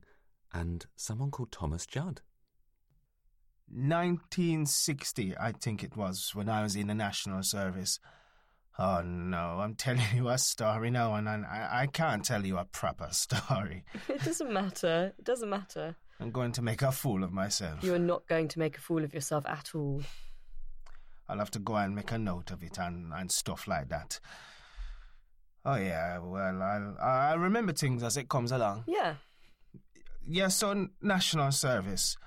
and 0.53 0.85
someone 0.95 1.29
called 1.31 1.51
Thomas 1.51 1.85
Judd. 1.85 2.21
1960, 3.67 5.37
I 5.37 5.51
think 5.51 5.83
it 5.83 5.95
was, 5.95 6.31
when 6.33 6.49
I 6.49 6.63
was 6.63 6.75
in 6.75 6.87
the 6.87 6.95
National 6.95 7.43
Service. 7.43 7.99
Oh 8.79 9.01
no, 9.01 9.59
I'm 9.59 9.75
telling 9.75 10.01
you 10.15 10.29
a 10.29 10.37
story 10.37 10.91
now, 10.91 11.13
and 11.15 11.27
I, 11.27 11.69
I 11.71 11.87
can't 11.87 12.23
tell 12.23 12.45
you 12.45 12.57
a 12.57 12.65
proper 12.65 13.09
story. 13.11 13.83
It 14.09 14.23
doesn't 14.23 14.51
matter. 14.51 15.13
It 15.17 15.25
doesn't 15.25 15.49
matter. 15.49 15.95
I'm 16.19 16.31
going 16.31 16.51
to 16.53 16.61
make 16.61 16.81
a 16.81 16.91
fool 16.91 17.23
of 17.23 17.31
myself. 17.31 17.83
You 17.83 17.93
are 17.95 17.99
not 17.99 18.27
going 18.27 18.47
to 18.49 18.59
make 18.59 18.77
a 18.77 18.81
fool 18.81 19.03
of 19.03 19.13
yourself 19.13 19.45
at 19.47 19.71
all. 19.73 20.01
I'll 21.27 21.39
have 21.39 21.51
to 21.51 21.59
go 21.59 21.75
and 21.75 21.95
make 21.95 22.11
a 22.11 22.17
note 22.17 22.51
of 22.51 22.61
it 22.63 22.77
and, 22.77 23.11
and 23.13 23.31
stuff 23.31 23.67
like 23.67 23.89
that. 23.89 24.19
Oh 25.63 25.75
yeah, 25.75 26.19
well, 26.19 26.61
I'll, 26.61 26.97
I'll 27.01 27.37
remember 27.39 27.73
things 27.73 28.03
as 28.03 28.17
it 28.17 28.29
comes 28.29 28.51
along. 28.51 28.83
Yeah. 28.87 29.15
Yes, 30.27 30.55
so 30.57 30.87
national 31.01 31.51
service. 31.51 32.17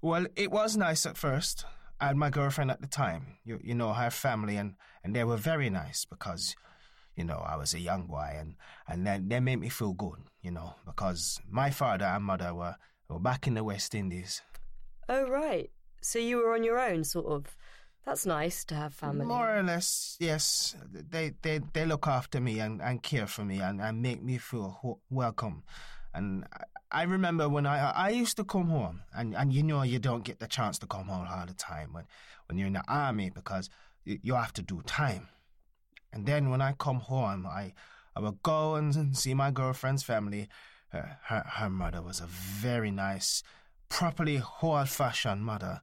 Well, 0.00 0.26
it 0.36 0.50
was 0.50 0.76
nice 0.76 1.06
at 1.06 1.16
first. 1.16 1.64
I 2.00 2.06
had 2.06 2.16
my 2.16 2.30
girlfriend 2.30 2.70
at 2.70 2.80
the 2.80 2.86
time. 2.86 3.38
You, 3.44 3.60
you 3.62 3.74
know, 3.74 3.92
her 3.92 4.10
family, 4.10 4.56
and, 4.56 4.74
and 5.02 5.14
they 5.14 5.24
were 5.24 5.36
very 5.36 5.70
nice 5.70 6.04
because, 6.04 6.54
you 7.16 7.24
know, 7.24 7.44
I 7.46 7.56
was 7.56 7.74
a 7.74 7.80
young 7.80 8.06
boy, 8.06 8.36
and, 8.38 8.54
and 8.86 9.06
they, 9.06 9.20
they 9.22 9.40
made 9.40 9.60
me 9.60 9.68
feel 9.68 9.92
good, 9.92 10.18
you 10.42 10.50
know, 10.50 10.74
because 10.86 11.40
my 11.50 11.70
father 11.70 12.04
and 12.04 12.24
mother 12.24 12.54
were, 12.54 12.76
were 13.08 13.18
back 13.18 13.46
in 13.46 13.54
the 13.54 13.64
West 13.64 13.94
Indies. 13.94 14.42
Oh, 15.08 15.28
right. 15.28 15.70
So 16.00 16.18
you 16.18 16.36
were 16.36 16.54
on 16.54 16.64
your 16.64 16.78
own, 16.78 17.04
sort 17.04 17.26
of. 17.26 17.56
That's 18.06 18.24
nice 18.24 18.64
to 18.66 18.74
have 18.74 18.94
family. 18.94 19.26
More 19.26 19.58
or 19.58 19.62
less, 19.62 20.16
yes. 20.18 20.76
They, 20.90 21.34
they, 21.42 21.60
they 21.74 21.84
look 21.84 22.06
after 22.06 22.40
me 22.40 22.58
and, 22.60 22.80
and 22.80 23.02
care 23.02 23.26
for 23.26 23.44
me 23.44 23.60
and, 23.60 23.82
and 23.82 24.00
make 24.00 24.22
me 24.22 24.38
feel 24.38 24.78
ho- 24.80 25.00
welcome. 25.10 25.62
And 26.18 26.44
I- 26.90 27.04
remember 27.04 27.48
when 27.48 27.64
I 27.64 27.78
I 28.06 28.08
used 28.22 28.36
to 28.38 28.44
come 28.44 28.68
home, 28.70 29.02
and, 29.18 29.36
and 29.36 29.52
you 29.52 29.62
know 29.62 29.82
you 29.82 30.00
don't 30.00 30.24
get 30.24 30.40
the 30.40 30.48
chance 30.48 30.76
to 30.80 30.86
come 30.86 31.06
home 31.06 31.28
all 31.28 31.46
the 31.46 31.54
time 31.54 31.92
when, 31.92 32.06
when 32.46 32.58
you're 32.58 32.66
in 32.66 32.78
the 32.80 32.84
army 32.88 33.30
because 33.30 33.70
you, 34.04 34.34
have 34.34 34.52
to 34.54 34.62
do 34.62 34.82
time. 34.82 35.28
And 36.12 36.26
then 36.26 36.50
when 36.50 36.60
I 36.60 36.72
come 36.86 37.00
home, 37.00 37.46
I 37.46 37.74
I 38.16 38.20
would 38.20 38.42
go 38.42 38.74
and 38.74 39.16
see 39.16 39.34
my 39.34 39.50
girlfriend's 39.52 40.02
family. 40.02 40.48
Uh, 40.92 41.02
her 41.28 41.42
her 41.58 41.70
mother 41.70 42.02
was 42.02 42.20
a 42.20 42.26
very 42.26 42.90
nice, 42.90 43.44
properly 43.88 44.42
old-fashioned 44.62 45.44
mother. 45.44 45.82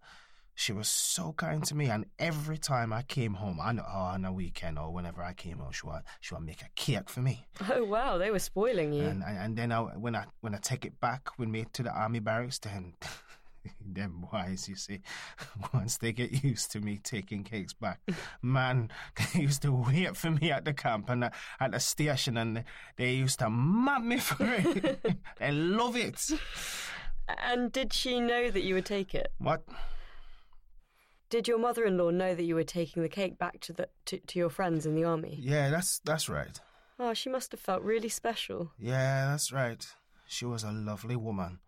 She 0.56 0.72
was 0.72 0.88
so 0.88 1.34
kind 1.34 1.64
to 1.66 1.76
me, 1.76 1.90
and 1.90 2.06
every 2.18 2.58
time 2.58 2.94
I 2.94 3.04
came 3.04 3.34
home, 3.34 3.60
on, 3.60 3.80
oh, 3.80 3.84
on 3.84 4.24
a 4.24 4.32
weekend 4.32 4.80
or 4.80 4.92
whenever 4.92 5.22
I 5.22 5.34
came 5.34 5.60
home, 5.60 5.72
she 5.72 5.86
would 5.86 6.02
she 6.22 6.34
would 6.34 6.44
make 6.44 6.62
a 6.62 6.70
cake 6.76 7.10
for 7.10 7.22
me. 7.22 7.46
Oh 7.70 7.84
wow, 7.84 8.18
they 8.18 8.32
were 8.32 8.40
spoiling 8.40 8.94
you. 8.94 9.04
And 9.04 9.22
and, 9.24 9.38
and 9.38 9.58
then 9.58 9.72
I, 9.72 9.82
when 9.82 10.16
I 10.16 10.26
when 10.42 10.56
I 10.56 10.60
take 10.60 10.86
it 10.86 11.00
back 11.02 11.38
with 11.38 11.50
me 11.50 11.66
to 11.74 11.84
the 11.84 11.92
army 11.92 12.20
barracks, 12.20 12.60
then 12.60 12.94
them 13.86 14.26
boys, 14.32 14.70
you 14.70 14.76
see, 14.76 15.02
once 15.74 15.98
they 15.98 16.14
get 16.14 16.44
used 16.44 16.72
to 16.72 16.80
me 16.80 17.00
taking 17.04 17.44
cakes 17.44 17.74
back, 17.74 18.00
man, 18.42 18.90
they 19.34 19.42
used 19.42 19.62
to 19.64 19.72
wait 19.74 20.16
for 20.16 20.32
me 20.32 20.52
at 20.52 20.64
the 20.64 20.74
camp 20.74 21.10
and 21.10 21.26
uh, 21.26 21.30
at 21.60 21.72
the 21.72 21.80
station, 21.80 22.38
and 22.38 22.64
they 22.96 23.14
used 23.14 23.40
to 23.40 23.50
mad 23.50 24.04
me 24.04 24.20
for 24.20 24.46
it. 24.46 25.02
they 25.40 25.52
love 25.52 25.98
it. 25.98 26.32
And 27.28 27.72
did 27.72 27.92
she 27.92 28.22
know 28.22 28.52
that 28.52 28.64
you 28.64 28.76
would 28.76 28.86
take 28.86 29.16
it? 29.16 29.32
What? 29.40 29.64
Did 31.30 31.48
your 31.48 31.58
mother-in-law 31.58 32.12
know 32.12 32.36
that 32.36 32.44
you 32.44 32.56
were 32.56 32.64
taking 32.64 33.02
the 33.02 33.10
cake 33.10 33.38
back 33.38 33.60
to 33.62 33.74
the 33.74 33.90
to, 34.06 34.20
to 34.20 34.40
your 34.40 34.50
friends 34.50 34.86
in 34.86 34.96
the 34.96 35.04
army? 35.04 35.38
Yeah, 35.42 35.70
that's 35.70 36.00
that's 36.00 36.30
right. 36.30 36.60
Oh, 37.00 37.14
she 37.14 37.30
must 37.30 37.52
have 37.52 37.60
felt 37.60 37.82
really 37.82 38.10
special. 38.10 38.72
Yeah, 38.80 39.28
that's 39.32 39.52
right. 39.52 39.86
She 40.28 40.46
was 40.46 40.64
a 40.64 40.72
lovely 40.72 41.16
woman. 41.16 41.60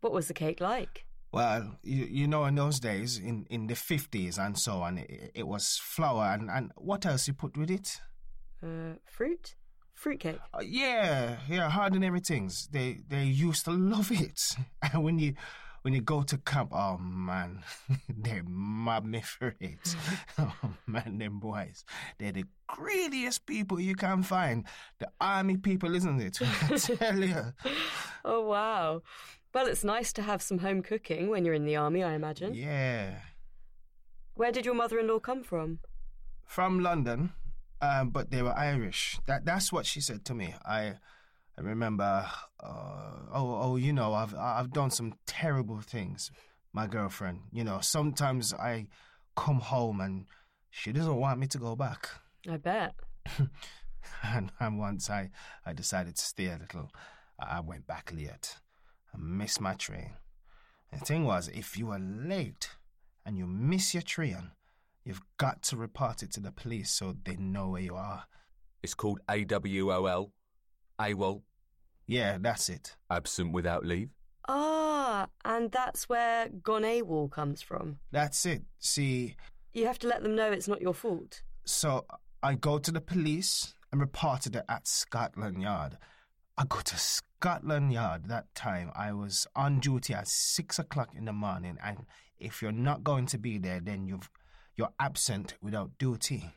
What 0.00 0.12
was 0.12 0.28
the 0.28 0.34
cake 0.34 0.60
like? 0.60 1.06
Well, 1.32 1.78
you, 1.82 2.04
you 2.04 2.28
know, 2.28 2.44
in 2.44 2.54
those 2.54 2.78
days, 2.78 3.18
in, 3.18 3.46
in 3.50 3.66
the 3.66 3.74
50s 3.74 4.38
and 4.38 4.56
so 4.56 4.82
on, 4.82 4.98
it, 4.98 5.32
it 5.34 5.46
was 5.48 5.80
flour 5.82 6.32
and, 6.32 6.48
and 6.48 6.70
what 6.76 7.04
else 7.06 7.26
you 7.26 7.34
put 7.34 7.56
with 7.56 7.70
it? 7.70 8.00
Uh, 8.62 8.98
fruit? 9.04 9.56
Fruitcake? 9.94 10.38
Uh, 10.52 10.62
yeah, 10.62 11.38
yeah, 11.48 11.68
hard 11.70 11.94
and 11.94 12.04
everything's. 12.04 12.66
They 12.68 12.98
they 13.08 13.24
used 13.24 13.64
to 13.64 13.70
love 13.94 14.12
it. 14.12 14.56
And 14.82 15.02
when 15.02 15.18
you 15.18 15.34
when 15.84 15.92
you 15.92 16.00
go 16.00 16.22
to 16.22 16.38
camp, 16.38 16.72
oh 16.74 16.96
man, 16.96 17.62
they 18.08 18.40
mob 18.42 19.04
me 19.04 19.20
for 19.20 19.54
it. 19.60 19.94
oh 20.38 20.54
man, 20.86 21.18
them 21.18 21.38
boys, 21.38 21.84
they're 22.18 22.32
the 22.32 22.46
greediest 22.66 23.44
people 23.44 23.78
you 23.78 23.94
can 23.94 24.22
find. 24.22 24.64
The 24.98 25.10
army 25.20 25.58
people, 25.58 25.94
isn't 25.94 26.22
it? 26.22 26.38
I 26.62 26.76
tell 26.76 27.22
you. 27.22 27.52
Oh 28.26 28.40
wow. 28.40 29.02
Well, 29.52 29.66
it's 29.66 29.84
nice 29.84 30.10
to 30.14 30.22
have 30.22 30.40
some 30.40 30.60
home 30.60 30.80
cooking 30.80 31.28
when 31.28 31.44
you're 31.44 31.52
in 31.52 31.66
the 31.66 31.76
army, 31.76 32.02
I 32.02 32.14
imagine. 32.14 32.54
Yeah. 32.54 33.16
Where 34.32 34.50
did 34.50 34.64
your 34.64 34.74
mother-in-law 34.74 35.18
come 35.18 35.42
from? 35.44 35.80
From 36.46 36.80
London, 36.80 37.34
um, 37.82 38.08
but 38.08 38.30
they 38.30 38.40
were 38.40 38.56
Irish. 38.56 39.18
That 39.26 39.44
that's 39.44 39.70
what 39.70 39.84
she 39.84 40.00
said 40.00 40.24
to 40.24 40.34
me. 40.34 40.54
I 40.64 40.94
I 41.58 41.60
remember. 41.60 42.26
Uh, 42.58 43.28
oh, 43.32 43.60
oh, 43.62 43.76
you 43.76 43.92
know, 43.92 44.14
I've 44.14 44.34
I've 44.34 44.72
done 44.72 44.90
some 44.90 45.14
terrible 45.44 45.82
things. 45.82 46.30
My 46.72 46.86
girlfriend, 46.86 47.40
you 47.52 47.64
know, 47.64 47.80
sometimes 47.82 48.54
I 48.54 48.86
come 49.36 49.60
home 49.60 50.00
and 50.00 50.24
she 50.70 50.90
doesn't 50.90 51.16
want 51.16 51.38
me 51.38 51.46
to 51.48 51.58
go 51.58 51.76
back. 51.76 52.08
I 52.48 52.56
bet. 52.56 52.94
and, 54.22 54.50
and 54.58 54.78
once 54.78 55.10
I 55.10 55.30
I 55.66 55.74
decided 55.74 56.16
to 56.16 56.22
stay 56.22 56.46
a 56.46 56.56
little, 56.58 56.90
I 57.38 57.60
went 57.60 57.86
back 57.86 58.10
late. 58.16 58.56
I 59.12 59.18
missed 59.18 59.60
my 59.60 59.74
train. 59.74 60.12
The 60.92 61.00
thing 61.00 61.24
was, 61.24 61.48
if 61.48 61.76
you 61.76 61.90
are 61.90 62.00
late 62.00 62.70
and 63.26 63.36
you 63.36 63.46
miss 63.46 63.92
your 63.92 64.02
train, 64.02 64.52
you've 65.04 65.26
got 65.36 65.60
to 65.64 65.76
report 65.76 66.22
it 66.22 66.32
to 66.32 66.40
the 66.40 66.52
police 66.52 66.90
so 66.90 67.14
they 67.24 67.36
know 67.36 67.68
where 67.68 67.82
you 67.82 67.96
are. 67.96 68.24
It's 68.82 68.94
called 68.94 69.20
AWOL. 69.28 70.30
AWOL. 70.98 71.42
Yeah, 72.06 72.38
that's 72.40 72.70
it. 72.70 72.96
Absent 73.10 73.52
without 73.52 73.84
leave. 73.84 74.08
Ah, 74.48 75.28
and 75.44 75.70
that's 75.72 76.08
where 76.08 76.48
gone 76.48 76.82
AWOL 76.82 77.30
comes 77.30 77.62
from. 77.62 77.98
That's 78.10 78.44
it. 78.46 78.62
See, 78.78 79.36
You 79.72 79.86
have 79.86 79.98
to 80.00 80.06
let 80.08 80.22
them 80.22 80.34
know 80.34 80.50
it's 80.52 80.68
not 80.68 80.82
your 80.82 80.94
fault. 80.94 81.42
so 81.64 82.04
I 82.42 82.54
go 82.54 82.78
to 82.78 82.92
the 82.92 83.00
police 83.00 83.74
and 83.90 84.00
reported 84.00 84.54
it 84.56 84.64
at 84.68 84.86
Scotland 84.86 85.62
Yard. 85.62 85.96
I 86.58 86.64
go 86.68 86.80
to 86.80 86.98
Scotland 86.98 87.90
Yard 87.92 88.28
that 88.28 88.54
time. 88.54 88.90
I 88.94 89.12
was 89.12 89.46
on 89.56 89.80
duty 89.80 90.12
at 90.14 90.28
six 90.28 90.78
o'clock 90.78 91.08
in 91.16 91.24
the 91.24 91.32
morning, 91.32 91.78
and 91.82 92.04
if 92.38 92.60
you're 92.60 92.70
not 92.72 93.02
going 93.02 93.24
to 93.26 93.38
be 93.38 93.56
there, 93.58 93.80
then 93.80 94.06
you've 94.06 94.30
you're 94.76 94.92
absent 95.00 95.54
without 95.62 95.96
duty. 95.98 96.50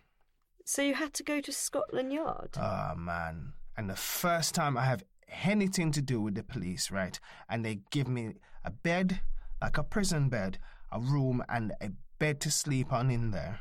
So 0.66 0.82
you 0.82 0.96
had 0.96 1.14
to 1.14 1.24
go 1.24 1.40
to 1.40 1.52
Scotland 1.54 2.12
Yard? 2.12 2.50
Oh 2.60 2.94
man. 2.98 3.54
And 3.78 3.90
the 3.90 3.96
first 3.96 4.54
time 4.56 4.76
I 4.78 4.84
have 4.86 5.04
anything 5.44 5.92
to 5.92 6.02
do 6.02 6.22
with 6.22 6.36
the 6.36 6.44
police, 6.44 6.92
right? 6.92 7.20
And 7.50 7.64
they 7.64 7.80
give 7.92 8.08
me 8.08 8.34
a 8.64 8.72
bed, 8.72 9.22
like 9.62 9.78
a 9.78 9.84
prison 9.84 10.30
bed, 10.30 10.58
a 10.92 11.00
room 11.00 11.44
and 11.50 11.74
a 11.82 11.92
bed 12.20 12.40
to 12.42 12.52
sleep 12.52 12.92
on 12.94 13.12
in 13.12 13.32
there. 13.32 13.60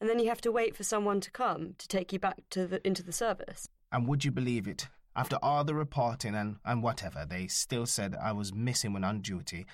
and 0.00 0.08
then 0.08 0.18
you 0.18 0.28
have 0.28 0.40
to 0.40 0.50
wait 0.52 0.76
for 0.76 0.82
someone 0.82 1.20
to 1.20 1.30
come 1.30 1.74
to 1.78 1.86
take 1.86 2.12
you 2.12 2.18
back 2.18 2.38
to 2.50 2.66
the 2.66 2.84
into 2.86 3.02
the 3.02 3.12
service. 3.12 3.68
And 3.92 4.06
would 4.08 4.24
you 4.24 4.30
believe 4.30 4.66
it? 4.66 4.88
After 5.14 5.36
all 5.42 5.64
the 5.64 5.74
reporting 5.74 6.34
and, 6.34 6.56
and 6.64 6.82
whatever, 6.82 7.26
they 7.28 7.46
still 7.48 7.84
said 7.84 8.14
I 8.14 8.32
was 8.32 8.54
missing 8.54 8.92
when 8.92 9.04
on 9.04 9.20
duty. 9.20 9.66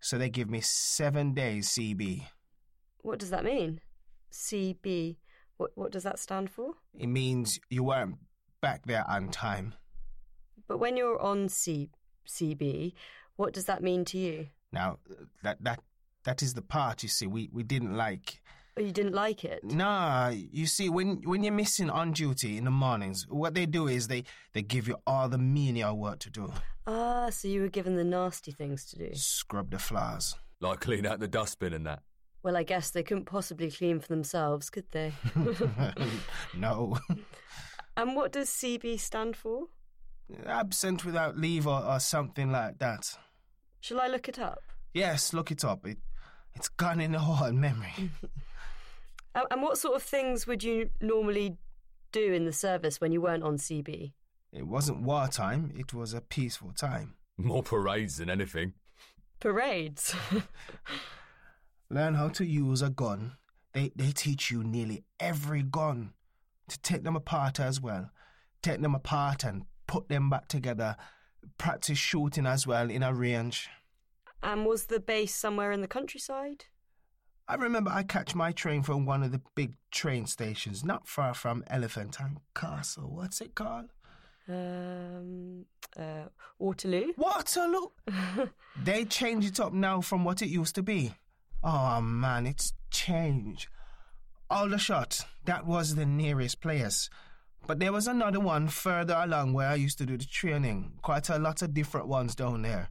So 0.00 0.18
they 0.18 0.28
give 0.28 0.50
me 0.50 0.60
seven 0.60 1.32
days 1.34 1.68
CB. 1.70 2.26
What 3.02 3.18
does 3.18 3.30
that 3.30 3.44
mean? 3.44 3.80
CB. 4.32 5.16
What 5.56 5.70
what 5.74 5.92
does 5.92 6.02
that 6.04 6.18
stand 6.18 6.50
for? 6.50 6.72
It 6.98 7.06
means 7.06 7.58
you 7.70 7.84
weren't 7.84 8.16
back 8.60 8.84
there 8.86 9.04
on 9.08 9.30
time. 9.30 9.74
But 10.70 10.78
when 10.78 10.96
you're 10.96 11.20
on 11.20 11.48
C 11.48 11.90
CB, 12.28 12.92
what 13.34 13.52
does 13.52 13.64
that 13.64 13.82
mean 13.82 14.04
to 14.04 14.16
you? 14.16 14.46
Now 14.70 15.00
that 15.42 15.56
that 15.64 15.80
that 16.22 16.42
is 16.44 16.54
the 16.54 16.62
part 16.62 17.02
you 17.02 17.08
see 17.08 17.26
we, 17.26 17.50
we 17.52 17.64
didn't 17.64 17.96
like. 17.96 18.40
Or 18.76 18.84
you 18.84 18.92
didn't 18.92 19.14
like 19.14 19.44
it? 19.44 19.64
Nah, 19.64 20.28
you 20.28 20.66
see, 20.66 20.88
when 20.88 21.22
when 21.22 21.42
you're 21.42 21.52
missing 21.52 21.90
on 21.90 22.12
duty 22.12 22.56
in 22.56 22.62
the 22.66 22.70
mornings, 22.70 23.26
what 23.28 23.54
they 23.54 23.66
do 23.66 23.88
is 23.88 24.06
they, 24.06 24.22
they 24.52 24.62
give 24.62 24.86
you 24.86 24.94
all 25.08 25.28
the 25.28 25.38
menial 25.38 25.98
work 25.98 26.20
to 26.20 26.30
do. 26.30 26.52
Ah, 26.86 27.30
so 27.30 27.48
you 27.48 27.62
were 27.62 27.68
given 27.68 27.96
the 27.96 28.04
nasty 28.04 28.52
things 28.52 28.84
to 28.90 28.96
do. 28.96 29.10
Scrub 29.14 29.72
the 29.72 29.78
floors. 29.80 30.36
Like 30.60 30.78
clean 30.78 31.04
out 31.04 31.18
the 31.18 31.26
dustbin 31.26 31.72
and 31.72 31.84
that. 31.86 32.04
Well, 32.44 32.56
I 32.56 32.62
guess 32.62 32.90
they 32.90 33.02
couldn't 33.02 33.24
possibly 33.24 33.72
clean 33.72 33.98
for 33.98 34.06
themselves, 34.06 34.70
could 34.70 34.88
they? 34.92 35.14
no. 36.56 36.96
and 37.96 38.14
what 38.14 38.30
does 38.30 38.50
CB 38.50 39.00
stand 39.00 39.34
for? 39.34 39.66
Absent 40.46 41.04
without 41.04 41.36
leave 41.36 41.66
or, 41.66 41.82
or 41.82 42.00
something 42.00 42.50
like 42.50 42.78
that. 42.78 43.16
Shall 43.80 44.00
I 44.00 44.08
look 44.08 44.28
it 44.28 44.38
up? 44.38 44.62
Yes, 44.94 45.32
look 45.32 45.50
it 45.50 45.64
up. 45.64 45.86
It 45.86 45.98
it's 46.54 46.68
gone 46.68 47.00
in 47.00 47.12
the 47.12 47.20
hall 47.20 47.52
memory. 47.52 47.92
And 49.32 49.46
and 49.50 49.62
what 49.62 49.78
sort 49.78 49.94
of 49.94 50.02
things 50.02 50.46
would 50.48 50.64
you 50.64 50.90
normally 51.00 51.56
do 52.10 52.32
in 52.32 52.46
the 52.46 52.52
service 52.52 53.00
when 53.00 53.12
you 53.12 53.20
weren't 53.20 53.44
on 53.44 53.58
CB? 53.58 54.12
it 54.52 54.66
wasn't 54.66 55.02
wartime, 55.02 55.72
it 55.76 55.94
was 55.94 56.12
a 56.12 56.20
peaceful 56.20 56.72
time. 56.72 57.14
More 57.38 57.62
parades 57.62 58.16
than 58.16 58.28
anything. 58.28 58.74
Parades. 59.38 60.14
Learn 61.90 62.14
how 62.14 62.28
to 62.30 62.44
use 62.44 62.82
a 62.82 62.90
gun. 62.90 63.36
They 63.72 63.92
they 63.94 64.10
teach 64.10 64.50
you 64.50 64.64
nearly 64.64 65.04
every 65.20 65.62
gun. 65.62 66.12
To 66.68 66.80
take 66.80 67.04
them 67.04 67.16
apart 67.16 67.60
as 67.60 67.80
well. 67.80 68.10
Take 68.62 68.80
them 68.82 68.94
apart 68.94 69.44
and 69.44 69.64
put 69.90 70.08
them 70.08 70.30
back 70.30 70.46
together. 70.46 70.96
Practice 71.58 71.98
shooting 71.98 72.46
as 72.46 72.64
well 72.64 72.88
in 72.88 73.02
a 73.02 73.12
range. 73.12 73.68
and 74.42 74.64
was 74.64 74.86
the 74.86 75.00
base 75.00 75.34
somewhere 75.34 75.72
in 75.72 75.80
the 75.80 75.88
countryside? 75.88 76.66
I 77.48 77.56
remember 77.56 77.90
I 77.90 78.04
catch 78.04 78.36
my 78.36 78.52
train 78.52 78.84
from 78.84 79.04
one 79.04 79.24
of 79.24 79.32
the 79.32 79.42
big 79.56 79.74
train 79.90 80.26
stations 80.26 80.84
not 80.84 81.08
far 81.08 81.34
from 81.34 81.64
Elephant 81.66 82.20
and 82.20 82.38
Castle. 82.54 83.10
What's 83.12 83.40
it 83.40 83.56
called? 83.56 83.90
Um, 84.48 85.66
uh, 85.98 86.28
Waterloo. 86.60 87.12
Waterloo. 87.16 87.88
they 88.84 89.04
changed 89.04 89.48
it 89.48 89.60
up 89.60 89.72
now 89.72 90.00
from 90.00 90.24
what 90.24 90.40
it 90.40 90.48
used 90.48 90.76
to 90.76 90.82
be. 90.84 91.14
Oh 91.64 92.00
man, 92.00 92.46
it's 92.46 92.74
changed. 92.92 93.66
Aldershot, 94.48 95.26
that 95.46 95.66
was 95.66 95.96
the 95.96 96.06
nearest 96.06 96.60
place. 96.60 97.10
But 97.66 97.78
there 97.78 97.92
was 97.92 98.08
another 98.08 98.40
one 98.40 98.68
further 98.68 99.14
along 99.18 99.52
where 99.52 99.68
I 99.68 99.74
used 99.74 99.98
to 99.98 100.06
do 100.06 100.16
the 100.16 100.24
training. 100.24 100.92
Quite 101.02 101.28
a 101.28 101.38
lot 101.38 101.62
of 101.62 101.74
different 101.74 102.08
ones 102.08 102.34
down 102.34 102.62
there. 102.62 102.88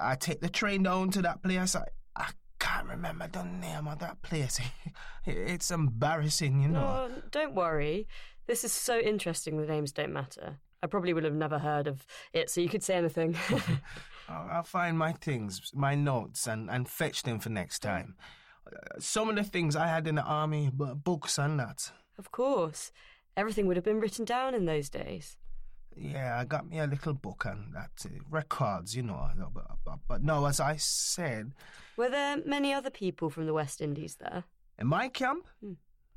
I 0.00 0.14
take 0.14 0.40
the 0.40 0.48
train 0.48 0.82
down 0.82 1.10
to 1.10 1.22
that 1.22 1.42
place. 1.42 1.74
I, 1.74 1.84
I 2.16 2.30
can't 2.58 2.86
remember 2.86 3.28
the 3.28 3.44
name 3.44 3.88
of 3.88 3.98
that 4.00 4.20
place. 4.22 4.60
it's 5.26 5.70
embarrassing, 5.70 6.62
you 6.62 6.68
know. 6.68 7.08
No, 7.08 7.22
don't 7.30 7.54
worry. 7.54 8.06
This 8.46 8.64
is 8.64 8.72
so 8.72 8.98
interesting. 8.98 9.56
The 9.56 9.66
names 9.66 9.92
don't 9.92 10.12
matter. 10.12 10.58
I 10.82 10.86
probably 10.86 11.12
would 11.12 11.24
have 11.24 11.34
never 11.34 11.58
heard 11.58 11.86
of 11.86 12.06
it, 12.32 12.48
so 12.50 12.60
you 12.60 12.68
could 12.68 12.82
say 12.82 12.94
anything. 12.94 13.36
I'll, 14.28 14.62
find 14.62 14.96
my 14.96 15.12
things, 15.12 15.72
my 15.74 15.94
notes, 15.94 16.46
and, 16.46 16.70
and 16.70 16.88
fetch 16.88 17.22
them 17.22 17.40
for 17.40 17.50
next 17.50 17.80
time. 17.80 18.14
Uh, 18.66 18.98
Some 18.98 19.28
of 19.28 19.36
the 19.36 19.44
things 19.44 19.76
I 19.76 19.88
had 19.88 20.06
in 20.06 20.14
the 20.14 20.22
army, 20.22 20.70
but 20.72 21.02
books 21.02 21.38
and 21.38 21.58
that. 21.58 21.90
of 22.18 22.30
course, 22.30 22.92
everything 23.36 23.66
would 23.66 23.76
have 23.76 23.84
been 23.84 24.00
written 24.00 24.24
down 24.24 24.54
in 24.54 24.64
those 24.66 24.88
days. 24.88 25.36
Yeah, 25.96 26.38
I 26.38 26.44
got 26.44 26.68
me 26.68 26.78
a 26.78 26.86
little 26.86 27.14
book 27.14 27.44
and 27.46 27.74
that 27.74 27.90
uh, 28.04 28.08
records, 28.30 28.94
you 28.94 29.02
know, 29.02 29.28
ab- 29.38 29.58
but, 29.84 29.98
but 30.06 30.22
no, 30.22 30.46
as 30.46 30.60
I 30.60 30.76
said, 30.76 31.52
Were 31.96 32.08
there 32.08 32.38
many 32.46 32.72
other 32.72 32.90
people 32.90 33.28
from 33.28 33.46
the 33.46 33.52
West 33.52 33.80
Indies 33.80 34.16
there? 34.20 34.44
in 34.78 34.86
my 34.86 35.08
camp, 35.08 35.46
Hmm. 35.60 35.74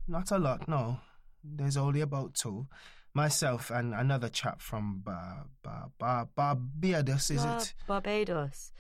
not 0.07 0.31
a 0.31 0.37
lot. 0.37 0.67
No, 0.67 0.99
there's 1.43 1.75
only 1.75 2.01
about 2.01 2.33
two. 2.35 2.67
Myself 3.15 3.69
and 3.71 3.93
another 3.93 4.29
chap 4.29 4.61
from 4.61 5.01
Bar- 5.03 5.47
Bar- 5.63 5.91
Bar- 5.99 6.29
Barbados, 6.35 7.29
is 7.31 7.43
Ah, 7.43 7.57
it? 7.57 7.73
Barbados. 7.87 8.71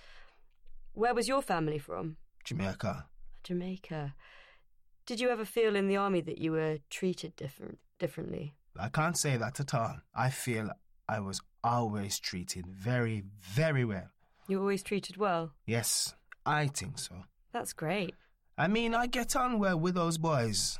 Where 0.93 1.13
was 1.13 1.27
your 1.27 1.41
family 1.41 1.79
from? 1.79 2.17
Jamaica. 2.45 3.07
Jamaica. 3.43 4.15
Did 5.05 5.19
you 5.19 5.29
ever 5.29 5.43
feel 5.43 5.75
in 5.75 5.87
the 5.87 5.97
army 5.97 6.21
that 6.21 6.37
you 6.37 6.53
were 6.53 6.77
treated 6.89 7.35
different 7.35 7.79
differently? 7.99 8.53
I 8.79 8.87
can't 8.87 9.17
say 9.17 9.35
that 9.35 9.59
at 9.59 9.73
all. 9.73 9.97
I 10.15 10.29
feel 10.29 10.69
I 11.09 11.19
was 11.19 11.41
always 11.61 12.19
treated 12.19 12.65
very, 12.67 13.23
very 13.41 13.83
well. 13.83 14.07
You 14.47 14.57
were 14.57 14.63
always 14.63 14.81
treated 14.81 15.17
well. 15.17 15.51
Yes, 15.65 16.15
I 16.45 16.67
think 16.67 16.99
so. 16.99 17.15
That's 17.51 17.73
great. 17.73 18.15
I 18.57 18.69
mean, 18.69 18.95
I 18.95 19.07
get 19.07 19.35
on 19.35 19.59
well 19.59 19.77
with 19.77 19.95
those 19.95 20.17
boys. 20.17 20.79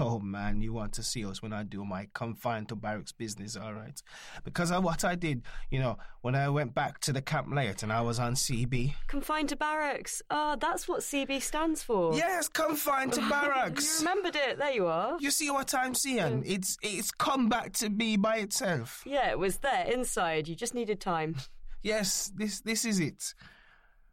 Oh 0.00 0.18
man, 0.18 0.62
you 0.62 0.72
want 0.72 0.94
to 0.94 1.02
see 1.02 1.24
us 1.26 1.42
when 1.42 1.52
I 1.52 1.62
do 1.62 1.84
my 1.84 2.08
confined 2.14 2.68
to 2.70 2.74
barracks 2.74 3.12
business, 3.12 3.54
all 3.56 3.74
right? 3.74 4.00
Because 4.44 4.70
of 4.70 4.82
what 4.82 5.04
I 5.04 5.14
did, 5.14 5.42
you 5.70 5.78
know, 5.78 5.98
when 6.22 6.34
I 6.34 6.48
went 6.48 6.74
back 6.74 7.00
to 7.00 7.12
the 7.12 7.20
camp 7.20 7.48
late 7.54 7.82
and 7.82 7.92
I 7.92 8.00
was 8.00 8.18
on 8.18 8.34
CB. 8.34 8.94
Confined 9.08 9.50
to 9.50 9.56
barracks. 9.56 10.22
Ah, 10.30 10.56
that's 10.56 10.88
what 10.88 11.00
CB 11.00 11.42
stands 11.42 11.82
for. 11.82 12.14
Yes, 12.14 12.48
confined 12.48 13.12
to 13.12 13.20
you 13.22 13.28
barracks. 13.28 14.00
remembered 14.00 14.36
it. 14.36 14.58
There 14.58 14.72
you 14.72 14.86
are. 14.86 15.16
You 15.20 15.30
see 15.30 15.50
what 15.50 15.74
I'm 15.74 15.94
seeing? 15.94 16.44
It's 16.46 16.76
it's 16.82 17.10
come 17.10 17.48
back 17.48 17.74
to 17.74 17.90
me 17.90 18.16
by 18.16 18.36
itself. 18.38 19.02
Yeah, 19.04 19.30
it 19.30 19.38
was 19.38 19.58
there 19.58 19.84
inside. 19.86 20.48
You 20.48 20.56
just 20.56 20.74
needed 20.74 21.00
time. 21.00 21.36
Yes, 21.82 22.30
this 22.36 22.60
this 22.60 22.84
is 22.84 23.00
it. 23.00 23.34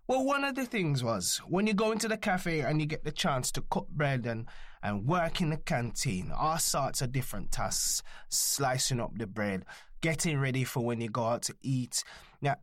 Well, 0.07 0.23
one 0.23 0.45
of 0.45 0.55
the 0.55 0.65
things 0.65 1.03
was 1.03 1.41
when 1.49 1.67
you 1.67 1.73
go 1.73 1.91
into 1.91 2.07
the 2.07 2.15
cafe 2.15 2.61
and 2.61 2.79
you 2.79 2.87
get 2.87 3.03
the 3.03 3.11
chance 3.11 3.51
to 3.51 3.61
cut 3.61 3.89
bread 3.89 4.25
and, 4.25 4.45
and 4.81 5.05
work 5.05 5.41
in 5.41 5.49
the 5.49 5.57
canteen, 5.57 6.31
all 6.35 6.57
sorts 6.57 7.01
of 7.01 7.11
different 7.11 7.51
tasks, 7.51 8.03
slicing 8.29 8.99
up 8.99 9.17
the 9.17 9.27
bread, 9.27 9.65
getting 10.01 10.39
ready 10.39 10.63
for 10.63 10.83
when 10.83 11.01
you 11.01 11.09
go 11.09 11.25
out 11.25 11.43
to 11.43 11.55
eat. 11.61 12.03
Now, 12.41 12.55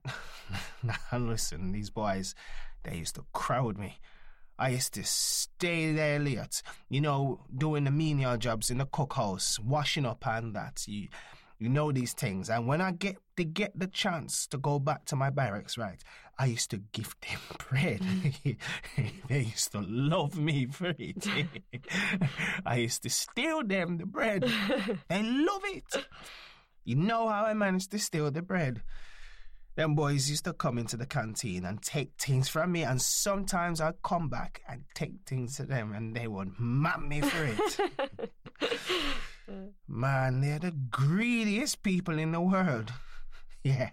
now 0.83 0.97
listen, 1.13 1.73
these 1.73 1.91
boys, 1.91 2.35
they 2.85 2.97
used 2.97 3.17
to 3.17 3.25
crowd 3.33 3.79
me. 3.79 3.99
I 4.59 4.69
used 4.69 4.95
to 4.95 5.05
stay 5.05 5.93
there 5.93 6.21
late, 6.21 6.63
you 6.89 7.01
know, 7.01 7.41
doing 7.57 7.85
the 7.85 7.91
menial 7.91 8.37
jobs 8.37 8.71
in 8.71 8.79
the 8.79 8.87
cookhouse, 8.87 9.59
washing 9.59 10.07
up 10.07 10.25
and 10.27 10.55
that. 10.55 10.85
You, 10.87 11.09
you 11.59 11.69
know 11.69 11.93
these 11.93 12.13
things. 12.13 12.51
And 12.51 12.67
when 12.67 12.81
I 12.81 12.93
get 12.93 13.17
to 13.37 13.45
get 13.45 13.79
the 13.79 13.87
chance 13.87 14.47
to 14.49 14.59
go 14.59 14.79
back 14.79 15.07
to 15.07 15.17
my 15.17 15.31
barracks, 15.31 15.79
right, 15.79 16.03
I 16.39 16.47
used 16.47 16.71
to 16.71 16.79
give 16.93 17.15
them 17.21 17.41
bread. 17.71 18.01
Mm. 18.01 18.57
they 19.29 19.41
used 19.41 19.73
to 19.73 19.81
love 19.81 20.37
me 20.37 20.67
for 20.67 20.95
it. 20.99 21.27
I 22.67 22.77
used 22.77 23.03
to 23.05 23.11
steal 23.11 23.63
them 23.63 23.99
the 23.99 24.07
bread. 24.07 24.43
they 25.09 25.23
love 25.23 25.63
it. 25.67 26.07
You 26.85 26.97
know 26.97 27.29
how 27.29 27.45
I 27.45 27.55
managed 27.55 27.91
to 27.93 27.99
steal 27.99 28.31
the 28.31 28.43
bread? 28.43 28.83
Them 29.77 29.95
boys 29.95 30.31
used 30.31 30.45
to 30.45 30.53
come 30.53 30.79
into 30.79 30.97
the 30.97 31.07
canteen 31.07 31.65
and 31.65 31.83
take 31.83 32.13
things 32.17 32.49
from 32.49 32.71
me, 32.71 32.85
and 32.85 33.03
sometimes 33.03 33.81
I'd 33.81 34.03
come 34.05 34.29
back 34.29 34.63
and 34.69 34.85
take 34.95 35.15
things 35.27 35.57
to 35.57 35.65
them, 35.65 35.93
and 35.93 36.15
they 36.15 36.29
would 36.29 36.53
map 36.61 37.01
me 37.01 37.21
for 37.21 37.45
it. 37.45 38.31
Man, 39.89 40.41
they're 40.41 40.61
the 40.61 40.71
greediest 40.91 41.83
people 41.83 42.19
in 42.19 42.31
the 42.31 42.41
world. 42.41 42.93
Yeah. 43.65 43.91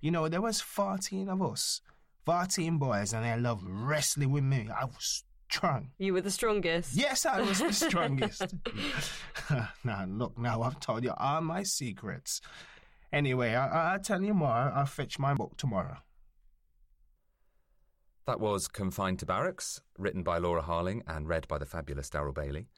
You 0.00 0.10
know, 0.12 0.28
there 0.28 0.40
was 0.40 0.60
14 0.60 1.28
of 1.28 1.42
us. 1.42 1.82
14 2.26 2.78
boys, 2.78 3.12
and 3.12 3.24
they 3.24 3.36
loved 3.38 3.64
wrestling 3.66 4.30
with 4.30 4.44
me. 4.44 4.68
I 4.70 4.84
was 4.84 5.24
strong. 5.50 5.90
You 5.98 6.12
were 6.12 6.20
the 6.20 6.30
strongest. 6.30 6.94
Yes, 6.94 7.26
I 7.26 7.40
was 7.40 7.58
the 7.58 7.72
strongest. 7.88 8.54
now, 9.84 10.04
look, 10.06 10.38
now 10.38 10.62
I've 10.62 10.78
told 10.80 11.02
you 11.02 11.12
all 11.16 11.40
my 11.40 11.64
secrets. 11.64 12.40
Anyway, 13.12 13.54
I- 13.54 13.92
I'll 13.94 13.98
tell 14.00 14.22
you 14.22 14.32
more. 14.34 14.48
I'll 14.48 14.86
fetch 14.86 15.18
my 15.18 15.34
book 15.34 15.56
tomorrow. 15.56 15.96
That 18.26 18.38
was 18.38 18.68
Confined 18.68 19.18
to 19.20 19.26
Barracks, 19.26 19.80
written 19.98 20.22
by 20.22 20.38
Laura 20.38 20.62
Harling 20.62 21.02
and 21.08 21.26
read 21.28 21.48
by 21.48 21.58
the 21.58 21.66
fabulous 21.66 22.08
Daryl 22.10 22.34
Bailey. 22.34 22.68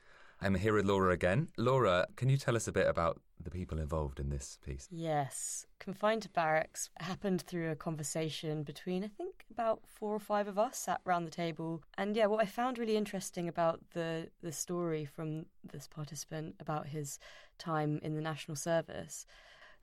I'm 0.40 0.55
here 0.55 0.75
with 0.75 0.87
Laura 0.87 1.12
again. 1.12 1.49
Laura, 1.59 2.07
can 2.16 2.29
you 2.29 2.37
tell 2.38 2.57
us 2.57 2.66
a 2.68 2.73
bit 2.73 2.87
about 2.87 3.21
the 3.45 3.51
people 3.51 3.79
involved 3.79 4.21
in 4.21 4.29
this 4.29 4.59
piece? 4.65 4.89
Yes. 4.91 5.67
Confined 5.79 6.23
to 6.23 6.29
barracks 6.29 6.91
happened 7.01 7.43
through 7.43 7.71
a 7.71 7.77
conversation 7.77 8.63
between, 8.63 9.05
I 9.05 9.09
think, 9.09 9.45
about 9.51 9.81
four 9.87 10.15
or 10.15 10.21
five 10.21 10.49
of 10.49 10.59
us 10.59 10.79
sat 10.79 11.01
round 11.05 11.27
the 11.27 11.31
table. 11.31 11.83
And 11.99 12.17
yeah, 12.17 12.27
what 12.27 12.43
I 12.43 12.47
found 12.47 12.79
really 12.79 12.97
interesting 12.97 13.49
about 13.49 13.81
the, 13.95 14.29
the 14.43 14.53
story 14.53 15.05
from 15.05 15.47
this 15.65 15.89
participant 15.89 16.57
about 16.61 16.87
his 16.87 17.19
time 17.59 18.01
in 18.03 18.15
the 18.15 18.23
National 18.23 18.57
Service, 18.57 19.27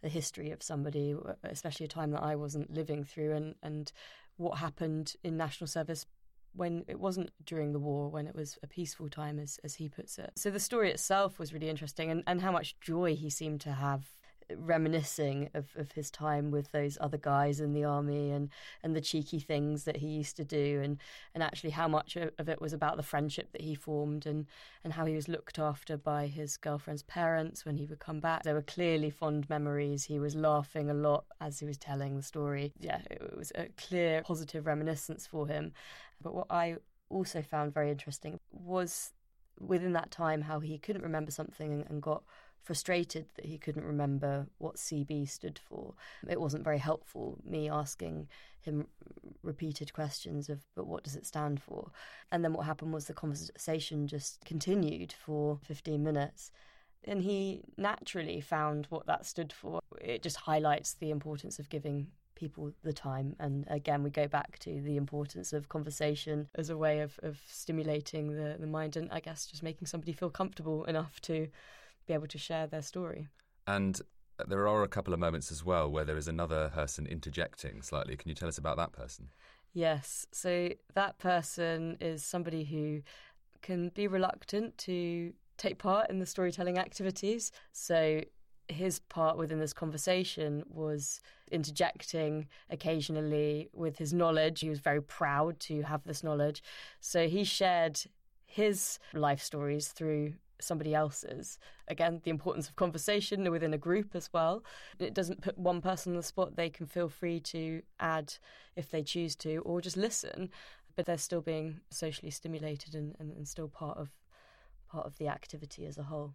the 0.02 0.10
history 0.10 0.52
of 0.52 0.64
somebody, 0.64 1.16
especially 1.44 1.86
a 1.86 1.90
time 1.90 2.12
that 2.12 2.24
I 2.24 2.36
wasn't 2.36 2.74
living 2.74 3.04
through, 3.04 3.34
and, 3.34 3.56
and 3.62 3.92
what 4.38 4.58
happened 4.60 5.16
in 5.24 5.36
National 5.36 5.68
Service 5.68 6.06
when 6.54 6.84
it 6.88 7.00
wasn't 7.00 7.32
during 7.46 7.72
the 7.72 7.80
war, 7.80 8.10
when 8.10 8.28
it 8.28 8.36
was 8.36 8.58
a 8.64 8.68
peaceful 8.68 9.10
time, 9.10 9.40
as, 9.40 9.60
as 9.64 9.76
he 9.76 9.90
puts 9.90 10.18
it. 10.18 10.32
So 10.36 10.50
the 10.50 10.60
story 10.60 10.92
itself 10.92 11.40
was 11.40 11.54
really 11.54 11.70
interesting, 11.70 12.12
and, 12.12 12.24
and 12.28 12.42
how 12.42 12.52
much 12.52 12.80
joy 12.80 13.16
he 13.16 13.30
seemed 13.30 13.62
to 13.62 13.72
have 13.72 14.06
reminiscing 14.58 15.50
of, 15.54 15.68
of 15.76 15.92
his 15.92 16.10
time 16.10 16.52
with 16.52 16.72
those 16.72 16.98
other 17.02 17.18
guys 17.18 17.60
in 17.60 17.74
the 17.74 17.84
army 17.84 18.32
and, 18.32 18.50
and 18.84 18.96
the 18.96 19.02
cheeky 19.02 19.40
things 19.40 19.84
that 19.84 19.98
he 19.98 20.08
used 20.08 20.36
to 20.38 20.44
do 20.44 20.82
and, 20.84 20.98
and 21.34 21.44
actually 21.44 21.70
how 21.72 21.88
much 21.88 22.16
of 22.16 22.50
it 22.50 22.62
was 22.62 22.74
about 22.74 22.98
the 22.98 23.04
friendship 23.04 23.52
that 23.52 23.62
he 23.62 23.76
formed 23.76 24.26
and, 24.26 24.46
and 24.84 24.94
how 24.94 25.06
he 25.06 25.16
was 25.16 25.28
looked 25.28 25.60
after 25.60 25.98
by 25.98 26.28
his 26.28 26.58
girlfriend's 26.58 27.04
parents 27.04 27.66
when 27.66 27.78
he 27.78 27.86
would 27.86 28.00
come 28.00 28.20
back. 28.20 28.44
There 28.44 28.56
were 28.56 28.62
clearly 28.62 29.10
fond 29.10 29.50
memories. 29.50 30.04
He 30.06 30.20
was 30.20 30.36
laughing 30.36 30.90
a 30.90 30.94
lot 30.94 31.26
as 31.40 31.60
he 31.60 31.66
was 31.66 31.78
telling 31.78 32.16
the 32.16 32.24
story. 32.24 32.74
Yeah, 32.80 33.02
it 33.10 33.36
was 33.38 33.52
a 33.56 33.68
clear 33.78 34.22
positive 34.24 34.66
reminiscence 34.66 35.28
for 35.28 35.48
him. 35.48 35.74
But 36.22 36.34
what 36.34 36.48
I 36.50 36.78
also 37.10 37.42
found 37.42 37.74
very 37.74 37.92
interesting 37.92 38.40
was 38.52 39.12
within 39.60 39.94
that 39.94 40.12
time 40.12 40.42
how 40.42 40.60
he 40.60 40.78
couldn't 40.78 41.04
remember 41.04 41.32
something 41.32 41.86
and 41.90 42.02
got 42.02 42.24
frustrated 42.64 43.28
that 43.36 43.46
he 43.46 43.58
couldn't 43.58 43.86
remember 43.86 44.48
what 44.58 44.76
CB 44.76 45.30
stood 45.30 45.60
for. 45.60 45.94
It 46.28 46.40
wasn't 46.40 46.64
very 46.64 46.78
helpful, 46.78 47.38
me 47.44 47.70
asking 47.70 48.28
him 48.62 48.88
repeated 49.42 49.94
questions 49.94 50.50
of, 50.50 50.60
but 50.76 50.88
what 50.88 51.04
does 51.04 51.16
it 51.16 51.26
stand 51.26 51.62
for? 51.62 51.92
And 52.32 52.44
then 52.44 52.54
what 52.54 52.66
happened 52.66 52.94
was 52.94 53.06
the 53.06 53.14
conversation 53.14 54.08
just 54.08 54.44
continued 54.46 55.14
for 55.14 55.60
15 55.64 56.04
minutes. 56.04 56.52
And 57.06 57.22
he 57.22 57.62
naturally 57.78 58.42
found 58.42 58.88
what 58.90 59.08
that 59.08 59.26
stood 59.26 59.54
for. 59.54 59.80
It 60.02 60.22
just 60.22 60.36
highlights 60.36 60.94
the 60.94 61.12
importance 61.12 61.58
of 61.58 61.70
giving 61.70 62.08
people 62.36 62.72
the 62.84 62.94
time. 62.94 63.36
And 63.40 63.66
again, 63.70 64.04
we 64.04 64.10
go 64.10 64.28
back 64.28 64.60
to 64.60 64.82
the 64.82 64.98
importance 64.98 65.54
of 65.54 65.70
conversation 65.70 66.48
as 66.56 66.70
a 66.70 66.78
way 66.78 67.02
of, 67.02 67.20
of 67.22 67.40
stimulating 67.48 68.36
the, 68.36 68.58
the 68.60 68.68
mind 68.68 68.96
and 68.96 69.12
I 69.12 69.20
guess 69.20 69.46
just 69.46 69.64
making 69.64 69.88
somebody 69.88 70.14
feel 70.14 70.30
comfortable 70.30 70.86
enough 70.86 71.20
to 71.22 71.48
be 72.10 72.14
able 72.16 72.28
to 72.28 72.38
share 72.38 72.68
their 72.68 72.82
story. 72.82 73.28
And 73.68 74.02
there 74.48 74.68
are 74.68 74.84
a 74.84 74.88
couple 74.88 75.14
of 75.14 75.20
moments 75.20 75.52
as 75.52 75.64
well 75.64 75.90
where 75.90 76.04
there 76.04 76.18
is 76.18 76.28
another 76.28 76.70
person 76.74 77.06
interjecting 77.06 77.82
slightly. 77.82 78.18
Can 78.18 78.30
you 78.30 78.36
tell 78.36 78.50
us 78.50 78.58
about 78.58 78.78
that 78.78 78.92
person? 78.92 79.30
Yes. 79.74 80.26
So 80.32 80.70
that 80.96 81.20
person 81.20 81.98
is 82.02 82.26
somebody 82.26 82.64
who 82.64 83.02
can 83.62 83.90
be 83.90 84.08
reluctant 84.08 84.78
to 84.80 85.34
take 85.58 85.78
part 85.78 86.10
in 86.10 86.20
the 86.20 86.26
storytelling 86.26 86.80
activities. 86.80 87.52
So 87.72 88.22
his 88.68 89.00
part 89.00 89.38
within 89.38 89.60
this 89.60 89.74
conversation 89.74 90.64
was 90.68 91.22
interjecting 91.52 92.48
occasionally 92.70 93.70
with 93.74 93.98
his 93.98 94.14
knowledge. 94.14 94.62
He 94.62 94.70
was 94.70 94.80
very 94.80 95.02
proud 95.02 95.60
to 95.62 95.84
have 95.84 96.04
this 96.06 96.24
knowledge. 96.24 96.64
So 97.02 97.28
he 97.28 97.44
shared 97.44 98.00
his 98.46 98.98
life 99.14 99.42
stories 99.42 99.90
through 99.90 100.34
somebody 100.62 100.94
else's. 100.94 101.58
Again, 101.88 102.22
the 102.24 102.32
importance 102.32 102.68
of 102.68 102.76
conversation 102.76 103.50
within 103.52 103.74
a 103.74 103.78
group 103.78 104.16
as 104.16 104.30
well. 104.34 104.64
It 105.00 105.14
doesn't 105.14 105.42
put 105.42 105.58
one 105.58 105.82
person 105.82 106.14
on 106.14 106.18
the 106.18 106.24
spot. 106.24 106.56
They 106.56 106.70
can 106.70 106.86
feel 106.86 107.10
free 107.10 107.40
to 107.42 107.82
add 108.00 108.34
if 108.76 108.90
they 108.90 109.04
choose 109.04 109.36
to, 109.38 109.58
or 109.60 109.82
just 109.82 109.98
listen, 109.98 110.50
but 110.96 111.06
they're 111.06 111.18
still 111.18 111.42
being 111.42 111.82
socially 111.90 112.32
stimulated 112.32 112.96
and, 112.96 113.16
and, 113.20 113.32
and 113.32 113.48
still 113.48 113.68
part 113.68 113.98
of 113.98 114.10
part 114.90 115.06
of 115.06 115.18
the 115.18 115.28
activity 115.28 115.86
as 115.86 115.98
a 115.98 116.04
whole. 116.04 116.34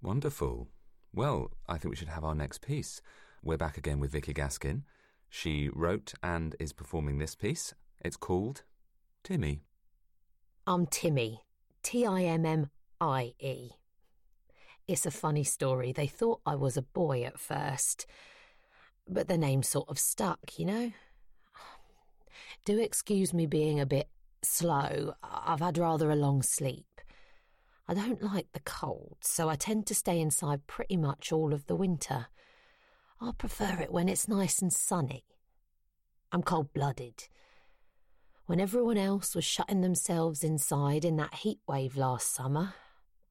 Wonderful. 0.00 0.68
Well, 1.12 1.50
I 1.68 1.76
think 1.76 1.90
we 1.90 1.96
should 1.96 2.08
have 2.08 2.24
our 2.24 2.34
next 2.34 2.62
piece. 2.62 3.02
We're 3.44 3.58
back 3.58 3.76
again 3.76 4.00
with 4.00 4.12
Vicky 4.12 4.32
Gaskin. 4.32 4.82
She 5.28 5.68
wrote 5.68 6.14
and 6.22 6.56
is 6.58 6.72
performing 6.72 7.18
this 7.18 7.34
piece. 7.34 7.74
It's 8.00 8.16
called 8.16 8.62
Timmy. 9.22 9.62
I'm 10.66 10.86
Timmy. 10.86 11.42
T 11.82 12.06
I 12.06 12.22
M 12.22 12.46
M 12.46 12.70
I 13.02 13.34
E. 13.40 13.70
It's 14.86 15.04
a 15.06 15.10
funny 15.10 15.42
story. 15.42 15.90
They 15.90 16.06
thought 16.06 16.40
I 16.46 16.54
was 16.54 16.76
a 16.76 16.82
boy 16.82 17.24
at 17.24 17.36
first, 17.36 18.06
but 19.08 19.26
the 19.26 19.36
name 19.36 19.64
sort 19.64 19.88
of 19.88 19.98
stuck, 19.98 20.56
you 20.56 20.66
know? 20.66 20.92
Do 22.64 22.78
excuse 22.78 23.34
me 23.34 23.46
being 23.46 23.80
a 23.80 23.86
bit 23.86 24.08
slow. 24.42 25.14
I've 25.20 25.58
had 25.58 25.78
rather 25.78 26.12
a 26.12 26.16
long 26.16 26.42
sleep. 26.42 27.00
I 27.88 27.94
don't 27.94 28.22
like 28.22 28.46
the 28.52 28.60
cold, 28.60 29.16
so 29.20 29.48
I 29.48 29.56
tend 29.56 29.88
to 29.88 29.96
stay 29.96 30.20
inside 30.20 30.68
pretty 30.68 30.96
much 30.96 31.32
all 31.32 31.52
of 31.52 31.66
the 31.66 31.74
winter. 31.74 32.28
I 33.20 33.32
prefer 33.36 33.80
it 33.80 33.90
when 33.92 34.08
it's 34.08 34.28
nice 34.28 34.62
and 34.62 34.72
sunny. 34.72 35.24
I'm 36.30 36.44
cold 36.44 36.72
blooded. 36.72 37.24
When 38.46 38.60
everyone 38.60 38.96
else 38.96 39.34
was 39.34 39.44
shutting 39.44 39.80
themselves 39.80 40.44
inside 40.44 41.04
in 41.04 41.16
that 41.16 41.34
heat 41.34 41.58
wave 41.66 41.96
last 41.96 42.32
summer, 42.32 42.74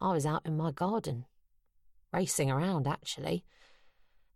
I 0.01 0.13
was 0.13 0.25
out 0.25 0.45
in 0.45 0.57
my 0.57 0.71
garden. 0.71 1.25
Racing 2.11 2.49
around, 2.49 2.87
actually. 2.87 3.45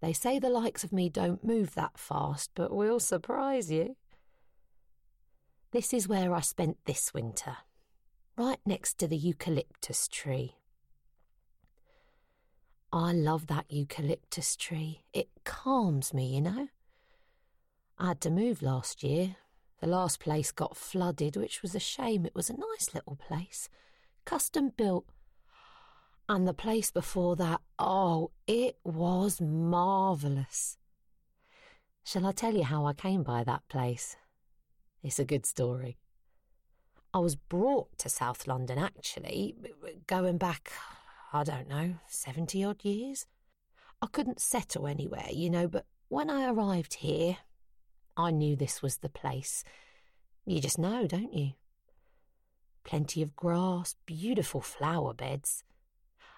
They 0.02 0.14
say 0.14 0.38
the 0.38 0.50
likes 0.50 0.84
of 0.84 0.94
me 0.94 1.10
don't 1.10 1.44
move 1.44 1.74
that 1.74 1.98
fast, 1.98 2.52
but 2.54 2.74
we'll 2.74 3.00
surprise 3.00 3.72
you. 3.72 3.96
This 5.72 5.94
is 5.94 6.08
where 6.08 6.34
I 6.34 6.42
spent 6.42 6.78
this 6.86 7.14
winter, 7.14 7.58
right 8.38 8.60
next 8.66 8.98
to 9.00 9.08
the 9.08 9.18
eucalyptus 9.18 10.08
tree. 10.08 10.56
I 12.94 13.12
love 13.12 13.48
that 13.48 13.66
eucalyptus 13.70 14.56
tree. 14.56 15.02
It 15.12 15.30
calms 15.44 16.14
me, 16.14 16.36
you 16.36 16.42
know. 16.42 16.68
I 17.98 18.10
had 18.10 18.22
to 18.22 18.30
move 18.30 18.62
last 18.62 19.04
year. 19.04 19.38
The 19.82 19.88
last 19.88 20.20
place 20.20 20.52
got 20.52 20.78
flooded, 20.78 21.36
which 21.36 21.62
was 21.62 21.76
a 21.76 21.80
shame. 21.80 22.26
It 22.26 22.36
was 22.36 22.50
a 22.50 22.58
nice 22.58 22.94
little 22.94 23.18
place, 23.18 23.68
custom 24.24 24.72
built. 24.78 25.06
And 26.28 26.48
the 26.48 26.54
place 26.54 26.90
before 26.90 27.36
that, 27.36 27.62
oh, 27.78 28.32
it 28.48 28.78
was 28.84 29.40
marvellous. 29.40 30.78
Shall 32.04 32.26
I 32.26 32.32
tell 32.32 32.56
you 32.56 32.64
how 32.64 32.86
I 32.86 32.94
came 32.94 33.22
by 33.24 33.44
that 33.44 33.68
place? 33.70 34.16
It's 35.04 35.20
a 35.20 35.26
good 35.26 35.46
story. 35.46 35.98
I 37.14 37.20
was 37.20 37.36
brought 37.36 37.98
to 38.00 38.10
South 38.10 38.48
London, 38.48 38.78
actually, 38.78 39.56
going 40.08 40.38
back, 40.38 40.72
I 41.32 41.44
don't 41.44 41.70
know, 41.70 41.96
70 42.08 42.64
odd 42.64 42.84
years. 42.84 43.28
I 44.02 44.08
couldn't 44.08 44.40
settle 44.40 44.88
anywhere, 44.88 45.30
you 45.32 45.50
know, 45.50 45.68
but 45.68 45.86
when 46.10 46.30
I 46.30 46.50
arrived 46.50 46.96
here, 46.96 47.38
I 48.18 48.32
knew 48.32 48.56
this 48.56 48.82
was 48.82 48.98
the 48.98 49.10
place. 49.10 49.64
You 50.46 50.60
just 50.60 50.80
know, 50.80 51.08
don't 51.08 51.34
you? 51.34 51.52
Plenty 52.84 53.22
of 53.22 53.36
grass, 53.36 53.96
beautiful 54.06 54.62
flower 54.62 55.14
beds. 55.14 55.64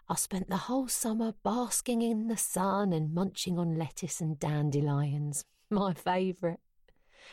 I 0.10 0.16
spent 0.16 0.50
the 0.50 0.56
whole 0.56 0.88
summer 0.88 1.34
basking 1.44 2.02
in 2.02 2.28
the 2.28 2.38
sun 2.38 2.94
and 2.94 3.14
munching 3.14 3.60
on 3.60 3.78
lettuce 3.78 4.22
and 4.22 4.40
dandelions, 4.40 5.44
my 5.70 5.94
favourite. 5.94 6.60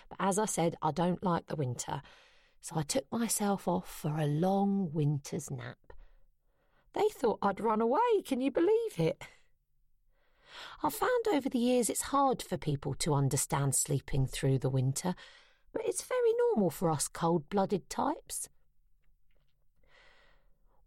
But 0.09 0.17
as 0.19 0.39
I 0.39 0.47
said, 0.47 0.77
I 0.83 0.91
don't 0.91 1.23
like 1.23 1.47
the 1.47 1.57
winter, 1.57 2.03
so 2.61 2.77
I 2.77 2.83
took 2.83 3.11
myself 3.13 3.69
off 3.69 3.89
for 3.89 4.19
a 4.19 4.27
long 4.27 4.91
winter's 4.93 5.51
nap. 5.53 5.79
They 6.95 7.09
thought 7.13 7.39
I'd 7.43 7.61
run 7.61 7.81
away, 7.81 8.23
can 8.25 8.41
you 8.41 8.51
believe 8.51 8.99
it? 8.99 9.23
I've 10.83 10.95
found 10.95 11.27
over 11.33 11.49
the 11.49 11.59
years 11.59 11.89
it's 11.89 12.03
hard 12.03 12.43
for 12.43 12.57
people 12.57 12.95
to 12.95 13.15
understand 13.15 13.75
sleeping 13.75 14.27
through 14.27 14.59
the 14.59 14.71
winter, 14.71 15.15
but 15.73 15.83
it's 15.85 16.03
very 16.03 16.33
normal 16.51 16.71
for 16.71 16.91
us 16.91 17.07
cold 17.07 17.49
blooded 17.49 17.89
types. 17.89 18.49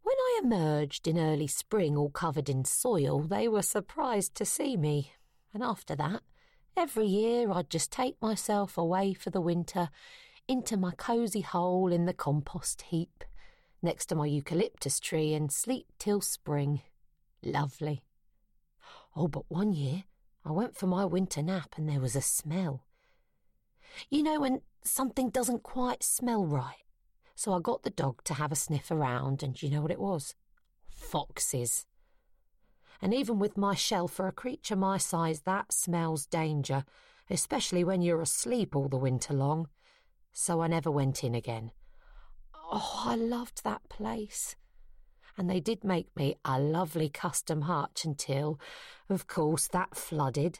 When 0.07 0.15
I 0.17 0.39
emerged 0.41 1.05
in 1.05 1.19
early 1.19 1.47
spring 1.47 1.97
all 1.97 2.09
covered 2.09 2.47
in 2.47 2.63
soil, 2.63 3.19
they 3.19 3.49
were 3.49 3.61
surprised 3.61 4.35
to 4.35 4.45
see 4.45 4.77
me, 4.77 5.11
and 5.53 5.61
after 5.61 5.97
that, 5.97 6.21
every 6.77 7.07
year 7.07 7.51
I'd 7.51 7.69
just 7.69 7.91
take 7.91 8.21
myself 8.21 8.77
away 8.77 9.13
for 9.13 9.31
the 9.31 9.41
winter 9.41 9.89
into 10.47 10.77
my 10.77 10.91
cosy 10.91 11.41
hole 11.41 11.91
in 11.91 12.05
the 12.05 12.13
compost 12.13 12.83
heap 12.83 13.25
next 13.81 14.05
to 14.05 14.15
my 14.15 14.27
eucalyptus 14.27 15.01
tree 15.01 15.33
and 15.33 15.51
sleep 15.51 15.87
till 15.99 16.21
spring. 16.21 16.83
Lovely. 17.43 18.05
Oh, 19.13 19.27
but 19.27 19.43
one 19.49 19.73
year 19.73 20.05
I 20.45 20.53
went 20.53 20.77
for 20.77 20.87
my 20.87 21.03
winter 21.03 21.41
nap 21.41 21.73
and 21.75 21.89
there 21.89 21.99
was 21.99 22.15
a 22.15 22.21
smell. 22.21 22.85
You 24.09 24.23
know 24.23 24.39
when 24.39 24.61
something 24.85 25.29
doesn't 25.31 25.63
quite 25.63 26.01
smell 26.01 26.45
right? 26.45 26.86
So 27.37 27.53
I 27.53 27.59
got 27.59 27.83
the 27.83 27.91
dog 27.91 28.23
to 28.25 28.33
have 28.33 28.51
a 28.51 28.55
sniff 28.55 28.91
around, 28.91 29.43
and 29.43 29.61
you 29.61 29.69
know 29.69 29.81
what 29.81 29.91
it 29.91 29.99
was? 29.99 30.35
Foxes. 30.89 31.85
And 33.01 33.13
even 33.13 33.37
with 33.39 33.55
my 33.55 33.75
shell 33.75 34.09
for 34.09 34.27
a 34.27 34.31
creature 34.31 34.75
my 34.75 34.97
size, 34.97 35.41
that 35.41 35.71
smells 35.71 36.25
danger, 36.25 36.83
especially 37.29 37.83
when 37.83 38.01
you're 38.01 38.21
asleep 38.21 38.75
all 38.75 38.89
the 38.89 38.97
winter 38.97 39.33
long. 39.33 39.69
So 40.33 40.61
I 40.61 40.67
never 40.67 40.89
went 40.89 41.23
in 41.23 41.35
again. 41.35 41.71
Oh, 42.71 43.03
I 43.05 43.15
loved 43.15 43.63
that 43.63 43.87
place 43.87 44.55
and 45.37 45.49
they 45.49 45.59
did 45.59 45.83
make 45.83 46.07
me 46.15 46.35
a 46.43 46.59
lovely 46.59 47.09
custom 47.09 47.61
hutch 47.61 48.03
until, 48.03 48.59
of 49.07 49.27
course, 49.27 49.67
that 49.67 49.95
flooded. 49.95 50.59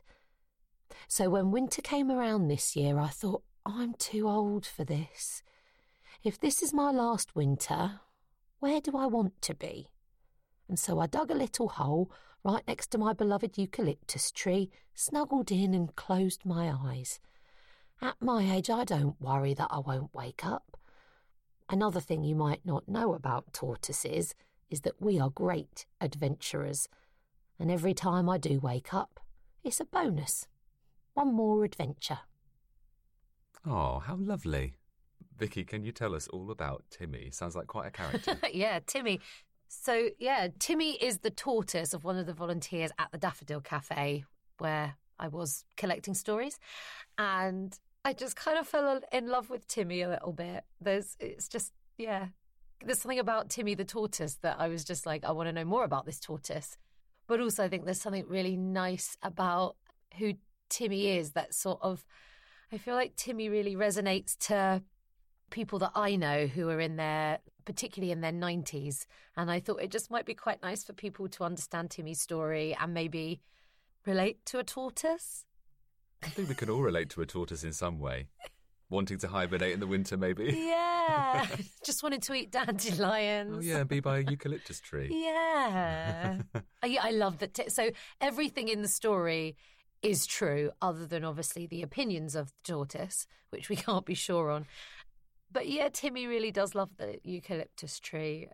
So 1.08 1.30
when 1.32 1.52
winter 1.52 1.82
came 1.82 2.12
around 2.12 2.48
this 2.48 2.76
year, 2.76 3.00
I 3.00 3.08
thought, 3.08 3.44
I'm 3.66 3.96
too 3.96 4.30
old 4.30 4.66
for 4.66 4.84
this. 4.84 5.42
If 6.28 6.42
this 6.42 6.62
is 6.62 6.74
my 6.74 6.92
last 6.92 7.38
winter, 7.38 8.02
where 8.60 8.82
do 8.82 8.98
I 8.98 9.06
want 9.06 9.42
to 9.44 9.56
be? 9.56 9.88
And 10.68 10.78
so 10.78 11.00
I 11.00 11.08
dug 11.08 11.32
a 11.32 11.34
little 11.34 11.70
hole 11.70 12.12
right 12.44 12.68
next 12.68 12.88
to 12.88 12.98
my 12.98 13.14
beloved 13.14 13.58
eucalyptus 13.58 14.30
tree, 14.32 14.70
snuggled 14.94 15.54
in 15.54 15.74
and 15.74 15.96
closed 15.96 16.46
my 16.46 16.70
eyes. 16.70 17.22
At 18.02 18.18
my 18.20 18.44
age, 18.44 18.70
I 18.70 18.84
don't 18.84 19.16
worry 19.22 19.54
that 19.54 19.70
I 19.72 19.80
won't 19.80 20.14
wake 20.14 20.46
up. 20.46 20.76
Another 21.70 22.02
thing 22.02 22.26
you 22.26 22.36
might 22.36 22.66
not 22.66 22.90
know 22.90 23.14
about 23.14 23.54
tortoises 23.54 24.36
is 24.70 24.82
that 24.82 25.02
we 25.02 25.18
are 25.22 25.30
great 25.30 25.86
adventurers, 26.02 26.90
and 27.58 27.72
every 27.72 27.94
time 27.94 28.28
I 28.30 28.38
do 28.38 28.60
wake 28.60 28.94
up, 28.94 29.22
it's 29.64 29.80
a 29.80 29.86
bonus. 29.86 30.46
One 31.14 31.34
more 31.34 31.64
adventure. 31.64 32.20
Oh, 33.66 34.00
how 34.00 34.18
lovely. 34.18 34.76
Vicky, 35.38 35.64
can 35.64 35.84
you 35.84 35.92
tell 35.92 36.16
us 36.16 36.28
all 36.28 36.52
about 36.52 36.84
Timmy? 36.90 37.30
Sounds 37.32 37.56
like 37.56 37.68
quite 37.68 37.88
a 37.88 37.92
character. 37.92 38.38
yeah, 38.54 38.80
Timmy. 38.86 39.20
So, 39.68 40.10
yeah, 40.18 40.48
Timmy 40.60 40.94
is 40.94 41.20
the 41.20 41.30
tortoise 41.30 41.94
of 41.94 42.04
one 42.04 42.18
of 42.18 42.26
the 42.26 42.34
volunteers 42.34 42.92
at 42.98 43.12
the 43.12 43.18
Daffodil 43.18 43.62
Cafe 43.62 44.24
where 44.58 44.96
I 45.20 45.28
was 45.28 45.64
collecting 45.76 46.14
stories. 46.14 46.58
And 47.18 47.78
I 48.04 48.14
just 48.14 48.36
kind 48.36 48.58
of 48.58 48.68
fell 48.68 49.02
in 49.12 49.28
love 49.28 49.50
with 49.50 49.68
Timmy 49.68 50.02
a 50.02 50.10
little 50.10 50.32
bit. 50.32 50.64
There's, 50.82 51.16
it's 51.20 51.48
just, 51.48 51.74
yeah, 51.98 52.28
there's 52.84 53.00
something 53.00 53.20
about 53.20 53.50
Timmy 53.50 53.76
the 53.76 53.86
tortoise 53.86 54.36
that 54.42 54.56
I 54.60 54.68
was 54.68 54.84
just 54.84 55.06
like, 55.06 55.24
I 55.26 55.32
want 55.32 55.48
to 55.48 55.54
know 55.54 55.66
more 55.66 55.84
about 55.84 56.06
this 56.06 56.20
tortoise. 56.20 56.78
But 57.28 57.42
also, 57.42 57.64
I 57.64 57.68
think 57.68 57.86
there's 57.86 58.02
something 58.02 58.26
really 58.28 58.56
nice 58.56 59.18
about 59.22 59.76
who 60.18 60.34
Timmy 60.70 61.18
is 61.18 61.32
that 61.32 61.54
sort 61.54 61.80
of, 61.82 62.06
I 62.72 62.78
feel 62.78 62.96
like 62.96 63.16
Timmy 63.16 63.50
really 63.50 63.76
resonates 63.76 64.38
to 64.48 64.82
people 65.50 65.80
that 65.80 65.92
I 65.96 66.16
know 66.16 66.48
who 66.48 66.70
are 66.70 66.80
in 66.80 66.98
their, 66.98 67.40
particularly 67.66 68.12
in 68.12 68.22
their 68.22 68.32
90s. 68.32 69.06
And 69.36 69.50
I 69.50 69.60
thought 69.60 69.82
it 69.82 69.92
just 69.92 70.12
might 70.12 70.26
be 70.26 70.34
quite 70.34 70.62
nice 70.62 70.84
for 70.84 70.94
people 70.94 71.28
to 71.30 71.44
understand 71.44 71.92
Timmy's 71.92 72.22
story 72.22 72.76
and 72.80 72.94
maybe 72.94 73.42
relate 74.06 74.46
to 74.48 74.60
a 74.60 74.64
tortoise. 74.64 75.46
I 76.24 76.30
think 76.30 76.50
we 76.50 76.56
can 76.56 76.70
all 76.70 76.82
relate 76.82 77.10
to 77.12 77.22
a 77.22 77.26
tortoise 77.26 77.64
in 77.64 77.74
some 77.74 78.00
way 78.00 78.28
wanting 78.90 79.18
to 79.20 79.28
hibernate 79.28 79.74
in 79.74 79.80
the 79.80 79.88
winter, 79.88 80.18
maybe. 80.18 80.66
Yeah, 81.08 81.48
just 81.86 82.04
wanted 82.04 82.22
to 82.24 82.34
eat 82.34 82.52
dandelions. 82.52 83.58
Oh 83.58 83.62
yeah, 83.62 83.84
be 83.86 84.02
by 84.02 84.18
a 84.18 84.22
eucalyptus 84.22 84.82
tree. 84.82 85.10
Yeah, 85.10 86.42
I, 86.84 86.98
I 87.02 87.12
love 87.12 87.40
that. 87.40 87.54
T- 87.54 87.70
so 87.70 87.92
everything 88.20 88.68
in 88.68 88.82
the 88.82 88.90
story 88.90 89.56
is 90.02 90.26
true, 90.26 90.72
other 90.82 91.06
than 91.06 91.24
obviously 91.24 91.66
the 91.66 91.82
opinions 91.82 92.36
of 92.36 92.48
the 92.48 92.74
tortoise, 92.74 93.26
which 93.52 93.70
we 93.70 93.78
can't 93.78 94.06
be 94.06 94.16
sure 94.16 94.52
on. 94.52 94.66
But 95.52 95.68
yeah, 95.70 95.90
Timmy 95.92 96.28
really 96.28 96.52
does 96.52 96.76
love 96.76 96.90
the 96.98 97.20
eucalyptus 97.24 98.00
tree. 98.00 98.48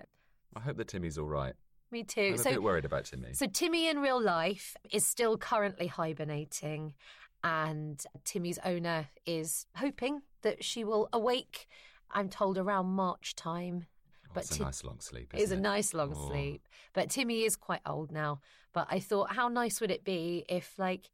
I 0.56 0.60
hope 0.60 0.78
that 0.78 0.88
Timmy's 0.88 1.18
all 1.18 1.28
right. 1.28 1.54
Me 1.92 2.04
too. 2.04 2.32
I'm 2.32 2.38
so, 2.38 2.50
a 2.50 2.54
bit 2.54 2.64
worried 2.64 2.86
about 2.86 3.06
Timmy. 3.06 3.34
So 3.34 3.46
Timmy 3.46 3.88
in 3.88 4.00
real 4.00 4.22
life 4.22 4.76
is 4.92 5.06
still 5.06 5.38
currently 5.38 5.88
hibernating, 5.88 6.96
and 7.44 8.04
Timmy's 8.24 8.60
owner 8.66 9.08
is 9.26 9.66
hoping 9.76 10.22
that 10.42 10.64
she 10.64 10.84
will 10.84 11.10
awake. 11.14 11.68
I'm 12.12 12.30
told 12.30 12.58
around 12.58 12.88
March 12.88 13.36
time. 13.36 13.86
Oh, 14.28 14.32
but 14.34 14.44
it's 14.44 14.58
a 14.60 14.64
nice 14.64 14.84
long 14.84 15.00
sleep. 15.00 15.34
It's 15.34 15.52
it? 15.52 15.58
a 15.58 15.62
nice 15.62 15.94
long 15.94 16.14
oh. 16.16 16.28
sleep. 16.30 16.68
But 16.94 17.10
Timmy 17.10 17.44
is 17.44 17.56
quite 17.56 17.82
old 17.86 18.12
now. 18.12 18.40
But 18.74 18.88
I 18.90 19.00
thought, 19.00 19.34
how 19.34 19.48
nice 19.48 19.80
would 19.80 19.92
it 19.92 20.04
be 20.04 20.46
if, 20.50 20.74
like, 20.80 21.10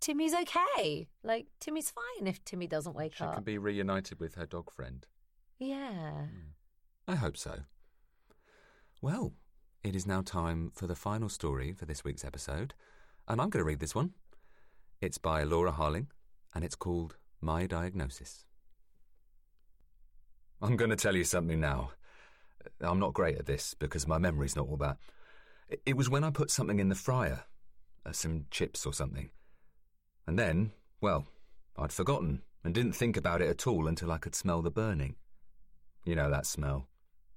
Timmy's 0.00 0.34
okay? 0.34 1.08
Like, 1.22 1.46
Timmy's 1.60 1.90
fine 1.90 2.26
if 2.26 2.44
Timmy 2.44 2.66
doesn't 2.66 2.94
wake 2.94 3.14
she 3.14 3.24
up. 3.24 3.32
She 3.32 3.34
can 3.36 3.44
be 3.44 3.58
reunited 3.58 4.20
with 4.20 4.34
her 4.34 4.46
dog 4.46 4.70
friend. 4.70 5.06
Yeah. 5.58 6.26
Hmm. 6.26 6.52
I 7.08 7.14
hope 7.14 7.36
so. 7.36 7.60
Well, 9.00 9.34
it 9.82 9.94
is 9.94 10.06
now 10.06 10.22
time 10.22 10.72
for 10.74 10.86
the 10.86 10.96
final 10.96 11.28
story 11.28 11.72
for 11.72 11.86
this 11.86 12.02
week's 12.04 12.24
episode, 12.24 12.74
and 13.28 13.40
I'm 13.40 13.50
going 13.50 13.62
to 13.62 13.68
read 13.68 13.80
this 13.80 13.94
one. 13.94 14.14
It's 15.00 15.18
by 15.18 15.44
Laura 15.44 15.72
Harling, 15.72 16.06
and 16.54 16.64
it's 16.64 16.74
called 16.74 17.16
My 17.40 17.66
Diagnosis. 17.66 18.44
I'm 20.60 20.76
going 20.76 20.90
to 20.90 20.96
tell 20.96 21.14
you 21.14 21.24
something 21.24 21.60
now. 21.60 21.90
I'm 22.80 22.98
not 22.98 23.14
great 23.14 23.38
at 23.38 23.46
this 23.46 23.74
because 23.74 24.08
my 24.08 24.18
memory's 24.18 24.56
not 24.56 24.68
all 24.68 24.78
that. 24.78 24.96
It 25.84 25.96
was 25.96 26.08
when 26.08 26.24
I 26.24 26.30
put 26.30 26.50
something 26.50 26.78
in 26.78 26.88
the 26.88 26.94
fryer, 26.94 27.44
uh, 28.04 28.12
some 28.12 28.46
chips 28.50 28.86
or 28.86 28.92
something. 28.92 29.30
And 30.26 30.38
then, 30.38 30.72
well, 31.00 31.26
I'd 31.76 31.92
forgotten 31.92 32.42
and 32.64 32.74
didn't 32.74 32.94
think 32.94 33.16
about 33.16 33.40
it 33.40 33.48
at 33.48 33.66
all 33.66 33.86
until 33.86 34.10
I 34.10 34.18
could 34.18 34.34
smell 34.34 34.62
the 34.62 34.70
burning. 34.70 35.16
You 36.04 36.16
know 36.16 36.30
that 36.30 36.46
smell. 36.46 36.88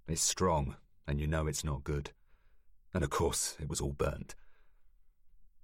It's 0.08 0.22
strong, 0.22 0.76
and 1.08 1.20
you 1.20 1.28
know 1.28 1.46
it's 1.46 1.64
not 1.64 1.84
good. 1.84 2.12
And 2.94 3.04
of 3.04 3.10
course, 3.10 3.56
it 3.60 3.70
was 3.70 3.80
all 3.80 3.94
burnt. 3.94 4.36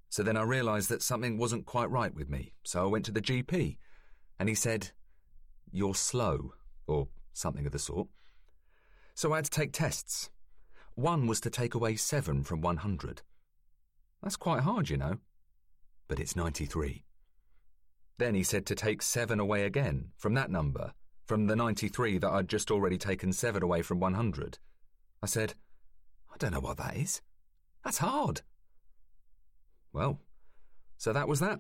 So 0.09 0.23
then 0.23 0.37
I 0.37 0.43
realised 0.43 0.89
that 0.89 1.01
something 1.01 1.37
wasn't 1.37 1.65
quite 1.65 1.89
right 1.89 2.13
with 2.13 2.29
me, 2.29 2.53
so 2.63 2.83
I 2.83 2.87
went 2.87 3.05
to 3.05 3.11
the 3.11 3.21
GP, 3.21 3.77
and 4.39 4.47
he 4.47 4.55
said, 4.55 4.91
You're 5.71 5.95
slow, 5.95 6.53
or 6.87 7.07
something 7.33 7.65
of 7.65 7.71
the 7.71 7.79
sort. 7.79 8.07
So 9.15 9.33
I 9.33 9.37
had 9.37 9.45
to 9.45 9.51
take 9.51 9.73
tests. 9.73 10.29
One 10.93 11.25
was 11.27 11.41
to 11.41 11.49
take 11.49 11.73
away 11.73 11.95
7 11.95 12.43
from 12.43 12.61
100. 12.61 13.21
That's 14.21 14.35
quite 14.35 14.61
hard, 14.61 14.89
you 14.89 14.97
know. 14.97 15.17
But 16.07 16.19
it's 16.19 16.35
93. 16.35 17.03
Then 18.17 18.35
he 18.35 18.43
said 18.43 18.65
to 18.67 18.75
take 18.75 19.01
7 19.01 19.39
away 19.39 19.65
again 19.65 20.11
from 20.17 20.33
that 20.35 20.49
number, 20.49 20.93
from 21.25 21.47
the 21.47 21.55
93 21.55 22.17
that 22.19 22.29
I'd 22.29 22.47
just 22.47 22.71
already 22.71 22.97
taken 22.97 23.33
7 23.33 23.61
away 23.61 23.81
from 23.81 23.99
100. 23.99 24.57
I 25.21 25.25
said, 25.25 25.55
I 26.33 26.37
don't 26.37 26.51
know 26.51 26.59
what 26.59 26.77
that 26.77 26.95
is. 26.95 27.21
That's 27.83 27.97
hard. 27.99 28.41
Well, 29.91 30.19
so 30.97 31.13
that 31.13 31.27
was 31.27 31.39
that. 31.39 31.59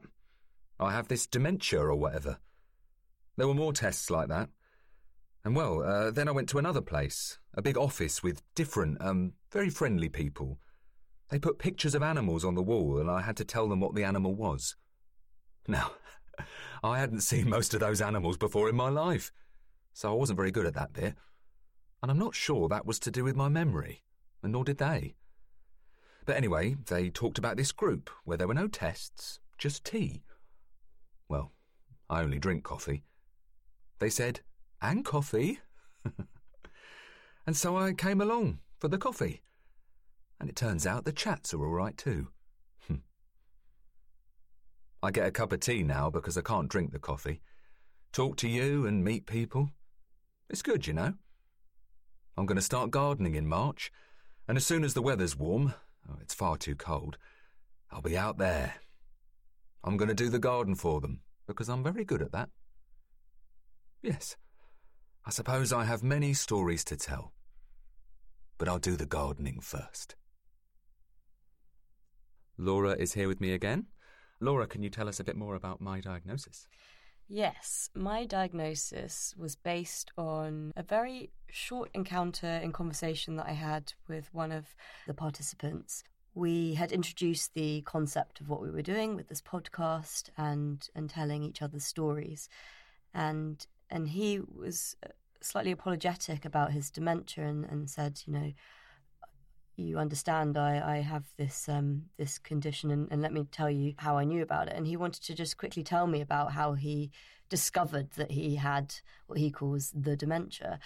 I 0.79 0.91
have 0.91 1.07
this 1.07 1.27
dementia 1.27 1.79
or 1.79 1.95
whatever. 1.95 2.37
There 3.37 3.47
were 3.47 3.53
more 3.53 3.73
tests 3.73 4.09
like 4.09 4.27
that. 4.29 4.49
And 5.43 5.55
well, 5.55 5.83
uh, 5.83 6.11
then 6.11 6.27
I 6.27 6.31
went 6.31 6.49
to 6.49 6.57
another 6.57 6.81
place, 6.81 7.37
a 7.53 7.61
big 7.61 7.77
office 7.77 8.23
with 8.23 8.41
different, 8.55 8.97
um, 8.99 9.33
very 9.51 9.69
friendly 9.69 10.09
people. 10.09 10.59
They 11.29 11.39
put 11.39 11.59
pictures 11.59 11.95
of 11.95 12.03
animals 12.03 12.43
on 12.43 12.55
the 12.55 12.63
wall, 12.63 12.99
and 12.99 13.09
I 13.09 13.21
had 13.21 13.37
to 13.37 13.45
tell 13.45 13.67
them 13.69 13.79
what 13.79 13.93
the 13.93 14.03
animal 14.03 14.33
was. 14.33 14.75
Now, 15.67 15.91
I 16.83 16.99
hadn't 16.99 17.21
seen 17.21 17.49
most 17.49 17.73
of 17.73 17.79
those 17.79 18.01
animals 18.01 18.37
before 18.37 18.69
in 18.69 18.75
my 18.75 18.89
life, 18.89 19.31
so 19.93 20.11
I 20.11 20.15
wasn't 20.15 20.37
very 20.37 20.51
good 20.51 20.65
at 20.65 20.73
that 20.75 20.93
bit. 20.93 21.15
And 22.01 22.11
I'm 22.11 22.19
not 22.19 22.35
sure 22.35 22.67
that 22.69 22.85
was 22.85 22.99
to 22.99 23.11
do 23.11 23.23
with 23.23 23.35
my 23.35 23.49
memory, 23.49 24.03
and 24.43 24.51
nor 24.51 24.63
did 24.63 24.77
they. 24.77 25.15
But 26.25 26.37
anyway, 26.37 26.75
they 26.87 27.09
talked 27.09 27.37
about 27.37 27.57
this 27.57 27.71
group 27.71 28.09
where 28.23 28.37
there 28.37 28.47
were 28.47 28.53
no 28.53 28.67
tests, 28.67 29.39
just 29.57 29.85
tea. 29.85 30.23
Well, 31.29 31.51
I 32.09 32.21
only 32.21 32.39
drink 32.39 32.63
coffee. 32.63 33.03
They 33.99 34.09
said, 34.09 34.41
and 34.81 35.05
coffee. 35.05 35.59
and 37.47 37.55
so 37.55 37.77
I 37.77 37.93
came 37.93 38.21
along 38.21 38.59
for 38.79 38.87
the 38.87 38.97
coffee. 38.97 39.41
And 40.39 40.49
it 40.49 40.55
turns 40.55 40.85
out 40.85 41.05
the 41.05 41.11
chats 41.11 41.53
are 41.53 41.65
all 41.65 41.71
right 41.71 41.97
too. 41.97 42.29
I 45.03 45.11
get 45.11 45.27
a 45.27 45.31
cup 45.31 45.51
of 45.51 45.59
tea 45.59 45.83
now 45.83 46.09
because 46.09 46.37
I 46.37 46.41
can't 46.41 46.69
drink 46.69 46.91
the 46.91 46.99
coffee. 46.99 47.41
Talk 48.11 48.37
to 48.37 48.47
you 48.47 48.85
and 48.85 49.03
meet 49.03 49.25
people. 49.25 49.69
It's 50.49 50.61
good, 50.61 50.87
you 50.87 50.93
know. 50.93 51.13
I'm 52.37 52.45
going 52.45 52.57
to 52.57 52.61
start 52.61 52.91
gardening 52.91 53.35
in 53.35 53.47
March, 53.47 53.91
and 54.47 54.57
as 54.57 54.65
soon 54.65 54.83
as 54.83 54.93
the 54.93 55.01
weather's 55.01 55.37
warm, 55.37 55.73
oh, 56.09 56.17
it's 56.21 56.33
far 56.33 56.57
too 56.57 56.75
cold, 56.75 57.17
I'll 57.91 58.01
be 58.01 58.17
out 58.17 58.37
there. 58.37 58.75
I'm 59.83 59.97
going 59.97 60.09
to 60.09 60.15
do 60.15 60.29
the 60.29 60.39
garden 60.39 60.75
for 60.75 60.99
them 60.99 61.21
because 61.47 61.69
I'm 61.69 61.83
very 61.83 62.03
good 62.03 62.21
at 62.21 62.31
that. 62.31 62.49
Yes, 64.01 64.35
I 65.25 65.29
suppose 65.29 65.71
I 65.71 65.85
have 65.85 66.03
many 66.03 66.33
stories 66.33 66.83
to 66.85 66.97
tell, 66.97 67.33
but 68.57 68.67
I'll 68.67 68.79
do 68.79 68.95
the 68.95 69.05
gardening 69.05 69.61
first. 69.61 70.15
Laura 72.57 72.91
is 72.91 73.13
here 73.13 73.27
with 73.27 73.41
me 73.41 73.51
again. 73.51 73.87
Laura, 74.39 74.67
can 74.67 74.83
you 74.83 74.89
tell 74.89 75.07
us 75.07 75.19
a 75.19 75.23
bit 75.23 75.35
more 75.35 75.55
about 75.55 75.81
my 75.81 75.99
diagnosis? 75.99 76.67
Yes, 77.27 77.89
my 77.95 78.25
diagnosis 78.25 79.33
was 79.37 79.55
based 79.55 80.11
on 80.17 80.71
a 80.75 80.83
very 80.83 81.31
short 81.49 81.89
encounter 81.93 82.59
in 82.61 82.71
conversation 82.71 83.35
that 83.37 83.47
I 83.47 83.53
had 83.53 83.93
with 84.07 84.31
one 84.33 84.51
of 84.51 84.75
the 85.07 85.13
participants. 85.13 86.03
We 86.35 86.75
had 86.75 86.91
introduced 86.91 87.53
the 87.55 87.81
concept 87.81 88.41
of 88.41 88.49
what 88.49 88.61
we 88.61 88.69
were 88.69 88.83
doing 88.83 89.15
with 89.15 89.29
this 89.29 89.41
podcast 89.41 90.29
and 90.37 90.87
and 90.93 91.09
telling 91.09 91.43
each 91.43 91.61
other 91.63 91.79
stories. 91.79 92.47
And 93.13 93.65
and 93.89 94.09
he 94.09 94.39
was 94.39 94.95
uh, 95.03 95.09
slightly 95.41 95.71
apologetic 95.71 96.45
about 96.45 96.73
his 96.73 96.91
dementia 96.91 97.45
and, 97.45 97.65
and 97.65 97.89
said, 97.89 98.21
you 98.25 98.33
know, 98.33 98.53
you 99.77 99.97
understand 99.97 100.57
I, 100.57 100.97
I 100.97 100.97
have 100.97 101.25
this 101.37 101.67
um, 101.67 102.03
this 102.17 102.37
condition 102.37 102.91
and, 102.91 103.07
and 103.11 103.21
let 103.21 103.33
me 103.33 103.45
tell 103.51 103.69
you 103.69 103.93
how 103.97 104.17
I 104.17 104.23
knew 104.23 104.41
about 104.41 104.67
it. 104.67 104.73
And 104.75 104.87
he 104.87 104.97
wanted 104.97 105.23
to 105.23 105.35
just 105.35 105.57
quickly 105.57 105.83
tell 105.83 106.07
me 106.07 106.21
about 106.21 106.53
how 106.53 106.73
he 106.73 107.11
discovered 107.49 108.11
that 108.11 108.31
he 108.31 108.55
had 108.55 108.95
what 109.27 109.39
he 109.39 109.51
calls 109.51 109.91
the 109.91 110.15
dementia. 110.15 110.79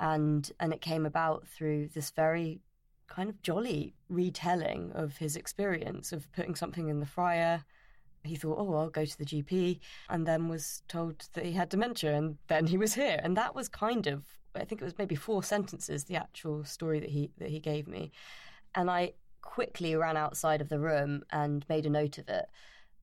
And 0.00 0.50
and 0.58 0.72
it 0.72 0.80
came 0.80 1.06
about 1.06 1.46
through 1.46 1.88
this 1.94 2.10
very 2.10 2.60
kind 3.06 3.28
of 3.28 3.42
jolly 3.42 3.94
retelling 4.08 4.90
of 4.94 5.18
his 5.18 5.36
experience 5.36 6.12
of 6.12 6.30
putting 6.32 6.54
something 6.54 6.88
in 6.88 7.00
the 7.00 7.06
fryer. 7.06 7.64
He 8.24 8.36
thought, 8.36 8.58
oh, 8.58 8.74
I'll 8.74 8.88
go 8.88 9.04
to 9.04 9.18
the 9.18 9.24
GP, 9.24 9.80
and 10.08 10.26
then 10.26 10.48
was 10.48 10.84
told 10.86 11.28
that 11.32 11.44
he 11.44 11.52
had 11.52 11.68
dementia, 11.68 12.14
and 12.14 12.38
then 12.46 12.68
he 12.68 12.78
was 12.78 12.94
here. 12.94 13.20
And 13.20 13.36
that 13.36 13.52
was 13.54 13.68
kind 13.68 14.06
of 14.06 14.22
I 14.54 14.64
think 14.64 14.80
it 14.80 14.84
was 14.84 14.98
maybe 14.98 15.14
four 15.14 15.42
sentences, 15.42 16.04
the 16.04 16.16
actual 16.16 16.64
story 16.64 17.00
that 17.00 17.10
he 17.10 17.30
that 17.38 17.50
he 17.50 17.60
gave 17.60 17.88
me, 17.88 18.12
and 18.74 18.90
I 18.90 19.14
quickly 19.40 19.96
ran 19.96 20.16
outside 20.16 20.60
of 20.60 20.68
the 20.68 20.78
room 20.78 21.22
and 21.30 21.64
made 21.68 21.86
a 21.86 21.90
note 21.90 22.18
of 22.18 22.28
it 22.28 22.46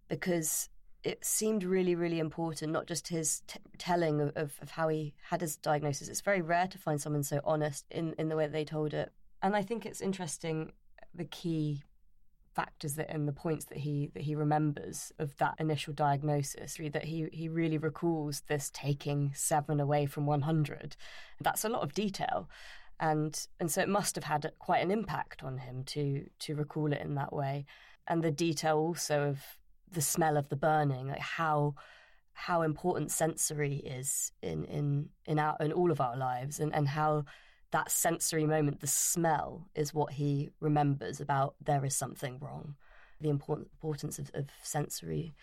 because 0.08 0.70
it 1.04 1.24
seemed 1.24 1.64
really, 1.64 1.95
really 1.95 2.20
important. 2.20 2.72
Not 2.72 2.88
just 2.88 3.08
his 3.08 3.41
t- 3.47 3.60
telling 3.78 4.22
of, 4.22 4.36
of, 4.36 4.70
how 4.70 4.89
he 4.89 5.14
had 5.30 5.41
his 5.41 5.56
diagnosis. 5.58 6.08
It's 6.10 6.22
very 6.22 6.41
rare 6.41 6.68
to 6.68 6.78
find 6.78 7.00
someone 7.00 7.24
so 7.24 7.39
honest 7.43 7.86
in 7.91 8.14
in 8.14 8.30
the 8.30 8.36
way 8.36 8.47
they 8.47 8.66
told 8.66 8.93
it, 8.93 9.12
and 9.41 9.56
I 9.56 9.62
think 9.62 9.86
it's 9.86 10.02
interesting 10.02 10.74
the 11.14 11.26
key 11.26 11.84
factors 12.54 12.95
that 12.95 13.10
and 13.10 13.28
the 13.28 13.34
points 13.34 13.66
that 13.66 13.78
he 13.78 14.10
that 14.14 14.24
he 14.24 14.36
remembers 14.36 15.12
of 15.20 15.36
that 15.38 15.56
initial 15.60 15.93
diagnosis 15.93 16.78
that 16.91 17.06
he 17.06 17.28
he 17.32 17.47
really 17.47 17.78
recalls 17.78 18.41
this 18.47 18.72
taking 18.74 19.32
7 19.36 19.80
away 19.80 20.06
from 20.06 20.26
100 20.26 20.95
that's 21.41 21.66
a 21.66 21.70
lot 21.70 21.84
of 21.84 21.93
detail. 21.93 22.50
And 23.00 23.47
and 23.60 23.72
so 23.72 23.82
it 23.82 23.89
must 23.89 24.16
have 24.16 24.26
had 24.26 24.52
quite 24.60 24.84
an 24.84 24.91
impact 24.91 25.43
on 25.43 25.58
him 25.60 25.84
to 25.86 26.26
to 26.39 26.56
recall 26.56 26.91
it 26.91 27.02
in 27.02 27.16
that 27.16 27.32
way. 27.32 27.66
And 28.08 28.24
the 28.24 28.32
detail 28.32 28.78
also 28.78 29.30
of 29.30 29.39
the 29.91 30.02
smell 30.02 30.38
of 30.38 30.50
the 30.50 30.56
burning 30.56 31.08
like 31.08 31.20
how 31.20 31.76
how 32.34 32.62
important 32.62 33.12
sensory 33.12 33.76
is 33.78 34.32
in 34.41 34.64
in 34.66 35.10
in 35.26 35.39
our 35.39 35.56
in 35.60 35.72
all 35.72 35.91
of 35.91 36.02
our 36.02 36.18
lives 36.18 36.60
and 36.60 36.74
and 36.74 36.88
how 36.88 37.26
that 37.72 37.92
sensory 37.92 38.46
moment, 38.46 38.80
the 38.80 38.88
smell, 38.88 39.68
is 39.76 39.94
what 39.94 40.14
he 40.14 40.50
remembers 40.60 41.22
about 41.22 41.56
there 41.64 41.86
is 41.86 41.96
something 41.96 42.40
wrong. 42.40 42.76
The 43.22 43.30
importance 43.30 44.18
of, 44.20 44.32
of 44.34 44.46
sensory 44.64 45.34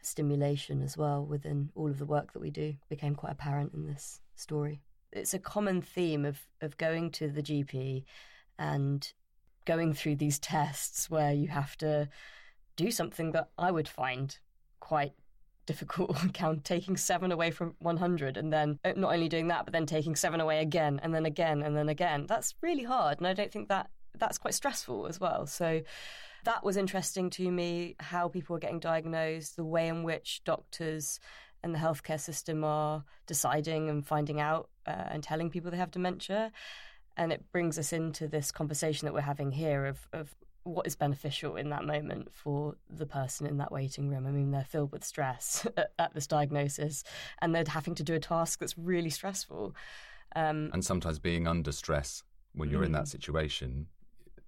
stimulation 0.00 0.82
as 0.82 0.96
well 0.96 1.24
within 1.24 1.70
all 1.74 1.90
of 1.90 1.98
the 1.98 2.06
work 2.06 2.32
that 2.32 2.40
we 2.40 2.50
do 2.50 2.74
became 2.88 3.14
quite 3.14 3.32
apparent 3.32 3.74
in 3.74 3.86
this 3.86 4.20
story. 4.36 4.80
It's 5.12 5.34
a 5.34 5.38
common 5.38 5.82
theme 5.82 6.24
of, 6.24 6.40
of 6.60 6.76
going 6.76 7.10
to 7.12 7.28
the 7.28 7.42
GP 7.42 8.04
and 8.58 9.12
going 9.64 9.92
through 9.92 10.16
these 10.16 10.38
tests 10.38 11.10
where 11.10 11.32
you 11.32 11.48
have 11.48 11.76
to 11.78 12.08
do 12.76 12.90
something 12.90 13.32
that 13.32 13.48
I 13.58 13.70
would 13.70 13.88
find 13.88 14.36
quite 14.80 15.14
difficult 15.66 16.16
count 16.32 16.64
taking 16.64 16.96
seven 16.96 17.32
away 17.32 17.50
from 17.50 17.74
100 17.80 18.36
and 18.36 18.52
then 18.52 18.78
uh, 18.84 18.92
not 18.96 19.12
only 19.12 19.28
doing 19.28 19.48
that 19.48 19.64
but 19.64 19.72
then 19.72 19.86
taking 19.86 20.16
seven 20.16 20.40
away 20.40 20.60
again 20.60 21.00
and 21.02 21.14
then 21.14 21.26
again 21.26 21.62
and 21.62 21.76
then 21.76 21.88
again. 21.88 22.26
That's 22.26 22.54
really 22.62 22.84
hard 22.84 23.18
and 23.18 23.26
i 23.26 23.32
don't 23.32 23.52
think 23.52 23.68
that 23.68 23.90
that's 24.18 24.38
quite 24.38 24.54
stressful 24.54 25.06
as 25.06 25.20
well. 25.20 25.46
So 25.46 25.82
that 26.44 26.64
was 26.64 26.76
interesting 26.76 27.30
to 27.30 27.50
me 27.50 27.96
how 27.98 28.28
people 28.28 28.56
are 28.56 28.60
getting 28.60 28.80
diagnosed 28.80 29.56
the 29.56 29.64
way 29.64 29.88
in 29.88 30.02
which 30.02 30.42
doctors 30.44 31.20
and 31.62 31.74
the 31.74 31.78
healthcare 31.78 32.20
system 32.20 32.64
are 32.64 33.04
deciding 33.26 33.88
and 33.90 34.06
finding 34.06 34.40
out 34.40 34.68
uh, 34.86 35.04
and 35.10 35.22
telling 35.22 35.50
people 35.50 35.70
they 35.70 35.76
have 35.76 35.90
dementia. 35.90 36.52
And 37.16 37.32
it 37.32 37.50
brings 37.50 37.78
us 37.78 37.92
into 37.92 38.28
this 38.28 38.52
conversation 38.52 39.06
that 39.06 39.14
we're 39.14 39.22
having 39.22 39.50
here 39.50 39.86
of, 39.86 40.06
of 40.12 40.34
what 40.66 40.86
is 40.86 40.96
beneficial 40.96 41.56
in 41.56 41.70
that 41.70 41.84
moment 41.84 42.28
for 42.32 42.74
the 42.90 43.06
person 43.06 43.46
in 43.46 43.58
that 43.58 43.70
waiting 43.70 44.08
room. 44.08 44.26
I 44.26 44.30
mean, 44.30 44.50
they're 44.50 44.64
filled 44.64 44.92
with 44.92 45.04
stress 45.04 45.66
at, 45.76 45.92
at 45.98 46.14
this 46.14 46.26
diagnosis 46.26 47.04
and 47.40 47.54
they're 47.54 47.64
having 47.66 47.94
to 47.94 48.02
do 48.02 48.14
a 48.14 48.18
task 48.20 48.58
that's 48.58 48.76
really 48.76 49.10
stressful. 49.10 49.74
Um, 50.34 50.70
and 50.72 50.84
sometimes 50.84 51.18
being 51.18 51.46
under 51.46 51.72
stress 51.72 52.22
when 52.54 52.68
you're 52.70 52.82
mm. 52.82 52.86
in 52.86 52.92
that 52.92 53.04
mm. 53.04 53.08
situation, 53.08 53.86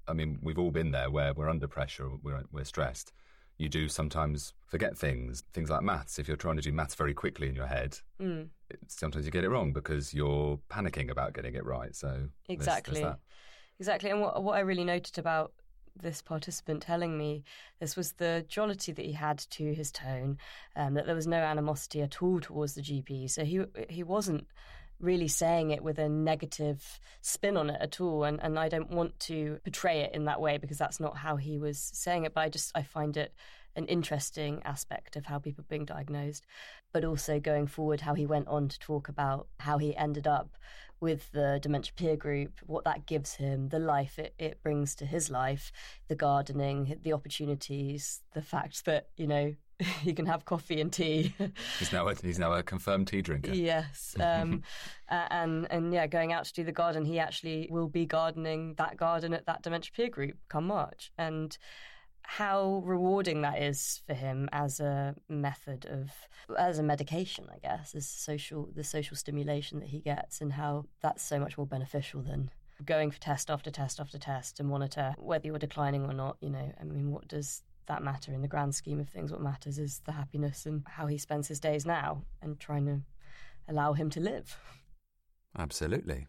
I 0.09 0.13
mean, 0.13 0.39
we've 0.43 0.59
all 0.59 0.71
been 0.73 0.91
there 0.91 1.11
where 1.11 1.33
we're 1.35 1.49
under 1.49 1.69
pressure, 1.69 2.09
we're, 2.23 2.43
we're 2.51 2.65
stressed. 2.65 3.13
you 3.59 3.69
do 3.69 3.89
sometimes 3.89 4.55
forget 4.67 4.97
things, 4.99 5.45
things 5.53 5.71
like 5.71 5.83
maths. 5.83 6.19
If 6.19 6.27
you're 6.29 6.37
trying 6.37 6.57
to 6.57 6.63
do 6.63 6.73
maths 6.73 6.95
very 6.95 7.15
quickly 7.15 7.49
in 7.49 7.55
your 7.55 7.67
head, 7.67 7.99
Mm. 8.21 8.49
it, 8.71 8.81
sometimes 8.89 9.25
you 9.25 9.31
get 9.31 9.45
it 9.45 9.51
wrong 9.51 9.73
because 9.73 10.13
you're 10.13 10.59
panicking 10.69 11.11
about 11.11 11.33
getting 11.33 11.55
it 11.55 11.65
right. 11.65 11.95
So 11.95 12.09
there's- 12.09 12.31
there's 12.49 12.59
Exactly. 12.59 13.03
that. 13.03 13.21
Exactly. 13.79 14.11
And 14.11 14.21
what, 14.21 14.43
what 14.43 14.57
I 14.57 14.61
really 14.61 14.85
noted 14.85 15.19
about 15.19 15.53
this 16.03 16.23
participant 16.23 16.83
telling 16.83 17.17
me 17.17 17.45
this 17.81 17.97
was 17.97 18.13
the 18.13 18.45
jollity 18.49 18.93
that 18.93 19.05
he 19.05 19.13
had 19.13 19.39
to 19.39 19.75
his 19.75 19.91
tone, 19.93 20.39
um, 20.77 20.95
that 20.95 21.07
there 21.07 21.15
was 21.15 21.27
no 21.27 21.39
animosity 21.39 22.03
at 22.03 22.23
all 22.23 22.41
towards 22.41 22.75
the 22.75 22.83
GP. 22.83 23.31
So 23.31 23.45
he 23.45 23.65
he 23.89 24.03
wasn't 24.03 24.47
really 25.01 25.29
saying 25.29 25.71
it 25.71 25.83
with 25.83 25.99
a 25.99 26.09
negative 26.09 27.01
spin 27.21 27.57
on 27.57 27.71
it 27.71 27.81
at 27.81 28.01
all. 28.01 28.25
And, 28.25 28.43
and 28.43 28.59
I 28.59 28.69
don't 28.69 28.91
want 28.91 29.19
to 29.21 29.59
portray 29.65 30.01
it 30.01 30.15
in 30.15 30.25
that 30.25 30.41
way 30.41 30.59
because 30.59 30.79
that's 30.79 31.01
not 31.01 31.17
how 31.17 31.37
he 31.37 31.59
was 31.59 31.79
saying 31.79 32.25
it. 32.25 32.35
But 32.35 32.41
I 32.41 32.49
just 32.49 32.73
I 32.75 32.83
find 32.83 33.17
it 33.17 33.33
an 33.77 33.87
interesting 33.87 34.61
aspect 34.65 35.17
of 35.17 35.27
how 35.27 35.39
people 35.39 35.63
are 35.63 35.71
being 35.71 35.85
diagnosed, 35.85 36.45
but 36.93 37.05
also 37.05 37.39
going 37.39 37.67
forward, 37.67 38.01
how 38.01 38.15
he 38.15 38.27
went 38.27 38.49
on 38.49 38.69
to 38.69 38.79
talk 38.81 39.09
about 39.09 39.47
how 39.61 39.79
he 39.79 39.97
ended 39.97 40.27
up 40.27 40.57
with 41.01 41.31
the 41.31 41.61
dementia 41.63 41.93
peer 41.95 42.17
group, 42.17 42.59
what 42.67 42.85
that 42.85 43.07
gives 43.07 43.35
him, 43.35 43.69
the 43.69 43.79
life 43.79 44.19
it, 44.19 44.35
it 44.39 44.61
brings 44.63 44.97
to 44.97 45.07
his 45.07 45.31
life, 45.31 45.71
the 46.09 46.17
gardening, 46.17 46.99
the 47.03 47.13
opportunities, 47.13 48.21
the 48.35 48.43
fact 48.43 48.85
that, 48.85 49.07
you 49.17 49.27
know, 49.27 49.55
he 50.03 50.13
can 50.13 50.27
have 50.27 50.45
coffee 50.45 50.81
and 50.81 50.93
tea. 50.93 51.35
He's 51.79 51.93
now 51.93 52.09
a, 52.09 52.15
he's 52.15 52.39
now 52.39 52.53
a 52.53 52.63
confirmed 52.63 53.09
tea 53.09 53.23
drinker. 53.23 53.53
yes. 53.53 54.17
Um, 54.29 54.63
uh, 55.09 55.27
and, 55.31 55.67
and 55.71 55.93
yeah, 55.93 56.07
going 56.07 56.33
out 56.33 56.45
to 56.47 56.53
do 56.53 56.65
the 56.65 56.73
garden, 56.73 57.05
he 57.05 57.19
actually 57.19 57.69
will 57.71 57.89
be 57.89 58.05
gardening 58.05 58.75
that 58.75 58.97
garden 58.97 59.33
at 59.33 59.47
that 59.47 59.63
dementia 59.63 59.93
peer 59.95 60.09
group 60.09 60.37
come 60.49 60.67
March. 60.67 61.13
And 61.17 61.57
how 62.31 62.83
rewarding 62.85 63.41
that 63.41 63.63
is 63.63 64.03
for 64.07 64.13
him 64.13 64.51
as 64.53 64.81
a 64.81 65.15
method 65.31 65.87
of 65.87 66.11
as 66.59 66.79
a 66.79 66.83
medication 66.83 67.47
i 67.51 67.57
guess 67.67 67.95
as 67.95 68.07
social 68.07 68.69
the 68.75 68.85
social 68.85 69.17
stimulation 69.17 69.81
that 69.81 69.89
he 69.89 69.99
gets 69.99 70.43
and 70.43 70.53
how 70.53 70.85
that's 71.01 71.23
so 71.23 71.39
much 71.39 71.57
more 71.57 71.67
beneficial 71.67 72.21
than 72.21 72.51
going 72.85 73.11
for 73.11 73.19
test 73.19 73.51
after 73.51 73.71
test 73.71 73.99
after 73.99 74.19
test 74.19 74.59
to 74.59 74.63
monitor 74.63 75.15
whether 75.17 75.47
you're 75.47 75.59
declining 75.59 76.05
or 76.05 76.13
not 76.13 76.37
you 76.43 76.51
know 76.51 76.71
i 76.79 76.85
mean 76.85 77.11
what 77.11 77.27
does 77.29 77.63
that 77.89 78.03
matter 78.03 78.33
in 78.33 78.43
the 78.43 78.49
grand 78.49 78.75
scheme 78.75 79.01
of 79.01 79.09
things 79.09 79.33
what 79.33 79.41
matters 79.41 79.79
is 79.79 80.01
the 80.05 80.13
happiness 80.13 80.65
and 80.65 80.83
how 80.87 81.07
he 81.07 81.19
spends 81.19 81.49
his 81.49 81.61
days 81.61 81.85
now 81.85 82.23
and 82.41 82.61
trying 82.61 82.87
to 82.87 83.01
allow 83.69 83.93
him 83.93 84.09
to 84.09 84.21
live 84.21 84.57
Absolutely. 85.57 86.27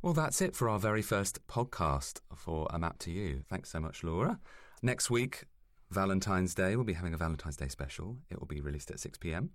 Well, 0.00 0.14
that's 0.14 0.40
it 0.40 0.56
for 0.56 0.68
our 0.68 0.78
very 0.78 1.02
first 1.02 1.46
podcast 1.46 2.20
for 2.34 2.66
A 2.70 2.78
Map 2.78 2.98
to 3.00 3.10
You. 3.10 3.42
Thanks 3.48 3.70
so 3.70 3.78
much, 3.78 4.02
Laura. 4.02 4.40
Next 4.82 5.10
week, 5.10 5.44
Valentine's 5.90 6.54
Day, 6.54 6.74
we'll 6.74 6.84
be 6.84 6.94
having 6.94 7.14
a 7.14 7.18
Valentine's 7.18 7.56
Day 7.56 7.68
special. 7.68 8.16
It 8.30 8.40
will 8.40 8.48
be 8.48 8.60
released 8.60 8.90
at 8.90 8.98
6 8.98 9.18
pm. 9.18 9.50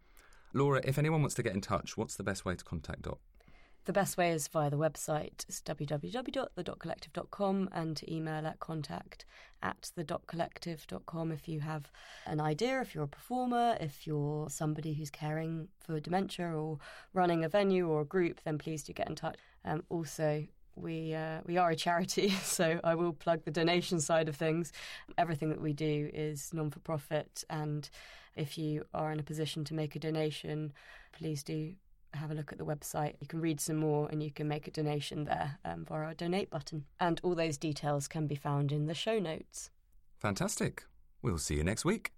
Laura, 0.53 0.79
if 0.85 0.97
anyone 0.97 1.21
wants 1.21 1.35
to 1.35 1.43
get 1.43 1.53
in 1.53 1.59
touch, 1.59 1.97
what's 1.97 2.15
the 2.15 2.23
best 2.23 2.45
way 2.45 2.55
to 2.55 2.63
contact 2.63 3.01
Dot? 3.01 3.17
The 3.87 3.93
best 3.93 4.17
way 4.17 4.31
is 4.31 4.49
via 4.49 4.69
the 4.69 4.77
website. 4.77 5.45
It's 5.47 5.61
www.thedotcollective.com 5.61 7.69
and 7.71 7.95
to 7.95 8.13
email 8.13 8.45
at 8.45 8.59
contact 8.59 9.23
at 9.63 9.89
thedotcollective.com 9.97 11.31
if 11.31 11.47
you 11.47 11.61
have 11.61 11.89
an 12.25 12.41
idea, 12.41 12.81
if 12.81 12.93
you're 12.93 13.05
a 13.05 13.07
performer, 13.07 13.77
if 13.79 14.05
you're 14.05 14.49
somebody 14.49 14.93
who's 14.93 15.09
caring 15.09 15.69
for 15.79 16.01
dementia 16.01 16.47
or 16.47 16.79
running 17.13 17.45
a 17.45 17.49
venue 17.49 17.87
or 17.87 18.01
a 18.01 18.05
group, 18.05 18.41
then 18.43 18.57
please 18.57 18.83
do 18.83 18.91
get 18.91 19.07
in 19.07 19.15
touch. 19.15 19.37
Um, 19.63 19.85
also, 19.87 20.45
we 20.75 21.13
uh, 21.13 21.39
we 21.45 21.55
are 21.55 21.69
a 21.69 21.75
charity, 21.77 22.29
so 22.43 22.81
I 22.83 22.93
will 22.93 23.13
plug 23.13 23.45
the 23.45 23.51
donation 23.51 24.01
side 24.01 24.27
of 24.27 24.35
things. 24.35 24.73
Everything 25.17 25.47
that 25.47 25.61
we 25.61 25.71
do 25.71 26.11
is 26.13 26.53
non 26.53 26.71
for 26.71 26.79
profit, 26.79 27.45
and 27.49 27.89
if 28.35 28.57
you 28.57 28.83
are 28.93 29.13
in 29.13 29.19
a 29.21 29.23
position 29.23 29.63
to 29.63 29.73
make 29.73 29.95
a 29.95 29.99
donation, 29.99 30.73
please 31.13 31.41
do 31.41 31.75
have 32.13 32.31
a 32.31 32.33
look 32.33 32.51
at 32.51 32.57
the 32.57 32.65
website. 32.65 33.15
You 33.19 33.27
can 33.27 33.41
read 33.41 33.59
some 33.59 33.77
more 33.77 34.07
and 34.09 34.21
you 34.23 34.31
can 34.31 34.47
make 34.47 34.67
a 34.67 34.71
donation 34.71 35.25
there 35.25 35.59
um, 35.65 35.85
via 35.85 36.03
our 36.03 36.13
donate 36.13 36.49
button. 36.49 36.85
And 36.99 37.19
all 37.23 37.35
those 37.35 37.57
details 37.57 38.07
can 38.07 38.27
be 38.27 38.35
found 38.35 38.71
in 38.71 38.87
the 38.87 38.93
show 38.93 39.19
notes. 39.19 39.69
Fantastic. 40.19 40.85
We'll 41.21 41.37
see 41.37 41.55
you 41.55 41.63
next 41.63 41.85
week. 41.85 42.16